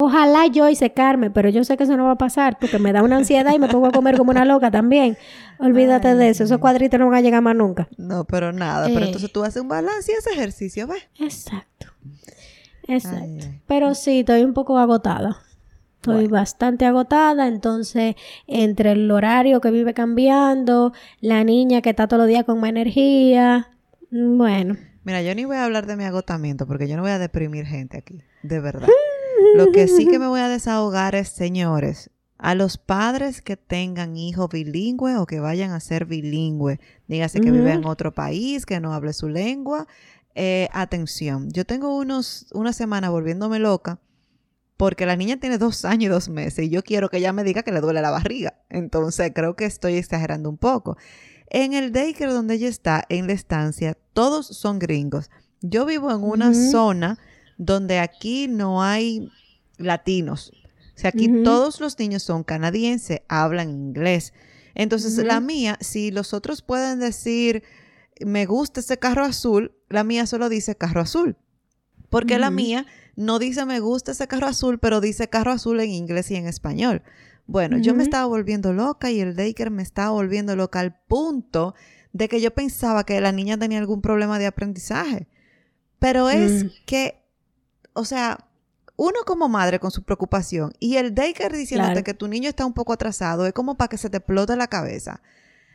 Ojalá 0.00 0.48
yo 0.48 0.68
y 0.68 0.74
secarme, 0.74 1.30
pero 1.30 1.48
yo 1.48 1.62
sé 1.62 1.76
que 1.76 1.84
eso 1.84 1.96
no 1.96 2.04
va 2.04 2.12
a 2.12 2.18
pasar 2.18 2.58
porque 2.58 2.80
me 2.80 2.92
da 2.92 3.02
una 3.02 3.16
ansiedad 3.16 3.54
y 3.54 3.60
me 3.60 3.68
pongo 3.68 3.86
a 3.86 3.92
comer 3.92 4.16
como 4.16 4.32
una 4.32 4.44
loca 4.44 4.70
también. 4.72 5.16
Olvídate 5.60 6.16
de 6.16 6.30
eso, 6.30 6.42
esos 6.42 6.58
cuadritos 6.58 6.98
no 6.98 7.06
van 7.06 7.18
a 7.18 7.20
llegar 7.20 7.40
más 7.42 7.54
nunca. 7.54 7.88
No, 7.96 8.24
pero 8.24 8.52
nada, 8.52 8.88
pero 8.88 9.00
eh. 9.00 9.06
entonces 9.06 9.32
tú 9.32 9.44
haces 9.44 9.62
un 9.62 9.68
balance 9.68 10.10
y 10.10 10.16
ese 10.16 10.30
ejercicio, 10.30 10.88
¿ves? 10.88 11.04
Exacto. 11.20 11.86
Exacto. 12.88 13.46
Pero 13.66 13.94
sí, 13.94 14.20
estoy 14.20 14.42
un 14.42 14.52
poco 14.52 14.78
agotada. 14.78 15.38
Estoy 16.12 16.26
bastante 16.26 16.84
agotada, 16.84 17.48
entonces 17.48 18.14
entre 18.46 18.92
el 18.92 19.10
horario 19.10 19.62
que 19.62 19.70
vive 19.70 19.94
cambiando, 19.94 20.92
la 21.20 21.44
niña 21.44 21.80
que 21.80 21.90
está 21.90 22.06
todos 22.08 22.20
los 22.20 22.28
días 22.28 22.44
con 22.44 22.60
más 22.60 22.68
energía, 22.68 23.70
mm, 24.10 24.36
bueno. 24.36 24.76
Mira, 25.04 25.22
yo 25.22 25.34
ni 25.34 25.46
voy 25.46 25.56
a 25.56 25.64
hablar 25.64 25.86
de 25.86 25.96
mi 25.96 26.04
agotamiento 26.04 26.66
porque 26.66 26.88
yo 26.88 26.96
no 26.96 27.02
voy 27.02 27.10
a 27.10 27.18
deprimir 27.18 27.64
gente 27.64 27.96
aquí, 27.96 28.20
de 28.42 28.60
verdad. 28.60 28.88
Lo 29.54 29.72
que 29.72 29.88
sí 29.88 30.06
que 30.06 30.18
me 30.18 30.26
voy 30.26 30.40
a 30.40 30.48
desahogar 30.48 31.14
es, 31.14 31.28
señores, 31.28 32.10
a 32.36 32.54
los 32.54 32.76
padres 32.76 33.40
que 33.40 33.56
tengan 33.56 34.16
hijos 34.16 34.50
bilingües 34.50 35.16
o 35.16 35.24
que 35.24 35.40
vayan 35.40 35.70
a 35.70 35.80
ser 35.80 36.04
bilingües, 36.04 36.78
dígase 37.08 37.40
que 37.40 37.50
vive 37.50 37.72
en 37.72 37.86
otro 37.86 38.12
país, 38.12 38.66
que 38.66 38.80
no 38.80 38.92
hable 38.92 39.14
su 39.14 39.28
lengua, 39.28 39.86
eh, 40.34 40.68
atención, 40.72 41.50
yo 41.50 41.64
tengo 41.64 41.96
unos, 41.96 42.46
una 42.52 42.72
semana 42.72 43.08
volviéndome 43.08 43.58
loca 43.58 44.00
porque 44.84 45.06
la 45.06 45.16
niña 45.16 45.38
tiene 45.38 45.56
dos 45.56 45.86
años 45.86 46.04
y 46.04 46.08
dos 46.08 46.28
meses 46.28 46.66
y 46.66 46.68
yo 46.68 46.82
quiero 46.82 47.08
que 47.08 47.16
ella 47.16 47.32
me 47.32 47.42
diga 47.42 47.62
que 47.62 47.72
le 47.72 47.80
duele 47.80 48.02
la 48.02 48.10
barriga. 48.10 48.60
Entonces 48.68 49.32
creo 49.34 49.56
que 49.56 49.64
estoy 49.64 49.94
exagerando 49.94 50.50
un 50.50 50.58
poco. 50.58 50.98
En 51.46 51.72
el 51.72 51.90
daycare 51.90 52.30
donde 52.30 52.56
ella 52.56 52.68
está, 52.68 53.02
en 53.08 53.26
la 53.26 53.32
estancia, 53.32 53.96
todos 54.12 54.46
son 54.46 54.78
gringos. 54.78 55.30
Yo 55.62 55.86
vivo 55.86 56.10
en 56.10 56.22
una 56.22 56.52
zona 56.52 57.18
donde 57.56 57.98
aquí 57.98 58.46
no 58.46 58.82
hay 58.82 59.30
latinos. 59.78 60.52
O 60.94 60.98
sea, 60.98 61.08
aquí 61.08 61.30
todos 61.42 61.80
los 61.80 61.98
niños 61.98 62.22
son 62.22 62.44
canadienses, 62.44 63.22
hablan 63.26 63.70
inglés. 63.70 64.34
Entonces, 64.74 65.16
la 65.16 65.40
mía, 65.40 65.78
si 65.80 66.10
los 66.10 66.34
otros 66.34 66.60
pueden 66.60 67.00
decir, 67.00 67.62
me 68.20 68.44
gusta 68.44 68.80
ese 68.80 68.98
carro 68.98 69.24
azul, 69.24 69.74
la 69.88 70.04
mía 70.04 70.26
solo 70.26 70.50
dice 70.50 70.76
carro 70.76 71.00
azul. 71.00 71.38
Porque 72.10 72.38
la 72.38 72.50
mía 72.50 72.84
no 73.16 73.38
dice 73.38 73.64
me 73.66 73.80
gusta 73.80 74.12
ese 74.12 74.28
carro 74.28 74.46
azul, 74.46 74.78
pero 74.78 75.00
dice 75.00 75.28
carro 75.28 75.52
azul 75.52 75.80
en 75.80 75.90
inglés 75.90 76.30
y 76.30 76.36
en 76.36 76.46
español. 76.46 77.02
Bueno, 77.46 77.76
yo 77.78 77.94
me 77.94 78.02
estaba 78.02 78.24
volviendo 78.24 78.72
loca 78.72 79.10
y 79.10 79.20
el 79.20 79.36
daycare 79.36 79.70
me 79.70 79.82
estaba 79.82 80.10
volviendo 80.10 80.56
loca 80.56 80.80
al 80.80 80.98
punto 81.06 81.74
de 82.12 82.28
que 82.28 82.40
yo 82.40 82.52
pensaba 82.52 83.04
que 83.04 83.20
la 83.20 83.32
niña 83.32 83.58
tenía 83.58 83.78
algún 83.78 84.00
problema 84.00 84.38
de 84.38 84.46
aprendizaje. 84.46 85.28
Pero 85.98 86.30
es 86.30 86.64
mm. 86.64 86.68
que, 86.86 87.22
o 87.92 88.04
sea, 88.04 88.48
uno 88.96 89.20
como 89.26 89.48
madre 89.48 89.78
con 89.78 89.90
su 89.90 90.04
preocupación 90.04 90.72
y 90.78 90.96
el 90.96 91.14
daycare 91.14 91.56
diciéndote 91.56 92.02
que 92.02 92.14
tu 92.14 92.28
niño 92.28 92.48
está 92.48 92.64
un 92.64 92.72
poco 92.72 92.92
atrasado, 92.92 93.46
es 93.46 93.52
como 93.52 93.76
para 93.76 93.88
que 93.88 93.98
se 93.98 94.08
te 94.08 94.18
explote 94.18 94.56
la 94.56 94.68
cabeza. 94.68 95.20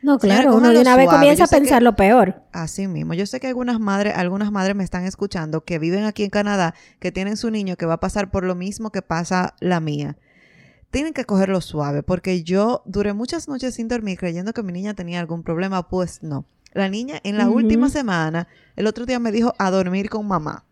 No, 0.02 0.18
claro, 0.18 0.56
uno 0.56 0.70
de 0.70 0.80
una 0.80 0.96
vez 0.96 1.08
comienza 1.08 1.44
a 1.44 1.46
pensar 1.46 1.82
lo 1.82 1.94
peor. 1.94 2.42
Así 2.52 2.88
mismo. 2.88 3.14
Yo 3.14 3.26
sé 3.26 3.38
que 3.38 3.48
algunas 3.48 3.78
madres, 3.80 4.16
algunas 4.16 4.50
madres 4.50 4.74
me 4.74 4.84
están 4.84 5.04
escuchando 5.04 5.64
que 5.64 5.78
viven 5.78 6.04
aquí 6.04 6.24
en 6.24 6.30
Canadá, 6.30 6.74
que 6.98 7.12
tienen 7.12 7.36
su 7.36 7.50
niño 7.50 7.76
que 7.76 7.86
va 7.86 7.94
a 7.94 8.00
pasar 8.00 8.30
por 8.30 8.44
lo 8.44 8.54
mismo 8.54 8.90
que 8.90 9.02
pasa 9.02 9.54
la 9.60 9.80
mía 9.80 10.16
tienen 10.90 11.12
que 11.12 11.24
cogerlo 11.24 11.60
suave, 11.60 12.02
porque 12.02 12.42
yo 12.42 12.82
duré 12.84 13.12
muchas 13.12 13.48
noches 13.48 13.74
sin 13.74 13.88
dormir 13.88 14.18
creyendo 14.18 14.52
que 14.52 14.62
mi 14.62 14.72
niña 14.72 14.94
tenía 14.94 15.20
algún 15.20 15.42
problema, 15.42 15.88
pues 15.88 16.22
no. 16.22 16.44
La 16.72 16.88
niña 16.88 17.20
en 17.24 17.36
la 17.36 17.48
última 17.48 17.88
semana, 17.88 18.48
el 18.76 18.86
otro 18.86 19.06
día 19.06 19.18
me 19.18 19.32
dijo 19.32 19.54
a 19.58 19.70
dormir 19.70 20.08
con 20.08 20.26
mamá. 20.26 20.64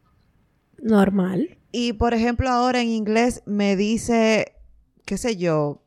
Normal. 0.81 1.59
Y 1.73 1.95
por 1.95 2.15
ejemplo, 2.15 2.49
ahora 2.51 2.81
en 2.81 2.89
inglés 2.89 3.43
me 3.47 3.77
dice, 3.77 4.55
qué 5.05 5.19
sé 5.19 5.37
yo, 5.37 5.83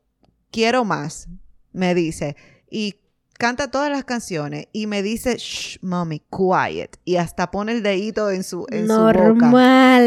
quiero 0.49 0.83
más, 0.83 1.29
me 1.71 1.95
dice. 1.95 2.35
Y 2.69 3.00
canta 3.41 3.71
todas 3.71 3.89
las 3.89 4.03
canciones 4.03 4.67
y 4.71 4.85
me 4.85 5.01
dice, 5.01 5.35
shh, 5.35 5.79
mommy, 5.81 6.21
quiet. 6.29 6.99
Y 7.05 7.15
hasta 7.15 7.49
pone 7.49 7.71
el 7.71 7.81
dedito 7.81 8.29
en 8.29 8.43
su, 8.43 8.67
en 8.69 8.85
Normal. 8.85 10.03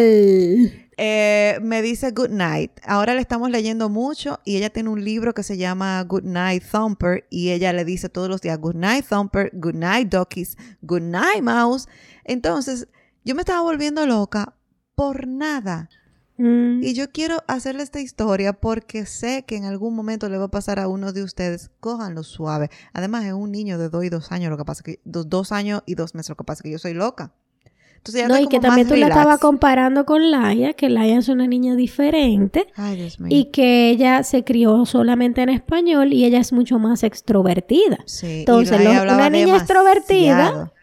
Eh, 0.96 1.58
me 1.60 1.82
dice 1.82 2.12
Good 2.12 2.30
Night. 2.30 2.70
Ahora 2.84 3.12
le 3.12 3.20
estamos 3.20 3.50
leyendo 3.50 3.88
mucho 3.88 4.38
y 4.44 4.56
ella 4.56 4.70
tiene 4.70 4.90
un 4.90 5.04
libro 5.04 5.34
que 5.34 5.42
se 5.42 5.56
llama 5.56 6.00
Good 6.04 6.22
Night 6.22 6.62
Thumper 6.70 7.26
y 7.28 7.50
ella 7.50 7.72
le 7.72 7.84
dice 7.84 8.08
todos 8.08 8.28
los 8.28 8.40
días 8.40 8.56
Good 8.56 8.76
Night 8.76 9.04
Thumper, 9.08 9.50
Good 9.52 9.74
Night 9.74 10.14
Duckies, 10.14 10.56
Good 10.82 11.02
Night 11.02 11.42
Mouse. 11.42 11.88
Entonces, 12.22 12.86
yo 13.24 13.34
me 13.34 13.40
estaba 13.40 13.62
volviendo 13.62 14.06
loca 14.06 14.54
por 14.94 15.26
nada. 15.26 15.88
Mm. 16.36 16.82
Y 16.82 16.94
yo 16.94 17.10
quiero 17.10 17.38
hacerle 17.46 17.82
esta 17.82 18.00
historia 18.00 18.52
porque 18.52 19.06
sé 19.06 19.44
que 19.46 19.56
en 19.56 19.64
algún 19.64 19.94
momento 19.94 20.28
le 20.28 20.38
va 20.38 20.44
a 20.44 20.50
pasar 20.50 20.78
a 20.78 20.88
uno 20.88 21.12
de 21.12 21.22
ustedes. 21.22 21.70
Cójanlo 21.80 22.22
suave. 22.22 22.70
Además, 22.92 23.24
es 23.24 23.32
un 23.32 23.52
niño 23.52 23.78
de 23.78 23.88
dos 23.88 24.04
y 24.04 24.08
dos 24.08 24.32
años, 24.32 24.50
lo 24.50 24.56
que 24.56 24.64
pasa 24.64 24.82
que 24.82 25.00
dos, 25.04 25.28
dos 25.28 25.52
años 25.52 25.82
y 25.86 25.94
dos 25.94 26.14
meses, 26.14 26.30
lo 26.30 26.36
que 26.36 26.44
pasa 26.44 26.62
que 26.62 26.70
yo 26.70 26.78
soy 26.78 26.94
loca 26.94 27.32
no, 28.28 28.38
y 28.38 28.48
que 28.48 28.60
también 28.60 28.86
tú 28.86 28.96
la 28.96 29.08
estabas 29.08 29.40
comparando 29.40 30.04
con 30.04 30.30
Laia, 30.30 30.74
que 30.74 30.90
Laia 30.90 31.18
es 31.18 31.28
una 31.28 31.46
niña 31.46 31.74
diferente. 31.74 32.66
Ay, 32.76 32.96
Dios 32.96 33.18
mío. 33.18 33.36
Y 33.36 33.46
que 33.46 33.90
ella 33.90 34.22
se 34.22 34.44
crió 34.44 34.84
solamente 34.84 35.42
en 35.42 35.48
español 35.48 36.12
y 36.12 36.24
ella 36.24 36.38
es 36.38 36.52
mucho 36.52 36.78
más 36.78 37.02
extrovertida. 37.02 37.98
Sí, 38.04 38.40
Entonces, 38.40 38.78
una 38.80 39.30
niña 39.30 39.56
extrovertida 39.56 40.73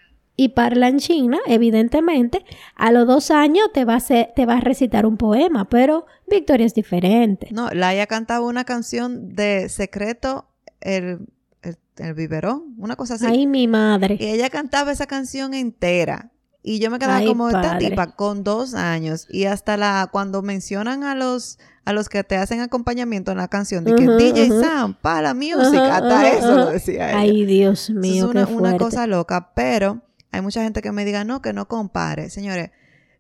y 0.42 0.50
parla 0.50 0.88
en 0.88 0.98
China, 0.98 1.38
evidentemente, 1.46 2.44
a 2.74 2.92
los 2.92 3.06
dos 3.06 3.30
años 3.30 3.70
te 3.72 3.86
va 3.86 3.98
a, 3.98 4.00
te 4.00 4.46
va 4.48 4.56
a 4.56 4.60
recitar 4.60 5.06
un 5.06 5.16
poema, 5.16 5.70
pero 5.70 6.08
Victoria 6.28 6.66
es 6.66 6.74
diferente. 6.74 7.50
No, 7.52 7.70
Laia 7.70 8.08
cantaba 8.08 8.48
una 8.48 8.64
canción 8.64 9.36
de 9.36 9.70
secreto, 9.70 10.48
el, 10.80 11.28
el, 11.62 11.78
el 11.98 12.14
biberón, 12.16 12.74
una 12.80 12.96
cosa 12.96 13.16
así. 13.16 13.26
Ay, 13.28 13.46
mi 13.46 13.68
madre. 13.68 14.18
Y 14.20 14.30
ella 14.30 14.50
cantaba 14.50 14.92
esa 14.92 15.06
canción 15.06 15.54
entera. 15.54 16.32
Y 16.64 16.80
yo 16.80 16.90
me 16.90 16.98
quedaba 16.98 17.24
como 17.24 17.48
esta 17.48 17.78
tipa 17.78 18.16
con 18.16 18.44
dos 18.44 18.74
años. 18.74 19.28
Y 19.30 19.46
hasta 19.46 19.78
la 19.78 20.10
cuando 20.12 20.42
mencionan 20.42 21.04
a 21.04 21.14
los 21.14 21.60
a 21.86 21.94
los 21.94 22.10
que 22.10 22.24
te 22.24 22.36
hacen 22.36 22.62
acompañamiento 22.62 23.32
en 23.32 23.38
la 23.38 23.48
canción 23.48 23.84
de 23.84 23.96
que 23.96 24.08
DJ 24.08 24.50
Sam 24.50 24.96
para 25.02 25.34
music, 25.34 25.80
hasta 25.80 26.30
eso 26.30 26.56
lo 26.56 26.66
decía 26.68 27.10
ella. 27.10 27.20
Ay, 27.20 27.46
Dios 27.46 27.90
mío. 27.90 28.26
es 28.26 28.32
una, 28.32 28.48
una 28.48 28.78
cosa 28.78 29.08
loca, 29.08 29.52
pero 29.56 30.02
hay 30.32 30.42
mucha 30.42 30.64
gente 30.64 30.82
que 30.82 30.92
me 30.92 31.06
diga, 31.06 31.24
no, 31.24 31.42
que 31.42 31.54
no 31.54 31.68
compare. 31.68 32.30
Señores, 32.30 32.72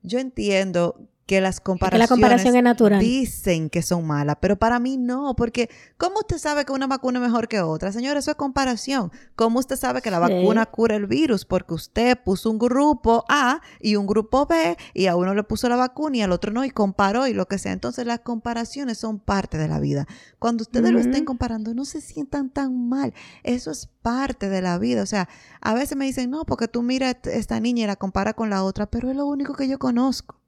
yo 0.01 0.19
entiendo 0.19 1.07
que 1.31 1.39
las 1.39 1.61
comparaciones 1.61 2.09
la 2.09 2.13
comparación 2.13 2.55
es 2.57 2.63
natural. 2.63 2.99
dicen 2.99 3.69
que 3.69 3.81
son 3.81 4.05
malas, 4.05 4.35
pero 4.41 4.57
para 4.57 4.79
mí 4.79 4.97
no, 4.97 5.33
porque 5.37 5.69
¿cómo 5.97 6.19
usted 6.19 6.37
sabe 6.37 6.65
que 6.65 6.73
una 6.73 6.87
vacuna 6.87 7.19
es 7.19 7.25
mejor 7.25 7.47
que 7.47 7.61
otra? 7.61 7.93
Señor, 7.93 8.17
eso 8.17 8.31
es 8.31 8.35
comparación. 8.35 9.13
¿Cómo 9.37 9.59
usted 9.59 9.77
sabe 9.77 10.01
que 10.01 10.11
la 10.11 10.19
vacuna 10.19 10.65
cura 10.65 10.97
el 10.97 11.07
virus? 11.07 11.45
Porque 11.45 11.73
usted 11.73 12.17
puso 12.21 12.51
un 12.51 12.59
grupo 12.59 13.23
A 13.29 13.61
y 13.79 13.95
un 13.95 14.07
grupo 14.07 14.45
B 14.45 14.75
y 14.93 15.07
a 15.07 15.15
uno 15.15 15.33
le 15.33 15.43
puso 15.43 15.69
la 15.69 15.77
vacuna 15.77 16.17
y 16.17 16.21
al 16.21 16.33
otro 16.33 16.51
no 16.51 16.65
y 16.65 16.69
comparó 16.69 17.25
y 17.27 17.33
lo 17.33 17.45
que 17.45 17.57
sea. 17.57 17.71
Entonces 17.71 18.05
las 18.05 18.19
comparaciones 18.19 18.97
son 18.97 19.17
parte 19.17 19.57
de 19.57 19.69
la 19.69 19.79
vida. 19.79 20.07
Cuando 20.37 20.63
ustedes 20.63 20.91
lo 20.91 20.99
estén 20.99 21.23
comparando, 21.23 21.73
no 21.73 21.85
se 21.85 22.01
sientan 22.01 22.49
tan 22.49 22.89
mal. 22.89 23.13
Eso 23.43 23.71
es 23.71 23.87
parte 24.01 24.49
de 24.49 24.61
la 24.61 24.77
vida. 24.77 25.01
O 25.01 25.05
sea, 25.05 25.29
a 25.61 25.73
veces 25.73 25.95
me 25.95 26.03
dicen, 26.03 26.29
no, 26.29 26.43
porque 26.43 26.67
tú 26.67 26.81
miras 26.81 27.15
esta 27.23 27.57
niña 27.61 27.85
y 27.85 27.87
la 27.87 27.95
compara 27.95 28.33
con 28.33 28.49
la 28.49 28.65
otra, 28.65 28.87
pero 28.87 29.09
es 29.09 29.15
lo 29.15 29.25
único 29.27 29.53
que 29.53 29.69
yo 29.69 29.79
conozco. 29.79 30.40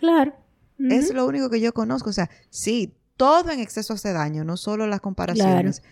Claro. 0.00 0.34
Es 0.78 1.12
lo 1.12 1.26
único 1.26 1.50
que 1.50 1.60
yo 1.60 1.74
conozco. 1.74 2.10
O 2.10 2.12
sea, 2.12 2.30
sí, 2.48 2.94
todo 3.16 3.50
en 3.50 3.60
exceso 3.60 3.92
hace 3.92 4.12
daño, 4.14 4.44
no 4.44 4.56
solo 4.56 4.86
las 4.86 5.00
comparaciones. 5.00 5.82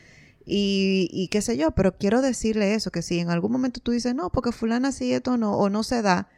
Y, 0.50 1.28
qué 1.30 1.42
sé 1.42 1.58
yo, 1.58 1.72
pero 1.72 1.98
quiero 1.98 2.22
decirle 2.22 2.74
eso, 2.74 2.90
que 2.90 3.02
si 3.02 3.18
en 3.18 3.28
algún 3.28 3.52
momento 3.52 3.80
tú 3.80 3.92
dices, 3.92 4.14
no, 4.14 4.30
porque 4.30 4.50
fulana 4.50 4.92
sí 4.92 5.12
esto 5.12 5.36
no, 5.36 5.52
o 5.52 5.68
no 5.68 5.82
se 5.82 6.00
da, 6.00 6.30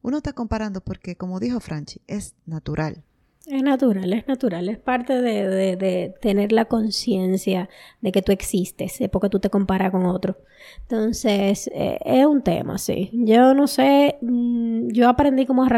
uno 0.00 0.16
está 0.16 0.32
comparando 0.32 0.80
porque, 0.80 1.16
como 1.16 1.38
dijo 1.38 1.60
Franchi, 1.60 2.00
es 2.06 2.34
natural. 2.46 3.04
Es 3.46 3.62
natural, 3.62 4.12
es 4.12 4.26
natural, 4.26 4.68
es 4.70 4.78
parte 4.78 5.20
de, 5.20 6.14
tener 6.20 6.52
la 6.52 6.64
conciencia 6.64 7.68
de 8.00 8.12
que 8.12 8.22
tú 8.22 8.32
existes, 8.32 8.98
porque 9.12 9.28
tú 9.28 9.40
te 9.40 9.50
comparas 9.50 9.90
con 9.90 10.06
otro. 10.06 10.38
Entonces, 10.82 11.68
eh, 11.74 11.98
es 12.04 12.24
un 12.24 12.42
tema, 12.42 12.78
sí. 12.78 13.10
Yo 13.12 13.52
no 13.52 13.66
sé, 13.66 14.16
mm, 14.22 14.88
yo 14.92 15.10
aprendí 15.10 15.44
cómo 15.44 15.64
a 15.64 15.68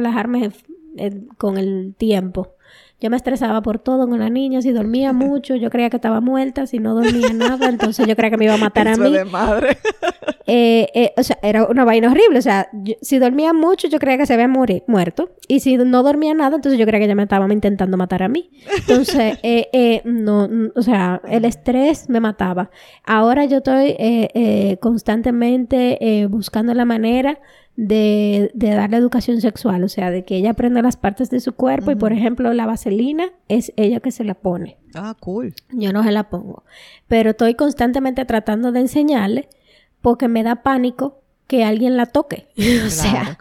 relajarme 0.97 1.29
con 1.37 1.59
el 1.59 1.95
tiempo. 1.97 2.55
Yo 3.01 3.09
me 3.09 3.17
estresaba 3.17 3.63
por 3.63 3.79
todo 3.79 4.07
con 4.07 4.19
la 4.19 4.29
niña, 4.29 4.61
si 4.61 4.73
dormía 4.73 5.13
mucho, 5.15 5.57
yo 5.57 5.71
creía 5.71 5.91
que 5.91 5.97
estaba 5.97 6.21
muerta, 6.21 6.67
si 6.67 6.79
no 6.79 6.95
dormía 6.95 7.33
nada, 7.33 7.69
entonces 7.69 8.07
yo 8.07 8.15
creía 8.15 8.31
que 8.31 8.37
me 8.37 8.45
iba 8.45 8.55
a 8.55 8.59
matar 8.59 8.89
a 8.89 8.97
mí. 8.97 9.13
De 9.13 9.25
madre. 9.25 9.79
Eh, 10.53 10.89
eh, 10.95 11.13
o 11.17 11.23
sea, 11.23 11.39
era 11.43 11.67
una 11.67 11.85
vaina 11.85 12.11
horrible, 12.11 12.41
o 12.41 12.43
sea, 12.43 12.69
si 13.03 13.21
dormía 13.21 13.53
mucho, 13.53 13.87
yo 13.87 14.01
creía 14.01 14.19
que 14.19 14.27
se 14.27 14.35
había 14.35 14.49
morir, 14.49 14.83
muerto, 14.89 15.31
y 15.47 15.61
si 15.61 15.77
no 15.77 16.03
dormía 16.03 16.35
nada, 16.35 16.57
entonces 16.57 16.77
yo 16.77 16.87
creía 16.87 16.99
que 16.99 17.05
ella 17.05 17.15
me 17.15 17.23
estaba 17.23 17.47
intentando 17.53 17.97
matar 17.97 18.25
a 18.25 18.29
mí. 18.29 18.51
Entonces, 18.81 19.39
eh, 19.45 20.03
no, 20.05 20.49
o 20.75 20.83
sea, 20.83 21.23
el 21.29 21.45
estrés 21.45 22.09
me 22.09 22.19
mataba. 22.19 22.73
Ahora 23.05 23.45
yo 23.45 23.59
estoy 23.59 23.97
constantemente 24.81 26.27
buscando 26.29 26.75
la 26.75 26.85
manera 26.85 27.39
de, 27.77 28.51
de, 28.55 28.71
darle 28.71 28.97
educación 28.97 29.41
sexual, 29.41 29.85
o 29.85 29.89
sea, 29.89 30.11
de 30.11 30.25
que 30.25 30.37
ella 30.37 30.51
aprenda 30.51 30.83
las 30.83 30.97
partes 30.97 31.31
de 31.31 31.41
su 31.41 31.55
cuerpo 31.55 31.91
y, 31.91 31.97
por 31.97 32.13
ejemplo, 32.13 32.53
la 32.53 32.67
vaselina 32.67 33.31
es 33.49 33.73
ella 33.77 34.01
que 34.01 34.11
se 34.11 34.25
la 34.25 34.35
pone. 34.35 34.79
Ah, 34.95 35.17
cool. 35.21 35.55
Yo 35.71 35.93
no 35.93 36.03
se 36.03 36.13
la 36.13 36.29
pongo, 36.29 36.65
pero 37.09 37.31
estoy 37.31 37.55
constantemente 37.55 38.25
tratando 38.25 38.73
de 38.73 38.81
enseñarle 38.81 39.49
porque 40.03 40.29
me 40.29 40.43
da 40.43 40.63
pánico 40.63 41.23
que 41.47 41.65
alguien 41.65 41.97
la 41.97 42.07
toque. 42.07 42.49
o 42.87 42.91
sea, 42.91 43.39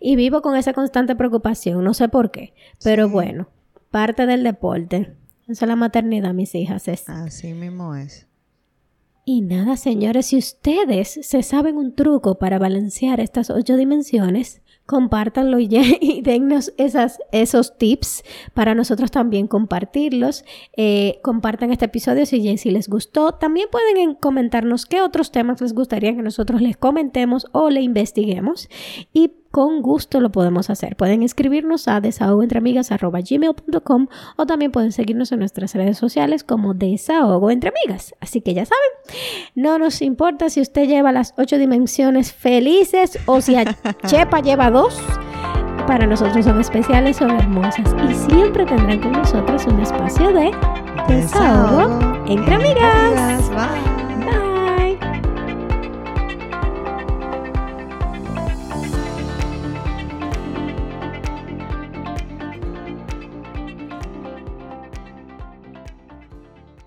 y 0.00 0.16
vivo 0.16 0.42
con 0.42 0.56
esa 0.56 0.72
constante 0.72 1.16
preocupación, 1.16 1.82
no 1.82 1.94
sé 1.94 2.08
por 2.08 2.30
qué, 2.30 2.54
pero 2.84 3.08
bueno, 3.08 3.48
parte 3.90 4.26
del 4.26 4.44
deporte. 4.44 5.14
Esa 5.48 5.64
es 5.64 5.68
la 5.68 5.76
maternidad, 5.76 6.34
mis 6.34 6.54
hijas. 6.54 6.88
Es. 6.88 7.08
Así 7.08 7.54
mismo 7.54 7.94
es. 7.96 8.27
Y 9.30 9.42
nada, 9.42 9.76
señores, 9.76 10.24
si 10.24 10.38
ustedes 10.38 11.20
se 11.20 11.42
saben 11.42 11.76
un 11.76 11.94
truco 11.94 12.38
para 12.38 12.58
balancear 12.58 13.20
estas 13.20 13.50
ocho 13.50 13.76
dimensiones, 13.76 14.62
compártanlo 14.86 15.58
y, 15.58 15.68
y 16.00 16.22
dennos 16.22 16.72
esos 16.78 17.76
tips 17.76 18.24
para 18.54 18.74
nosotros 18.74 19.10
también 19.10 19.46
compartirlos. 19.46 20.46
Eh, 20.78 21.20
compartan 21.22 21.72
este 21.72 21.84
episodio 21.84 22.24
si, 22.24 22.56
si 22.56 22.70
les 22.70 22.88
gustó. 22.88 23.32
También 23.32 23.68
pueden 23.70 24.14
comentarnos 24.14 24.86
qué 24.86 25.02
otros 25.02 25.30
temas 25.30 25.60
les 25.60 25.74
gustaría 25.74 26.16
que 26.16 26.22
nosotros 26.22 26.62
les 26.62 26.78
comentemos 26.78 27.48
o 27.52 27.68
le 27.68 27.82
investiguemos. 27.82 28.70
Y 29.12 29.32
con 29.50 29.82
gusto 29.82 30.20
lo 30.20 30.30
podemos 30.30 30.70
hacer. 30.70 30.96
Pueden 30.96 31.22
escribirnos 31.22 31.88
a 31.88 32.00
desahogoentreamigas.gmail.com 32.00 34.06
o 34.36 34.46
también 34.46 34.72
pueden 34.72 34.92
seguirnos 34.92 35.32
en 35.32 35.40
nuestras 35.40 35.74
redes 35.74 35.98
sociales 35.98 36.44
como 36.44 36.72
Desahogo 36.74 37.50
Entre 37.50 37.70
Amigas. 37.70 38.14
Así 38.20 38.40
que 38.40 38.54
ya 38.54 38.64
saben, 38.66 38.78
no 39.54 39.78
nos 39.78 40.02
importa 40.02 40.50
si 40.50 40.60
usted 40.60 40.86
lleva 40.86 41.12
las 41.12 41.34
ocho 41.36 41.58
dimensiones 41.58 42.32
felices 42.32 43.18
o 43.26 43.40
si 43.40 43.56
a 43.56 43.64
Chepa 44.06 44.40
lleva 44.40 44.70
dos. 44.70 45.00
Para 45.86 46.06
nosotros 46.06 46.44
son 46.44 46.60
especiales, 46.60 47.16
son 47.16 47.30
hermosas 47.30 47.94
y 48.10 48.14
siempre 48.30 48.66
tendrán 48.66 49.00
con 49.00 49.12
nosotros 49.12 49.64
un 49.66 49.80
espacio 49.80 50.32
de 50.32 50.50
desahogo, 51.08 52.26
entre 52.26 52.54
amigas. 52.54 53.48
Bye. 53.50 53.97